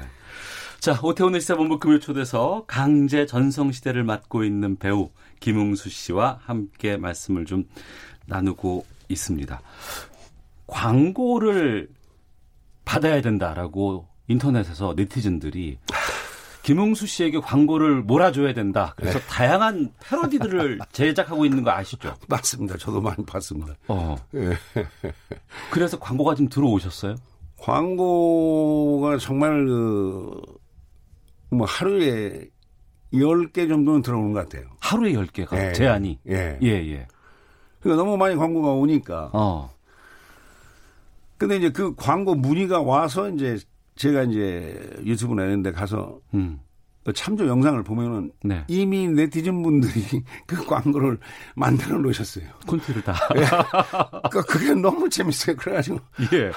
자, 0.80 0.99
오태훈의 1.01 1.41
시사본부 1.41 1.80
금요 1.80 1.99
초대서 1.99 2.65
강제 2.67 3.26
전성시대를 3.26 4.03
맡고 4.03 4.43
있는 4.43 4.78
배우 4.78 5.09
김웅수 5.39 5.89
씨와 5.89 6.39
함께 6.43 6.97
말씀을 6.97 7.45
좀 7.45 7.65
나누고 8.28 8.86
있습니다. 9.09 9.61
광고를 10.67 11.89
받아야 12.84 13.21
된다라고 13.21 14.07
인터넷에서 14.28 14.93
네티즌들이 14.95 15.78
김웅수 16.63 17.05
씨에게 17.05 17.39
광고를 17.39 18.01
몰아줘야 18.01 18.53
된다. 18.53 18.93
그래서 18.95 19.19
네. 19.19 19.26
다양한 19.28 19.91
패러디들을 19.99 20.80
제작하고 20.91 21.45
있는 21.45 21.63
거 21.63 21.71
아시죠? 21.71 22.15
맞습니다. 22.28 22.78
저도 22.78 23.01
많이 23.01 23.23
봤습니다. 23.23 23.73
어. 23.88 24.15
네. 24.32 24.55
그래서 25.69 25.99
광고가 25.99 26.34
좀 26.34 26.49
들어오셨어요? 26.49 27.15
광고가 27.59 29.17
정말 29.19 29.65
그 29.65 30.41
뭐 31.55 31.65
하루에 31.67 32.49
10개 33.13 33.67
정도는 33.67 34.01
들어오는 34.01 34.33
것 34.33 34.47
같아요. 34.47 34.69
하루에 34.79 35.13
10개가 35.13 35.69
예. 35.69 35.73
제한이. 35.73 36.19
예. 36.29 36.57
예, 36.61 36.67
예. 36.67 37.07
그러니까 37.79 38.03
너무 38.03 38.17
많이 38.17 38.35
광고가 38.35 38.71
오니까. 38.71 39.29
어. 39.33 39.73
근데 41.37 41.57
이제 41.57 41.69
그 41.69 41.93
광고 41.95 42.35
문의가 42.35 42.81
와서 42.81 43.29
이제 43.29 43.57
제가 43.95 44.23
이제 44.23 44.89
유튜브 45.05 45.35
내는데 45.35 45.71
가서 45.71 46.19
음. 46.33 46.59
그 47.03 47.13
참조 47.13 47.47
영상을 47.47 47.83
보면은 47.83 48.31
네. 48.43 48.63
이미 48.67 49.07
네티즌 49.07 49.61
분들이 49.61 50.23
그 50.47 50.65
광고를 50.65 51.19
만들어 51.55 51.99
놓으셨어요. 51.99 52.45
콘티를 52.65 53.03
다. 53.03 53.13
예. 53.35 53.45
그 54.31 54.41
그게 54.41 54.73
너무 54.73 55.07
재밌어요. 55.07 55.55
그래가지고. 55.55 55.99
예. 56.33 56.51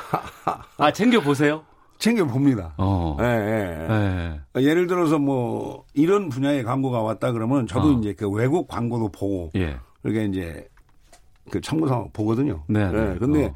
아 0.78 0.90
챙겨 0.90 1.20
보세요. 1.20 1.62
챙겨 1.98 2.24
봅니다. 2.24 2.74
어. 2.78 3.16
예, 3.20 3.24
예, 3.24 4.60
예. 4.60 4.62
예 4.64 4.74
를 4.74 4.86
들어서 4.86 5.18
뭐 5.18 5.84
이런 5.94 6.28
분야의 6.28 6.62
광고가 6.64 7.02
왔다 7.02 7.32
그러면 7.32 7.66
저도 7.66 7.88
어. 7.88 7.98
이제 7.98 8.12
그 8.14 8.28
외국 8.28 8.68
광고도 8.68 9.08
보고 9.10 9.50
예. 9.56 9.76
그러니까 10.02 10.24
이제 10.24 10.68
그 11.50 11.60
참고상 11.60 12.10
보거든요. 12.12 12.62
네. 12.68 12.80
예. 12.82 13.16
근데 13.18 13.52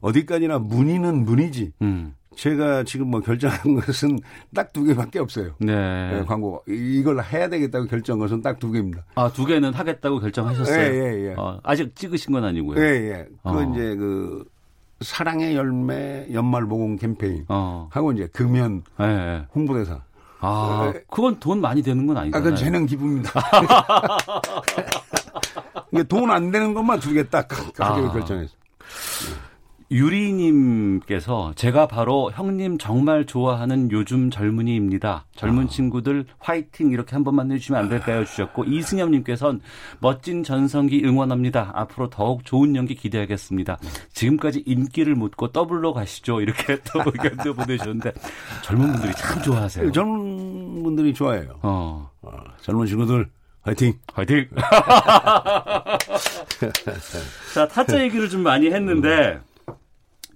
어. 0.00 0.12
디까지나 0.12 0.58
문의는 0.58 1.24
문의지. 1.24 1.72
음. 1.82 2.14
제가 2.36 2.84
지금 2.84 3.08
뭐 3.08 3.20
결정한 3.20 3.58
것은 3.80 4.18
딱 4.54 4.70
두 4.74 4.84
개밖에 4.84 5.18
없어요. 5.20 5.54
네. 5.58 5.74
네. 6.18 6.24
광고 6.26 6.62
이걸 6.68 7.22
해야 7.22 7.48
되겠다고 7.48 7.86
결정한 7.86 8.18
것은 8.20 8.42
딱 8.42 8.58
두 8.58 8.70
개입니다. 8.70 9.06
아, 9.14 9.32
두 9.32 9.46
개는 9.46 9.72
하겠다고 9.72 10.20
결정하셨어요? 10.20 10.78
예, 10.78 10.98
예, 10.98 11.28
예. 11.30 11.34
어, 11.38 11.58
아직 11.62 11.96
찍으신 11.96 12.34
건 12.34 12.44
아니고요. 12.44 12.78
예, 12.78 12.84
예. 13.10 13.26
그건 13.42 13.68
어. 13.68 13.72
이제 13.72 13.96
그 13.96 14.44
사랑의 15.00 15.56
열매 15.56 16.26
연말 16.32 16.62
모공 16.62 16.96
캠페인 16.96 17.44
어. 17.48 17.88
하고 17.90 18.12
이제 18.12 18.28
금연 18.32 18.82
예, 19.00 19.04
예. 19.04 19.46
홍보대사. 19.54 20.00
아, 20.40 20.92
그건 21.10 21.40
돈 21.40 21.60
많이 21.60 21.82
되는 21.82 22.06
건 22.06 22.16
아니잖아요. 22.18 22.40
아, 22.40 22.44
그건 22.44 22.56
재능 22.56 22.86
기부입니다. 22.86 23.30
이게 25.92 26.02
돈 26.04 26.30
안 26.30 26.50
되는 26.50 26.74
것만 26.74 27.00
딱 27.24 27.48
가지고 27.48 28.08
아. 28.08 28.12
결정했어요. 28.12 28.56
유리님께서 29.90 31.52
제가 31.54 31.86
바로 31.86 32.30
형님 32.32 32.78
정말 32.78 33.24
좋아하는 33.24 33.90
요즘 33.90 34.30
젊은이입니다. 34.30 35.26
젊은 35.36 35.64
아. 35.64 35.68
친구들 35.68 36.26
화이팅 36.38 36.90
이렇게 36.90 37.14
한 37.14 37.24
번만 37.24 37.50
해주시면 37.52 37.80
안 37.80 37.88
될까요? 37.88 38.24
주셨고 38.24 38.64
이승엽님께서는 38.64 39.60
멋진 40.00 40.42
전성기 40.42 41.02
응원합니다. 41.04 41.72
앞으로 41.74 42.10
더욱 42.10 42.44
좋은 42.44 42.74
연기 42.74 42.94
기대하겠습니다. 42.94 43.78
지금까지 44.12 44.64
인기를 44.66 45.14
묻고 45.14 45.52
더블로 45.52 45.92
가시죠. 45.92 46.40
이렇게 46.40 46.78
또 46.92 47.02
의견도 47.04 47.54
보내주셨는데 47.54 48.12
젊은 48.62 48.92
분들이 48.92 49.12
참 49.14 49.42
좋아하세요. 49.42 49.92
젊은 49.92 50.82
분들이 50.82 51.14
좋아해요. 51.14 51.58
어. 51.62 52.10
어 52.22 52.30
젊은 52.62 52.86
친구들 52.86 53.28
화이팅! 53.66 53.94
화이팅! 54.14 54.48
자, 57.52 57.66
타짜 57.66 58.00
얘기를 58.00 58.28
좀 58.28 58.42
많이 58.44 58.70
했는데, 58.70 59.40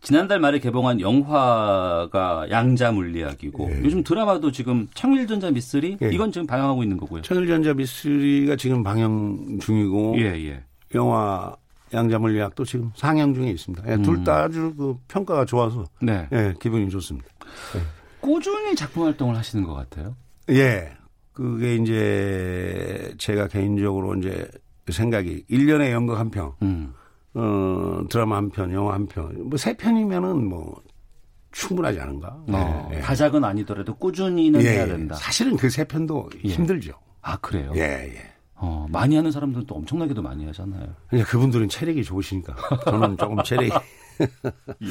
지난달 0.03 0.40
말에 0.40 0.59
개봉한 0.59 1.01
영화가 1.01 2.46
양자 2.51 2.92
물리학이고 2.92 3.70
예. 3.70 3.82
요즘 3.84 4.03
드라마도 4.03 4.51
지금 4.51 4.88
청일전자 4.94 5.51
미스리 5.51 5.98
예. 6.03 6.09
이건 6.11 6.32
지금 6.32 6.46
방영하고 6.46 6.82
있는 6.82 6.96
거고요. 6.96 7.22
청일전자 7.22 7.74
미스리가 7.74 8.57
지금 8.57 8.82
방영 8.82 9.59
중이고 9.61 10.14
예, 10.18 10.24
예. 10.46 10.64
영화 10.94 11.55
양자 11.92 12.18
물리학도 12.18 12.64
지금 12.64 12.90
상영 12.94 13.34
중에 13.34 13.51
있습니다. 13.51 13.84
예, 13.88 13.94
음. 13.94 14.03
둘다 14.03 14.44
아주 14.44 14.72
그 14.76 14.96
평가가 15.09 15.44
좋아서 15.44 15.84
네. 16.01 16.28
예, 16.32 16.55
기분이 16.61 16.88
좋습니다. 16.88 17.28
예. 17.76 17.80
꾸준히 18.20 18.74
작품 18.74 19.05
활동을 19.05 19.36
하시는 19.36 19.64
것 19.64 19.74
같아요. 19.74 20.16
예. 20.51 20.92
그게 21.32 21.76
이제 21.76 23.14
제가 23.18 23.48
개인적으로 23.48 24.14
이제 24.16 24.48
생각이 24.88 25.44
1년에 25.51 25.90
연극 25.92 26.18
한 26.18 26.30
편. 26.30 26.53
음. 26.62 26.92
어, 27.35 28.01
드라마 28.11 28.37
한 28.37 28.51
편, 28.51 28.72
영화 28.72 28.95
한 28.95 29.07
편, 29.07 29.49
뭐 29.49 29.57
세 29.57 29.76
편이면은 29.76 30.47
뭐 30.49 30.83
충분하지 31.53 32.01
않은가? 32.01 32.28
어, 32.49 32.89
네, 32.91 33.01
다작은 33.01 33.45
아니더라도 33.45 33.95
꾸준히는 33.97 34.62
예, 34.62 34.68
해야 34.70 34.87
된다. 34.87 35.14
사실은 35.16 35.57
그 35.57 35.68
세 35.70 35.85
편도 35.85 36.28
예. 36.45 36.49
힘들죠. 36.49 36.93
아 37.22 37.37
그래요? 37.39 37.72
예, 37.76 38.12
예. 38.14 38.33
어, 38.55 38.87
많이 38.91 39.16
하는 39.16 39.31
사람들은 39.33 39.66
또 39.66 39.74
엄청나게도 39.76 40.22
많이 40.22 40.45
하잖아요. 40.47 40.95
그냥 41.09 41.24
그분들은 41.26 41.68
체력이 41.68 42.05
좋으시니까 42.05 42.55
저는 42.85 43.16
조금 43.16 43.43
체력이. 43.43 43.70
예. 44.83 44.89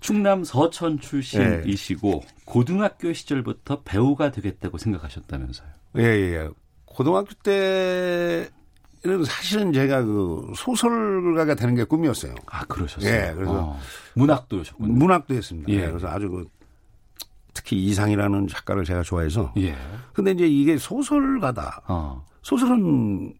충남 0.00 0.44
서천 0.44 0.98
출신이시고 1.00 2.22
예. 2.24 2.28
고등학교 2.46 3.12
시절부터 3.12 3.82
배우가 3.82 4.30
되겠다고 4.30 4.78
생각하셨다면서요? 4.78 5.68
예, 5.98 6.02
예. 6.02 6.48
고등학교 6.86 7.34
때 7.42 8.48
이런 9.02 9.24
사실은 9.24 9.72
제가 9.72 10.02
그 10.02 10.52
소설가가 10.54 11.54
되는 11.54 11.74
게 11.74 11.84
꿈이었어요. 11.84 12.34
아 12.46 12.64
그러셨어요. 12.66 13.10
예, 13.10 13.32
그래서 13.34 13.52
어. 13.52 13.80
문학도 14.14 14.58
였군요 14.58 14.92
문학도 14.92 15.34
했습니다. 15.34 15.72
예. 15.72 15.86
그래서 15.88 16.08
아주 16.08 16.28
그 16.28 16.46
특히 17.54 17.82
이상이라는 17.84 18.48
작가를 18.48 18.84
제가 18.84 19.02
좋아해서. 19.02 19.52
예. 19.56 19.74
근데 20.12 20.32
이제 20.32 20.46
이게 20.46 20.76
소설가다. 20.76 21.82
어. 21.88 22.24
소설은 22.42 23.34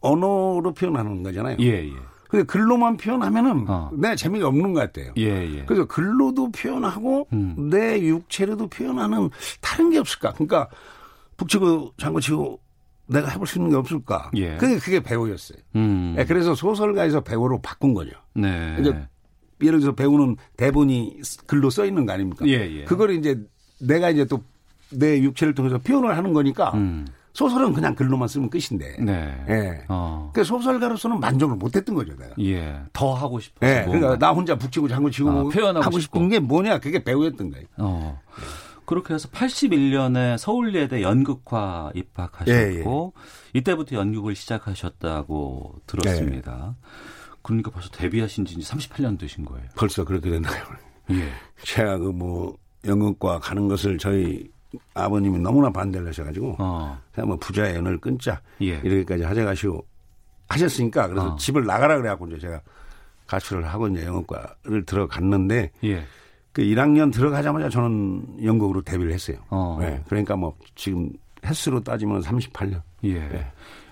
언어로 0.00 0.74
표현하는 0.74 1.22
거잖아요. 1.22 1.56
예, 1.60 1.86
예. 1.86 1.92
근데 2.28 2.44
글로만 2.44 2.96
표현하면은 2.96 3.66
어. 3.68 3.90
내 3.92 4.16
재미가 4.16 4.48
없는 4.48 4.72
것 4.72 4.80
같아요. 4.80 5.12
예, 5.18 5.24
예. 5.24 5.64
그래서 5.64 5.84
글로도 5.86 6.50
표현하고 6.52 7.28
음. 7.32 7.68
내 7.70 8.00
육체로도 8.00 8.68
표현하는 8.68 9.30
다른 9.60 9.90
게 9.90 9.98
없을까? 9.98 10.32
그러니까 10.32 10.68
북치고 11.36 11.92
장구치고 11.98 12.58
내가 13.06 13.28
해볼 13.28 13.46
수 13.46 13.58
있는 13.58 13.70
게 13.70 13.76
없을까? 13.76 14.30
예. 14.34 14.56
그게 14.56 14.78
그게 14.78 15.00
배우였어요. 15.00 15.58
음. 15.76 16.14
네, 16.16 16.24
그래서 16.24 16.54
소설가에서 16.54 17.20
배우로 17.20 17.60
바꾼 17.60 17.94
거죠. 17.94 18.12
네. 18.34 18.76
이제 18.80 18.90
예를 19.62 19.80
들어서 19.80 19.94
배우는 19.94 20.36
대본이 20.56 21.20
글로 21.46 21.70
써 21.70 21.84
있는 21.84 22.06
거 22.06 22.12
아닙니까? 22.12 22.46
예, 22.46 22.52
예. 22.80 22.84
그걸 22.84 23.10
이제 23.12 23.38
내가 23.80 24.10
이제 24.10 24.24
또 24.24 24.42
내 24.92 25.20
육체를 25.20 25.54
통해서 25.54 25.78
표현을 25.78 26.16
하는 26.16 26.32
거니까 26.32 26.70
음. 26.74 27.06
소설은 27.34 27.72
그냥 27.72 27.94
글로만 27.94 28.28
쓰면 28.28 28.50
끝인데. 28.50 28.96
네. 29.00 29.44
예. 29.48 29.84
어. 29.88 30.30
그 30.34 30.44
소설가로서는 30.44 31.18
만족을 31.18 31.56
못했던 31.56 31.94
거죠, 31.94 32.14
내가. 32.16 32.34
예. 32.40 32.78
더 32.92 33.14
하고 33.14 33.40
싶어. 33.40 33.66
예. 33.66 33.84
그러니까 33.86 34.18
나 34.18 34.32
혼자 34.32 34.54
북치고 34.54 34.88
장구치고 34.88 35.30
아, 35.30 35.42
표현하고 35.44 35.80
하고 35.82 35.98
싶은 35.98 36.28
게 36.28 36.38
뭐냐? 36.40 36.78
그게 36.78 37.02
배우였던 37.02 37.50
거예요. 37.50 37.64
어. 37.78 38.20
그렇게 38.84 39.14
해서 39.14 39.28
81년에 39.28 40.38
서울예대 40.38 41.02
연극과 41.02 41.92
입학하셨고 41.94 42.52
예, 42.52 42.78
예. 42.78 43.58
이때부터 43.58 43.96
연극을 43.96 44.34
시작하셨다고 44.34 45.80
들었습니다. 45.86 46.74
예. 46.76 46.86
그러니까 47.42 47.70
벌써 47.70 47.88
데뷔하신 47.90 48.44
지 48.44 48.56
38년 48.56 49.18
되신 49.18 49.44
거예요. 49.44 49.66
벌써 49.76 50.04
그렇게 50.04 50.30
됐나요? 50.30 50.64
예. 51.10 51.28
제가 51.64 51.98
그 51.98 52.12
뭐 52.12 52.56
연극과 52.86 53.38
가는 53.38 53.68
것을 53.68 53.98
저희 53.98 54.48
아버님이 54.94 55.38
너무나 55.38 55.70
반대를 55.70 56.08
하셔가지고 56.08 56.56
어. 56.58 56.98
그냥 57.12 57.28
뭐 57.28 57.36
부자의 57.36 57.76
연을 57.76 57.98
끊자 57.98 58.40
예. 58.62 58.80
이렇게까지 58.82 59.22
하셔가시고 59.22 59.86
하셨으니까 60.48 61.08
그래서 61.08 61.32
어. 61.32 61.36
집을 61.36 61.64
나가라 61.64 61.96
그래갖고 61.98 62.26
이제 62.28 62.38
제가 62.38 62.60
가출을 63.26 63.66
하고 63.66 63.88
이제 63.88 64.04
영어과를 64.04 64.84
들어갔는데 64.86 65.70
예. 65.84 66.04
그 66.52 66.62
1학년 66.62 67.12
들어가자마자 67.12 67.68
저는 67.68 68.44
연극으로 68.44 68.82
데뷔를 68.82 69.12
했어요. 69.12 69.38
어. 69.48 69.78
네. 69.80 70.00
그러니까 70.08 70.36
뭐 70.36 70.54
지금 70.74 71.10
횟수로 71.44 71.80
따지면 71.82 72.20
38년. 72.22 72.82
예. 73.04 73.14
네. 73.14 73.46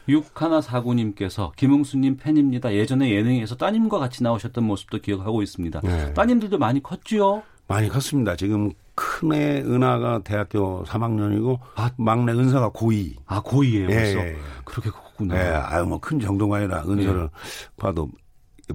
육하나 0.09 0.61
사구님께서 0.61 1.53
김웅수님 1.57 2.17
팬입니다. 2.17 2.73
예전에 2.75 3.11
예능에서 3.15 3.55
따님과 3.57 3.99
같이 3.99 4.23
나오셨던 4.23 4.65
모습도 4.65 4.99
기억하고 4.99 5.43
있습니다. 5.43 5.81
네. 5.83 6.13
따님들도 6.15 6.59
많이 6.59 6.83
컸지요? 6.83 7.43
많이 7.69 7.89
컸습니다. 7.89 8.35
지금 8.35 8.71
큰애 8.97 9.61
은하가 9.61 10.21
대학교 10.25 10.83
3학년이고 10.85 11.59
아, 11.77 11.91
막내 11.97 12.33
은사가 12.33 12.71
고2. 12.71 13.15
아 13.27 13.41
고2예요 13.41 13.87
벌써. 13.87 14.19
예. 14.19 14.37
그렇게 14.65 14.91
컸구나. 14.91 15.37
예. 15.37 15.51
아유 15.55 15.85
뭐 15.87 15.99
큰 16.01 16.19
정도가 16.19 16.57
아니라 16.57 16.83
은서를 16.89 17.23
예. 17.23 17.29
봐도 17.81 18.09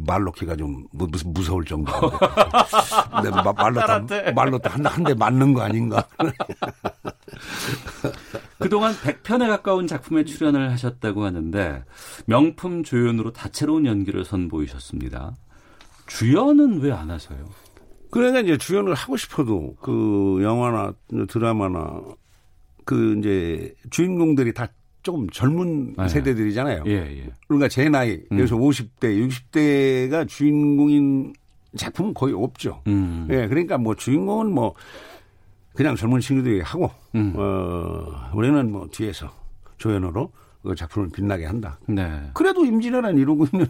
말 0.06 0.24
놓기가 0.24 0.56
좀 0.56 0.86
무슨 0.92 1.34
무서울 1.34 1.66
정도인데. 1.66 2.18
근데 3.22 3.30
말로 3.58 3.80
다, 3.82 4.06
말로 4.34 4.60
한한 4.64 5.04
대 5.04 5.14
맞는 5.14 5.54
거 5.54 5.62
아닌가. 5.62 6.06
그동안 8.60 8.94
100편에 8.94 9.48
가까운 9.48 9.88
작품에 9.88 10.24
출연을 10.26 10.72
하셨다고 10.72 11.24
하는데 11.26 11.84
명품 12.26 12.84
조연으로 12.84 13.32
다채로운 13.34 13.86
연기를 13.86 14.26
선보이셨습니다. 14.26 15.36
주연은 16.08 16.82
왜 16.82 16.92
안 16.92 17.10
하세요? 17.12 17.46
그러니까 18.12 18.40
이제 18.42 18.58
주연을 18.58 18.94
하고 18.94 19.18
싶어도 19.18 19.76
그 19.82 20.40
영화나 20.42 20.94
드라마나 21.28 22.00
그 22.86 23.18
이제 23.20 23.74
주인공들이 23.90 24.54
다 24.54 24.68
조금 25.06 25.30
젊은 25.30 25.94
네. 25.96 26.08
세대들이잖아요. 26.08 26.84
예, 26.88 26.94
예. 26.94 27.30
그러니까 27.48 27.68
제 27.70 27.88
나이, 27.88 28.14
음. 28.14 28.38
그래서 28.38 28.56
50대, 28.56 29.30
60대가 29.30 30.28
주인공인 30.28 31.32
작품은 31.78 32.16
거의 32.16 32.34
없죠. 32.34 32.82
음. 32.88 33.28
예, 33.30 33.48
그러니까 33.48 33.78
뭐 33.78 33.94
주인공은 33.94 34.52
뭐 34.52 34.74
그냥 35.76 35.96
젊은 35.96 36.22
친구들이 36.22 36.62
하고, 36.62 36.90
음. 37.14 37.34
어, 37.36 38.32
우리는 38.34 38.72
뭐 38.72 38.88
뒤에서 38.92 39.30
조연으로 39.78 40.32
그 40.64 40.74
작품을 40.74 41.10
빛나게 41.14 41.46
한다. 41.46 41.78
네. 41.86 42.32
그래도 42.34 42.66
임진왜란 42.66 43.16
이루고 43.20 43.46
있는 43.54 43.68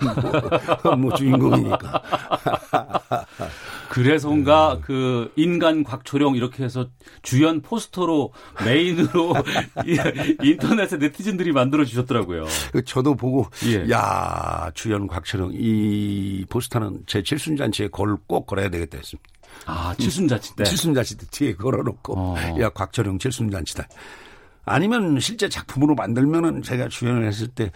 뭐, 0.84 0.96
뭐 0.96 1.14
주인공이니까. 1.16 2.02
그래서인가 3.96 4.76
네. 4.76 4.82
그 4.84 5.32
인간 5.38 5.84
곽초룡 5.86 6.36
이렇게 6.36 6.64
해서 6.66 6.89
주연 7.22 7.62
포스터로 7.62 8.34
메인으로 8.66 9.34
인터넷에 10.43 10.98
네티즌들이 10.98 11.54
만들어 11.54 11.86
주셨더라고요. 11.86 12.46
그 12.74 12.84
저도 12.84 13.16
보고 13.16 13.48
예. 13.68 13.89
야 13.89 14.70
주연 14.74 15.08
곽초룡 15.08 15.52
이 15.54 16.46
포스터는 16.50 17.04
제 17.08 17.24
칠순잔치에 17.24 17.88
걸 17.89 18.18
꼭 18.28 18.48
걸어야 18.48 18.70
되겠다 18.70 18.98
했습니다. 18.98 19.30
아, 19.66 19.96
칠순자치 19.98 20.56
때? 20.56 20.64
칠순자치 20.64 21.18
때 21.18 21.26
뒤에 21.32 21.54
걸어놓고, 21.56 22.14
어. 22.18 22.36
야, 22.60 22.70
곽철용 22.70 23.20
칠순잔치다. 23.20 23.88
아니면 24.66 25.20
실제 25.20 25.48
작품으로 25.48 25.96
만들면은 25.96 26.62
제가 26.64 26.88
주연을 26.89 27.26
했을 27.28 27.48
때, 27.48 27.72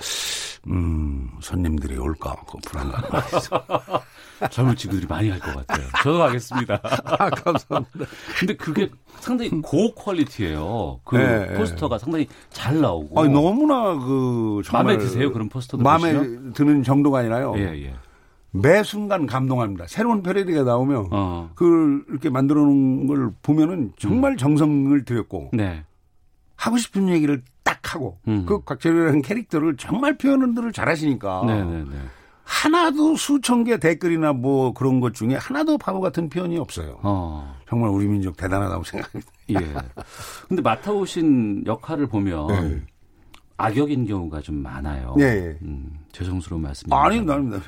음, 0.68 1.30
손님들이 1.40 1.98
올까, 1.98 2.36
그 2.50 2.58
불안감. 2.66 3.02
젊은 4.48 4.76
친구들이 4.76 5.08
많이 5.08 5.30
갈것 5.30 5.68
같아요. 5.68 5.88
저도 6.04 6.20
가겠습니다. 6.20 6.80
아, 7.06 7.30
감사합니다. 7.30 8.06
근데 8.40 8.56
그게 8.56 8.90
상당히 9.20 9.50
고 9.62 9.94
퀄리티예요. 9.94 11.02
그 11.04 11.18
네, 11.18 11.54
포스터가 11.56 11.98
네. 11.98 12.04
상당히 12.04 12.28
잘 12.52 12.80
나오고. 12.80 13.20
아니, 13.20 13.34
너무나 13.34 13.96
그 13.96 14.62
마음에 14.72 14.98
드세요 14.98 15.32
그런 15.34 15.50
포스터들 15.50 15.84
마음에 15.84 16.14
보시면? 16.14 16.54
드는 16.54 16.84
정도가 16.84 17.20
아니라요. 17.20 17.54
예, 17.58 17.64
예. 17.86 17.94
매 18.52 18.82
순간 18.84 19.28
감동합니다. 19.28 19.86
새로운 19.88 20.24
패러디가 20.24 20.64
나오면 20.64 21.10
어. 21.12 21.52
그걸 21.54 22.04
이렇게 22.10 22.30
만들어 22.30 22.62
놓은 22.62 23.06
걸 23.08 23.32
보면은 23.44 23.92
정말 24.00 24.32
음. 24.32 24.38
정성을 24.38 25.06
들였고 25.06 25.52
네. 25.54 25.84
하고 26.56 26.78
싶은 26.78 27.10
얘기를 27.10 27.44
딱 27.64 27.94
하고 27.94 28.18
음. 28.28 28.46
그 28.48 28.64
곽철이라는 28.64 29.22
캐릭터를 29.22 29.78
정말 29.78 30.18
표현을 30.18 30.72
잘하시니까 30.74 31.44
네 31.46 31.64
네 31.64 31.84
네. 31.84 31.96
하나도 32.50 33.16
수천 33.16 33.64
개 33.64 33.78
댓글이나 33.78 34.34
뭐 34.34 34.74
그런 34.74 35.00
것 35.00 35.14
중에 35.14 35.36
하나도 35.36 35.78
바보 35.78 36.02
같은 36.02 36.30
표현이 36.30 36.58
없어요. 36.58 37.00
어. 37.04 37.56
정말 37.70 37.92
우리 37.92 38.08
민족 38.08 38.36
대단하다고 38.36 38.84
생각합니다. 38.84 39.32
예. 39.52 39.74
근데 40.48 40.62
맡아오신 40.64 41.64
역할을 41.68 42.08
보면 42.08 42.48
네. 42.48 42.82
악역인 43.58 44.08
경우가 44.08 44.42
좀 44.42 44.56
많아요. 44.64 45.14
네. 45.16 45.56
음, 45.62 46.00
죄송스러운 46.12 46.64
말씀입니다. 46.64 46.98
아닙니다, 47.00 47.36
아닙니다. 47.36 47.62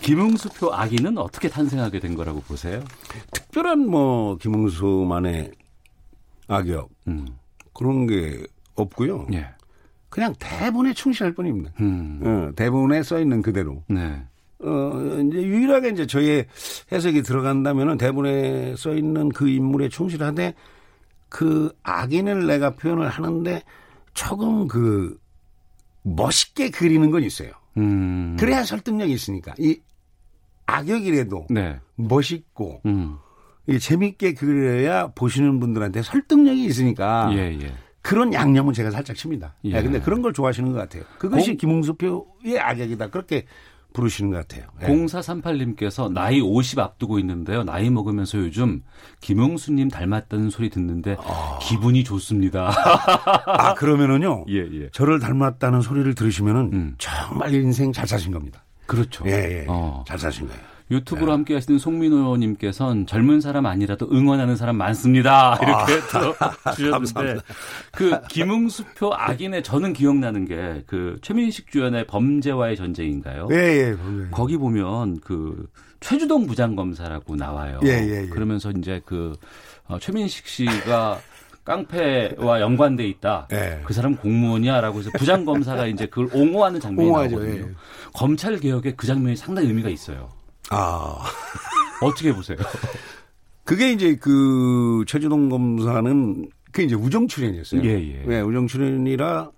김흥수표 0.00 0.72
아기는 0.72 1.18
어떻게 1.18 1.48
탄생하게 1.48 1.98
된 1.98 2.14
거라고 2.14 2.40
보세요? 2.42 2.84
특별한 3.32 3.90
뭐 3.90 4.36
김흥수만의 4.36 5.50
악역 6.46 6.88
음. 7.08 7.26
그런 7.72 8.06
게 8.06 8.46
없고요. 8.76 9.26
예. 9.32 9.48
그냥 10.14 10.32
대본에 10.38 10.92
충실할 10.92 11.32
뿐입니다. 11.32 11.72
음. 11.80 12.20
어, 12.22 12.52
대본에 12.54 13.02
써 13.02 13.18
있는 13.18 13.42
그대로. 13.42 13.82
네. 13.88 14.22
어, 14.60 14.92
이제 15.26 15.42
유일하게 15.42 15.88
이제 15.88 16.06
저의 16.06 16.46
해석이 16.92 17.22
들어간다면은 17.22 17.98
대본에 17.98 18.76
써 18.76 18.94
있는 18.94 19.28
그 19.30 19.48
인물에 19.48 19.88
충실하되 19.88 20.54
그 21.28 21.72
악인을 21.82 22.46
내가 22.46 22.76
표현을 22.76 23.08
하는데 23.08 23.60
조금 24.12 24.68
그 24.68 25.18
멋있게 26.02 26.70
그리는 26.70 27.10
건 27.10 27.24
있어요. 27.24 27.50
음. 27.78 28.36
그래야 28.38 28.62
설득력이 28.62 29.12
있으니까. 29.12 29.52
이 29.58 29.80
악역이라도 30.66 31.48
네. 31.50 31.80
멋있고 31.96 32.82
음. 32.86 33.16
재밌게 33.80 34.34
그려야 34.34 35.08
보시는 35.08 35.58
분들한테 35.58 36.02
설득력이 36.02 36.66
있으니까 36.66 37.30
예, 37.32 37.58
예. 37.60 37.74
그런 38.04 38.34
양념은 38.34 38.74
제가 38.74 38.90
살짝 38.90 39.16
칩니다. 39.16 39.54
예. 39.64 39.72
네, 39.72 39.82
근데 39.82 39.98
그런 39.98 40.20
걸 40.20 40.34
좋아하시는 40.34 40.70
것 40.72 40.78
같아요. 40.78 41.04
그것이 41.18 41.52
공... 41.52 41.56
김웅수표의 41.56 42.60
악역이다. 42.60 43.08
그렇게 43.08 43.46
부르시는 43.94 44.30
것 44.30 44.36
같아요. 44.46 44.68
네. 44.78 44.88
0438님께서 44.88 46.12
나이 46.12 46.38
50 46.38 46.80
앞두고 46.80 47.18
있는데요. 47.20 47.64
나이 47.64 47.88
먹으면서 47.88 48.36
요즘 48.36 48.82
김웅수님 49.20 49.88
닮았다는 49.88 50.50
소리 50.50 50.68
듣는데 50.68 51.16
어... 51.18 51.58
기분이 51.62 52.04
좋습니다. 52.04 52.74
아 53.46 53.72
그러면은요. 53.72 54.44
예, 54.50 54.58
예. 54.58 54.90
저를 54.90 55.18
닮았다는 55.18 55.80
소리를 55.80 56.14
들으시면은 56.14 56.70
음. 56.74 56.94
정말 56.98 57.54
인생 57.54 57.90
잘 57.90 58.06
사신 58.06 58.32
겁니다. 58.32 58.62
그렇죠. 58.84 59.24
예, 59.26 59.30
예. 59.30 59.66
어. 59.66 60.04
잘 60.06 60.18
사신 60.18 60.46
거예요. 60.46 60.73
유튜브로 60.90 61.26
네. 61.26 61.32
함께 61.32 61.54
하시는 61.54 61.78
송민호님께서는 61.78 63.06
젊은 63.06 63.40
사람 63.40 63.66
아니라도 63.66 64.08
응원하는 64.12 64.56
사람 64.56 64.76
많습니다. 64.76 65.58
이렇게 65.62 65.92
아, 66.40 66.52
또 66.64 66.74
주셨는데 66.76 67.40
그 67.92 68.20
김응수표 68.28 69.12
악인의 69.14 69.62
저는 69.62 69.92
기억나는 69.92 70.46
게 70.46 70.84
그 70.86 71.16
최민식 71.22 71.70
주연의 71.70 72.06
범죄와의 72.06 72.76
전쟁인가요? 72.76 73.48
예, 73.50 73.56
예. 73.56 73.96
거기 74.30 74.56
보면 74.56 75.20
그 75.20 75.66
최주동 76.00 76.46
부장검사라고 76.46 77.36
나와요. 77.36 77.80
예, 77.84 77.88
예, 77.88 78.22
예. 78.22 78.26
그러면서 78.28 78.70
이제 78.70 79.00
그 79.04 79.32
어, 79.86 79.98
최민식 79.98 80.46
씨가 80.46 81.18
깡패와 81.64 82.60
연관돼 82.60 83.06
있다. 83.08 83.48
네. 83.50 83.80
그 83.84 83.94
사람 83.94 84.16
공무원이야라고 84.16 84.98
해서 84.98 85.10
부장 85.16 85.46
검사가 85.46 85.86
이제 85.86 86.06
그걸 86.06 86.28
옹호하는 86.32 86.78
장면이 86.78 87.08
옹호하죠, 87.08 87.36
나오거든요. 87.36 87.68
예. 87.68 87.74
검찰 88.12 88.58
개혁에 88.58 88.92
그 88.92 89.06
장면이 89.06 89.36
상당히 89.36 89.68
의미가 89.68 89.88
있어요. 89.88 90.28
아. 90.70 91.16
어떻게 92.00 92.32
보세요? 92.34 92.58
그게 93.64 93.92
이제 93.92 94.14
그 94.16 95.04
최주동 95.06 95.48
검사는 95.48 96.48
그 96.70 96.82
이제 96.82 96.94
우정 96.94 97.26
출연이었어요. 97.26 97.82
예, 97.84 97.90
예. 97.90 98.22
네, 98.26 98.40
우정 98.40 98.66
출연이라 98.66 99.50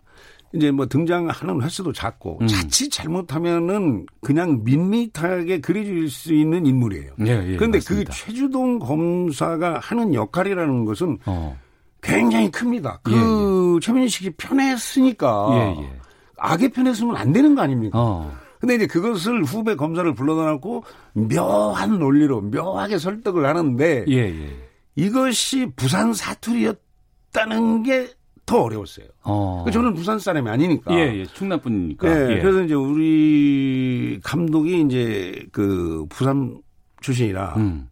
이제 0.54 0.70
뭐 0.70 0.86
등장하는 0.86 1.62
횟수도 1.62 1.92
작고 1.92 2.38
음. 2.42 2.46
자칫 2.46 2.90
잘못하면은 2.90 4.06
그냥 4.20 4.62
밋밋하게 4.64 5.60
그려질 5.60 6.08
수 6.08 6.32
있는 6.32 6.66
인물이에요. 6.66 7.12
예, 7.26 7.52
예. 7.52 7.56
그런데 7.56 7.80
그 7.80 8.04
최주동 8.04 8.78
검사가 8.78 9.80
하는 9.80 10.14
역할이라는 10.14 10.84
것은 10.84 11.18
어. 11.26 11.58
굉장히 12.00 12.50
큽니다. 12.50 13.00
그 13.02 13.12
예, 13.12 13.16
예. 13.16 13.80
최민식이 13.80 14.30
편했으니까 14.36 15.48
예, 15.52 15.82
예. 15.82 15.90
악의 16.38 16.68
편했으면 16.70 17.16
안 17.16 17.32
되는 17.32 17.54
거 17.54 17.62
아닙니까? 17.62 17.98
어. 17.98 18.45
근데 18.60 18.74
이제 18.74 18.86
그것을 18.86 19.44
후배 19.44 19.74
검사를 19.74 20.12
불러다 20.14 20.50
놓고 20.52 20.84
묘한 21.14 21.98
논리로 21.98 22.40
묘하게 22.42 22.98
설득을 22.98 23.46
하는데 23.46 24.04
예, 24.08 24.14
예. 24.16 24.68
이것이 24.96 25.72
부산 25.76 26.12
사투리였다는 26.12 27.82
게 27.82 28.16
더 28.46 28.62
어려웠어요. 28.62 29.06
어. 29.24 29.64
그러니까 29.64 29.70
저는 29.72 29.94
부산 29.94 30.20
사람이 30.20 30.48
아니니까. 30.48 30.94
예, 30.94 31.18
예. 31.18 31.26
충남 31.26 31.60
분이니까. 31.60 32.08
예, 32.08 32.36
예. 32.36 32.40
그래서 32.40 32.62
이제 32.62 32.74
우리 32.74 34.20
감독이 34.22 34.80
이제 34.82 35.44
그 35.50 36.06
부산 36.08 36.62
출신이라 37.00 37.54
음. 37.56 37.88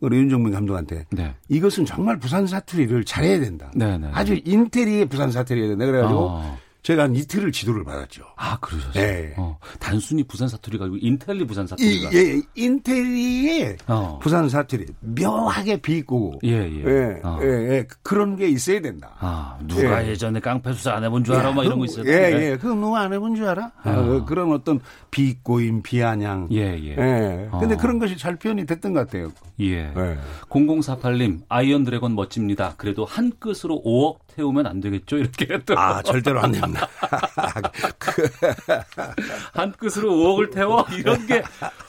우리 0.00 0.18
윤정민 0.18 0.52
감독한테 0.52 1.06
네. 1.10 1.34
이것은 1.48 1.86
정말 1.86 2.18
부산 2.18 2.46
사투리를 2.46 3.04
잘해야 3.04 3.40
된다. 3.40 3.72
네, 3.74 3.86
네, 3.86 3.98
네. 3.98 4.10
아주 4.12 4.38
인테리의 4.44 5.06
부산 5.06 5.32
사투리야 5.32 5.66
된다. 5.68 5.86
그래가지고 5.86 6.20
어. 6.20 6.58
제가 6.88 7.02
한 7.02 7.14
이틀을 7.14 7.52
지도를 7.52 7.84
받았죠. 7.84 8.24
아, 8.34 8.58
그러셨어요? 8.60 8.92
네. 9.04 9.34
어, 9.36 9.58
단순히 9.78 10.24
부산 10.24 10.48
사투리가 10.48 10.86
아니고 10.86 10.96
인텔리 11.02 11.46
부산 11.46 11.66
사투리가. 11.66 12.10
이, 12.10 12.16
예, 12.16 12.40
인텔리의 12.54 13.76
어. 13.88 14.18
부산 14.22 14.48
사투리. 14.48 14.86
묘하게 15.00 15.82
비꼬고. 15.82 16.38
예, 16.44 16.50
예. 16.50 16.84
예, 16.86 17.20
어. 17.22 17.40
예, 17.42 17.46
예, 17.46 17.86
그런 18.02 18.36
게 18.36 18.48
있어야 18.48 18.80
된다. 18.80 19.14
아, 19.18 19.58
누가 19.66 20.08
예. 20.08 20.16
전에 20.16 20.40
깡패 20.40 20.72
수사 20.72 20.94
안 20.94 21.04
해본 21.04 21.24
줄 21.24 21.34
알아? 21.34 21.50
막 21.50 21.56
뭐 21.56 21.64
이런 21.64 21.78
거 21.78 21.84
있어요. 21.84 22.06
예, 22.10 22.52
예. 22.52 22.56
그거 22.56 22.74
누가 22.74 23.00
안 23.00 23.12
해본 23.12 23.36
줄 23.36 23.44
알아? 23.48 23.70
아. 23.82 24.24
그런 24.26 24.50
어떤 24.52 24.80
비꼬임, 25.10 25.82
비아냥. 25.82 26.48
예, 26.52 26.74
예. 26.74 26.92
예. 26.92 27.48
근데 27.60 27.74
어. 27.74 27.76
그런 27.76 27.98
것이 27.98 28.16
잘 28.16 28.36
표현이 28.36 28.64
됐던 28.64 28.94
것 28.94 29.00
같아요. 29.00 29.30
예. 29.60 29.92
예. 29.94 30.18
0048님, 30.48 31.42
Iron 31.50 31.84
Dragon 31.84 32.14
멋집니다. 32.14 32.72
그래도 32.78 33.04
한 33.04 33.30
끗으로 33.38 33.82
5억 33.84 34.27
태우면 34.38 34.68
안 34.68 34.80
되겠죠? 34.80 35.18
이렇게 35.18 35.58
또. 35.66 35.76
아, 35.76 36.00
절대로 36.00 36.40
안 36.40 36.52
됩니다. 36.52 36.88
한 39.52 39.72
끗으로 39.72 40.12
5억을 40.12 40.52
태워? 40.52 40.86
이런 40.96 41.26
게 41.26 41.42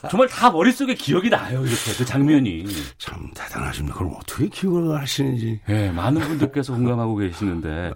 정말 0.09 0.27
다 0.27 0.49
머릿속에 0.49 0.95
기억이 0.95 1.29
나요. 1.29 1.61
이렇게 1.61 1.93
그 1.95 2.03
장면이. 2.03 2.65
참 2.97 3.29
대단하십니다. 3.35 3.95
그럼 3.95 4.15
어떻게 4.19 4.47
기억을 4.47 4.99
하시는지. 4.99 5.59
예, 5.69 5.73
네, 5.73 5.91
많은 5.91 6.21
분들께서 6.21 6.73
공감하고 6.73 7.17
계시는데 7.17 7.93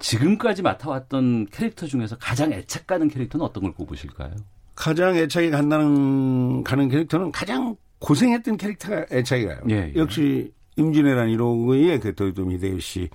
지금까지 0.00 0.62
맡아왔던 0.62 1.46
캐릭터 1.52 1.86
중에서 1.86 2.16
가장 2.18 2.52
애착 2.52 2.88
가는 2.88 3.08
캐릭터는 3.08 3.46
어떤 3.46 3.62
걸 3.62 3.72
꼽으실까요? 3.72 4.32
가장 4.74 5.14
애착이 5.14 5.50
간다는 5.50 6.64
가는 6.64 6.88
캐릭터는 6.88 7.30
가장 7.30 7.76
고생했던 8.00 8.56
캐릭터가 8.56 9.06
애착이 9.12 9.44
가요. 9.44 9.60
예, 9.70 9.92
예. 9.94 9.96
역시 9.96 10.52
임진왜란 10.76 11.28
1호의 11.28 12.00
그 12.00 12.16
도요토미 12.16 12.54
히데요시 12.54 13.10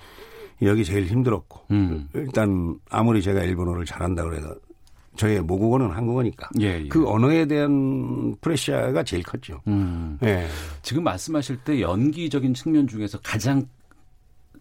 여기 0.62 0.84
제일 0.84 1.06
힘들었고 1.06 1.62
음. 1.72 2.10
일단 2.14 2.80
아무리 2.90 3.22
제가 3.22 3.44
일본어를 3.44 3.86
잘한다 3.86 4.24
그래도 4.24 4.56
저의 5.16 5.42
모국어는 5.42 5.92
한국어니까 5.92 6.50
예, 6.62 6.84
예. 6.84 6.88
그 6.88 7.08
언어에 7.08 7.46
대한 7.46 8.36
프레셔가 8.42 9.04
제일 9.04 9.24
컸죠. 9.24 9.62
음. 9.68 10.18
예. 10.24 10.48
지금 10.82 11.04
말씀하실 11.04 11.58
때 11.64 11.82
연기적인 11.82 12.54
측면 12.54 12.88
중에서 12.88 13.20
가장 13.22 13.68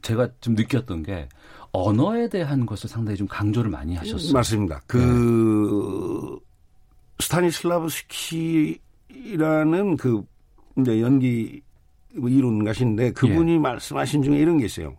제가 0.02 0.28
좀 0.40 0.54
느꼈던 0.54 1.02
게 1.02 1.28
언어에 1.72 2.28
대한 2.28 2.64
것을 2.64 2.88
상당히 2.88 3.16
좀 3.16 3.26
강조를 3.26 3.70
많이 3.70 3.96
하셨어요. 3.96 4.32
맞습니다. 4.32 4.80
그 4.86 6.38
네. 6.40 6.46
스타니슬라브스키라는 7.18 9.96
그 9.96 10.22
이제 10.78 11.00
연기 11.00 11.62
이론가신데 12.14 13.12
그분이 13.12 13.54
예. 13.54 13.58
말씀하신 13.58 14.22
중에 14.22 14.38
이런 14.38 14.58
게 14.58 14.66
있어요. 14.66 14.96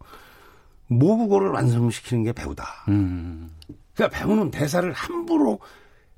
모국어를 0.87 1.49
완성시키는 1.49 2.23
게 2.23 2.33
배우다. 2.33 2.85
음. 2.89 3.51
그러니까 3.93 4.17
배우는 4.17 4.51
대사를 4.51 4.91
함부로 4.93 5.59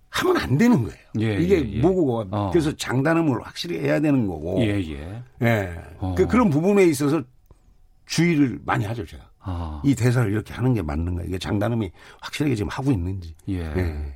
하면 0.10 0.38
안 0.38 0.58
되는 0.58 0.84
거예요. 0.84 0.98
예, 1.20 1.42
이게 1.42 1.64
예, 1.64 1.72
예. 1.72 1.82
뭐고 1.82 2.26
어. 2.32 2.50
그래서 2.52 2.76
장단음을 2.76 3.42
확실히 3.42 3.80
해야 3.80 4.00
되는 4.00 4.28
거고. 4.28 4.60
예, 4.62 4.80
예. 4.80 5.24
예. 5.42 5.82
어. 6.00 6.16
그, 6.18 6.28
그런 6.28 6.50
부분에 6.50 6.84
있어서 6.86 7.22
주의를 8.06 8.60
많이 8.66 8.86
하죠, 8.86 9.06
제가. 9.06 9.24
아. 9.40 9.82
이 9.86 9.96
대사를 9.96 10.32
이렇게 10.32 10.54
하는 10.54 10.74
게 10.74 10.82
맞는가. 10.82 11.24
이게 11.24 11.38
장단음이 11.38 11.92
확실하게 12.22 12.56
지금 12.56 12.70
하고 12.70 12.92
있는지. 12.92 13.36
예. 13.50 13.60
예. 13.60 14.14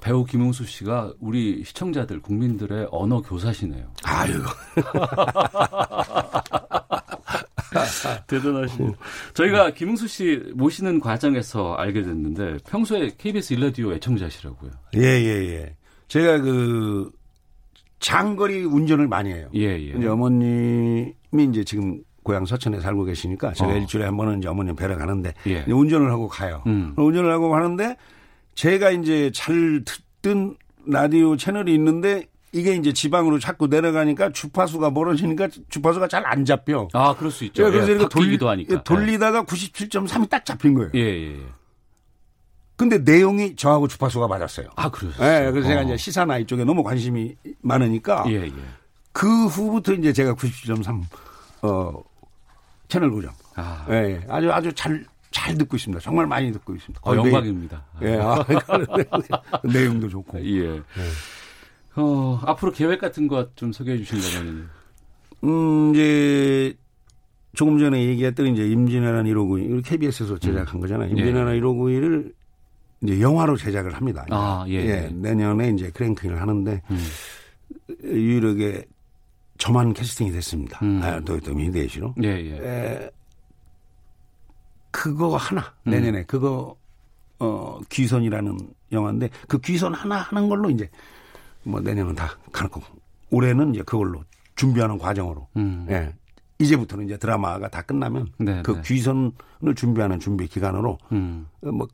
배우 0.00 0.24
김웅수 0.24 0.66
씨가 0.66 1.12
우리 1.20 1.62
시청자들, 1.64 2.20
국민들의 2.20 2.88
언어 2.90 3.22
교사시네요. 3.22 3.86
아유. 4.04 4.42
대단하시네요. 8.26 8.92
저희가 9.34 9.72
김웅수 9.72 10.08
씨 10.08 10.42
모시는 10.54 11.00
과정에서 11.00 11.74
알게 11.74 12.02
됐는데 12.02 12.58
평소에 12.68 13.12
KBS 13.18 13.54
일라디오 13.54 13.92
애청자시라고요. 13.94 14.70
예, 14.96 15.00
예, 15.00 15.28
예. 15.48 15.76
제가 16.08 16.38
그 16.40 17.10
장거리 18.00 18.64
운전을 18.64 19.08
많이 19.08 19.32
해요. 19.32 19.48
예, 19.54 19.60
예. 19.60 19.94
이제 19.96 20.06
어머님이 20.06 21.14
이제 21.50 21.64
지금 21.64 22.02
고향 22.22 22.44
서천에 22.44 22.80
살고 22.80 23.04
계시니까 23.04 23.52
제가 23.52 23.72
어. 23.72 23.76
일주일에 23.76 24.04
한 24.06 24.16
번은 24.16 24.38
이제 24.38 24.48
어머님 24.48 24.76
뵈러 24.76 24.96
가는데 24.96 25.32
예. 25.46 25.64
운전을 25.66 26.10
하고 26.10 26.28
가요. 26.28 26.62
음. 26.66 26.94
운전을 26.96 27.30
하고 27.32 27.50
가는데 27.50 27.96
제가 28.54 28.90
이제 28.90 29.30
잘 29.34 29.82
듣던 29.84 30.56
라디오 30.86 31.36
채널이 31.36 31.72
있는데 31.74 32.26
이게 32.52 32.74
이제 32.74 32.92
지방으로 32.92 33.38
자꾸 33.38 33.66
내려가니까 33.66 34.30
주파수가 34.32 34.90
멀어지니까 34.90 35.48
주파수가 35.70 36.08
잘 36.08 36.22
안 36.26 36.44
잡혀. 36.44 36.86
아, 36.92 37.14
그럴 37.16 37.30
수 37.32 37.44
있죠. 37.46 37.64
그래서 37.64 37.88
예, 37.88 37.92
이렇게 37.94 38.08
돌리, 38.08 38.36
하니까. 38.38 38.74
예, 38.74 38.82
돌리다가 38.84 39.38
예. 39.38 39.42
97.3이 39.42 40.28
딱 40.28 40.44
잡힌 40.44 40.74
거예요. 40.74 40.90
예, 40.94 41.00
예, 41.00 41.32
예. 41.38 41.46
근데 42.76 42.98
내용이 42.98 43.56
저하고 43.56 43.88
주파수가 43.88 44.28
맞았어요. 44.28 44.68
아, 44.76 44.90
그래요? 44.90 45.12
예, 45.20 45.50
그래서 45.50 45.66
어. 45.66 45.70
제가 45.70 45.82
이제 45.82 45.96
시사나 45.96 46.38
이쪽에 46.38 46.64
너무 46.64 46.82
관심이 46.82 47.36
많으니까. 47.60 48.24
예, 48.28 48.44
예. 48.44 48.52
그 49.12 49.46
후부터 49.46 49.92
이제 49.94 50.12
제가 50.12 50.34
97.3, 50.34 51.02
어, 51.62 51.92
채널 52.88 53.10
고정. 53.10 53.32
아. 53.56 53.86
예, 53.90 53.94
예. 53.94 54.20
아주, 54.28 54.50
아주 54.52 54.72
잘, 54.72 55.04
잘 55.30 55.56
듣고 55.58 55.76
있습니다. 55.76 56.00
정말 56.02 56.26
많이 56.26 56.50
듣고 56.52 56.74
있습니다. 56.74 57.00
어, 57.04 57.14
영광입니다. 57.16 57.82
예, 58.02 58.18
아, 58.18 58.44
내용도 59.64 60.08
좋고. 60.08 60.38
예. 60.44 60.76
예. 60.76 60.82
어, 61.96 62.40
앞으로 62.44 62.72
계획 62.72 63.00
같은 63.00 63.28
것 63.28 63.54
좀 63.56 63.72
소개해 63.72 63.98
주신다면. 64.02 64.68
음, 65.44 65.90
이제, 65.94 66.74
조금 67.54 67.78
전에 67.78 68.02
얘기했던 68.06 68.46
이제 68.54 68.66
임진왜란 68.68 69.26
1592, 69.26 69.82
KBS에서 69.82 70.38
제작한 70.38 70.76
음. 70.76 70.80
거잖아요. 70.80 71.10
임진왜란 71.10 71.54
예. 71.56 71.60
1592를 71.60 72.32
이제 73.02 73.20
영화로 73.20 73.56
제작을 73.56 73.94
합니다. 73.94 74.24
아, 74.30 74.64
예. 74.68 74.74
예. 74.74 75.10
내년에 75.12 75.70
이제 75.70 75.90
크랭크를 75.90 76.40
하는데, 76.40 76.80
음. 76.90 76.98
유일하게 78.04 78.84
저만 79.58 79.92
캐스팅이 79.92 80.30
됐습니다. 80.32 80.78
음. 80.82 81.00
아, 81.02 81.20
도요토미 81.20 81.66
히데시로. 81.66 82.14
예, 82.22 82.28
예. 82.28 82.58
에, 82.62 83.10
그거 84.90 85.36
하나, 85.36 85.74
음. 85.86 85.90
내년에 85.90 86.24
그거, 86.24 86.76
어, 87.38 87.80
귀선이라는 87.90 88.58
영화인데, 88.92 89.28
그 89.48 89.58
귀선 89.60 89.92
하나 89.94 90.16
하는 90.16 90.48
걸로 90.48 90.70
이제 90.70 90.88
뭐 91.64 91.80
내년은 91.80 92.14
다 92.14 92.36
가는 92.52 92.70
거고 92.70 92.86
올해는 93.30 93.74
이제 93.74 93.82
그걸로 93.82 94.24
준비하는 94.56 94.98
과정으로 94.98 95.48
음. 95.56 95.86
예. 95.90 96.14
이제부터는 96.58 97.06
이제 97.06 97.16
드라마가 97.16 97.68
다 97.68 97.82
끝나면 97.82 98.28
네, 98.38 98.62
그 98.62 98.72
네. 98.72 98.82
귀선을 98.84 99.74
준비하는 99.74 100.20
준비 100.20 100.46
기간으로 100.46 100.98
음. 101.10 101.46
뭐 101.60 101.88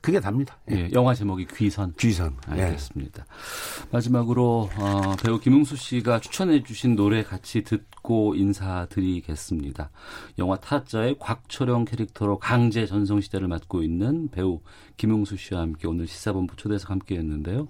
그게 0.00 0.20
답니다. 0.20 0.58
예. 0.70 0.76
예, 0.76 0.90
영화 0.92 1.14
제목이 1.14 1.46
귀선. 1.54 1.92
귀선. 1.98 2.36
예. 2.56 2.62
알겠습니다. 2.62 3.24
예. 3.24 3.88
마지막으로 3.90 4.70
어, 4.76 5.16
배우 5.22 5.38
김웅수 5.38 5.76
씨가 5.76 6.20
추천해 6.20 6.62
주신 6.62 6.96
노래 6.96 7.22
같이 7.22 7.62
듣고 7.62 8.34
인사드리겠습니다. 8.34 9.90
영화 10.38 10.56
타짜의 10.58 11.16
곽철영 11.18 11.84
캐릭터로 11.84 12.38
강제 12.38 12.86
전성 12.86 13.20
시대를 13.20 13.48
맡고 13.48 13.82
있는 13.82 14.28
배우 14.28 14.60
김웅수 14.96 15.36
씨와 15.36 15.60
함께 15.60 15.86
오늘 15.86 16.06
시사본부 16.06 16.56
초대해서 16.56 16.88
함께했는데요. 16.88 17.68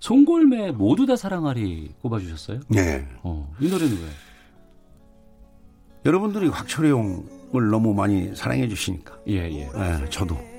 송골매 0.00 0.72
모두 0.72 1.06
다 1.06 1.16
사랑하리 1.16 1.94
꼽아주셨어요? 2.02 2.60
네. 2.68 3.06
어, 3.22 3.52
이 3.60 3.68
노래는 3.68 3.92
왜? 3.92 4.08
여러분들이 6.06 6.48
곽철영을 6.48 7.70
너무 7.70 7.92
많이 7.92 8.34
사랑해 8.34 8.68
주시니까. 8.68 9.18
예, 9.28 9.50
예. 9.50 9.68
예 9.74 10.08
저도 10.08 10.49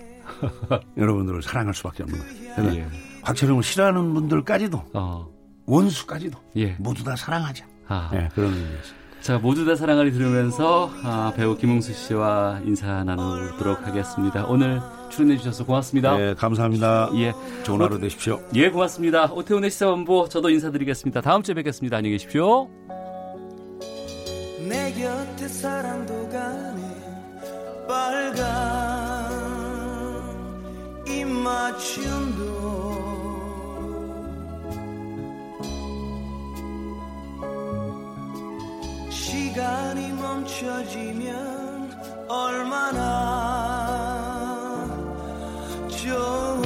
여러분들을 0.97 1.41
사랑할 1.41 1.73
수밖에 1.73 2.03
없는 2.03 2.19
거예요. 2.19 2.75
예. 2.75 2.87
곽철영을 3.23 3.63
싫어하는 3.63 4.13
분들까지도 4.13 4.83
어. 4.93 5.29
원수까지도 5.65 6.37
예. 6.57 6.75
모두 6.79 7.03
다 7.03 7.15
사랑하자. 7.15 7.65
아. 7.87 8.09
네, 8.11 8.29
그런 8.33 8.53
의미였어요. 8.53 9.01
자, 9.21 9.37
모두 9.37 9.65
다 9.65 9.75
사랑하리 9.75 10.11
들으면서 10.11 10.91
아, 11.03 11.31
배우 11.35 11.55
김웅수 11.55 11.93
씨와 11.93 12.61
인사 12.65 13.03
나누도록 13.03 13.85
하겠습니다. 13.85 14.45
오늘 14.47 14.81
출연해 15.11 15.37
주셔서 15.37 15.63
고맙습니다. 15.63 16.17
네, 16.17 16.33
감사합니다. 16.33 17.11
예. 17.15 17.33
좋은 17.63 17.81
하루 17.81 17.99
되십시오. 17.99 18.41
예, 18.55 18.69
고맙습니다. 18.71 19.31
오태훈의 19.31 19.69
시사본부 19.69 20.27
저도 20.29 20.49
인사드리겠습니다. 20.49 21.21
다음 21.21 21.43
주에 21.43 21.53
뵙겠습니다. 21.53 21.97
안녕히 21.97 22.15
계십시오. 22.15 22.67
내 24.67 24.91
곁에 24.93 25.47
사랑도 25.47 26.29
가네 26.29 26.81
빨간 27.87 29.30
이 31.11 31.25
맞춤도 31.25 33.01
시간이 39.09 40.13
멈춰지면 40.13 41.91
얼마나 42.29 43.01
좋은 45.89 46.61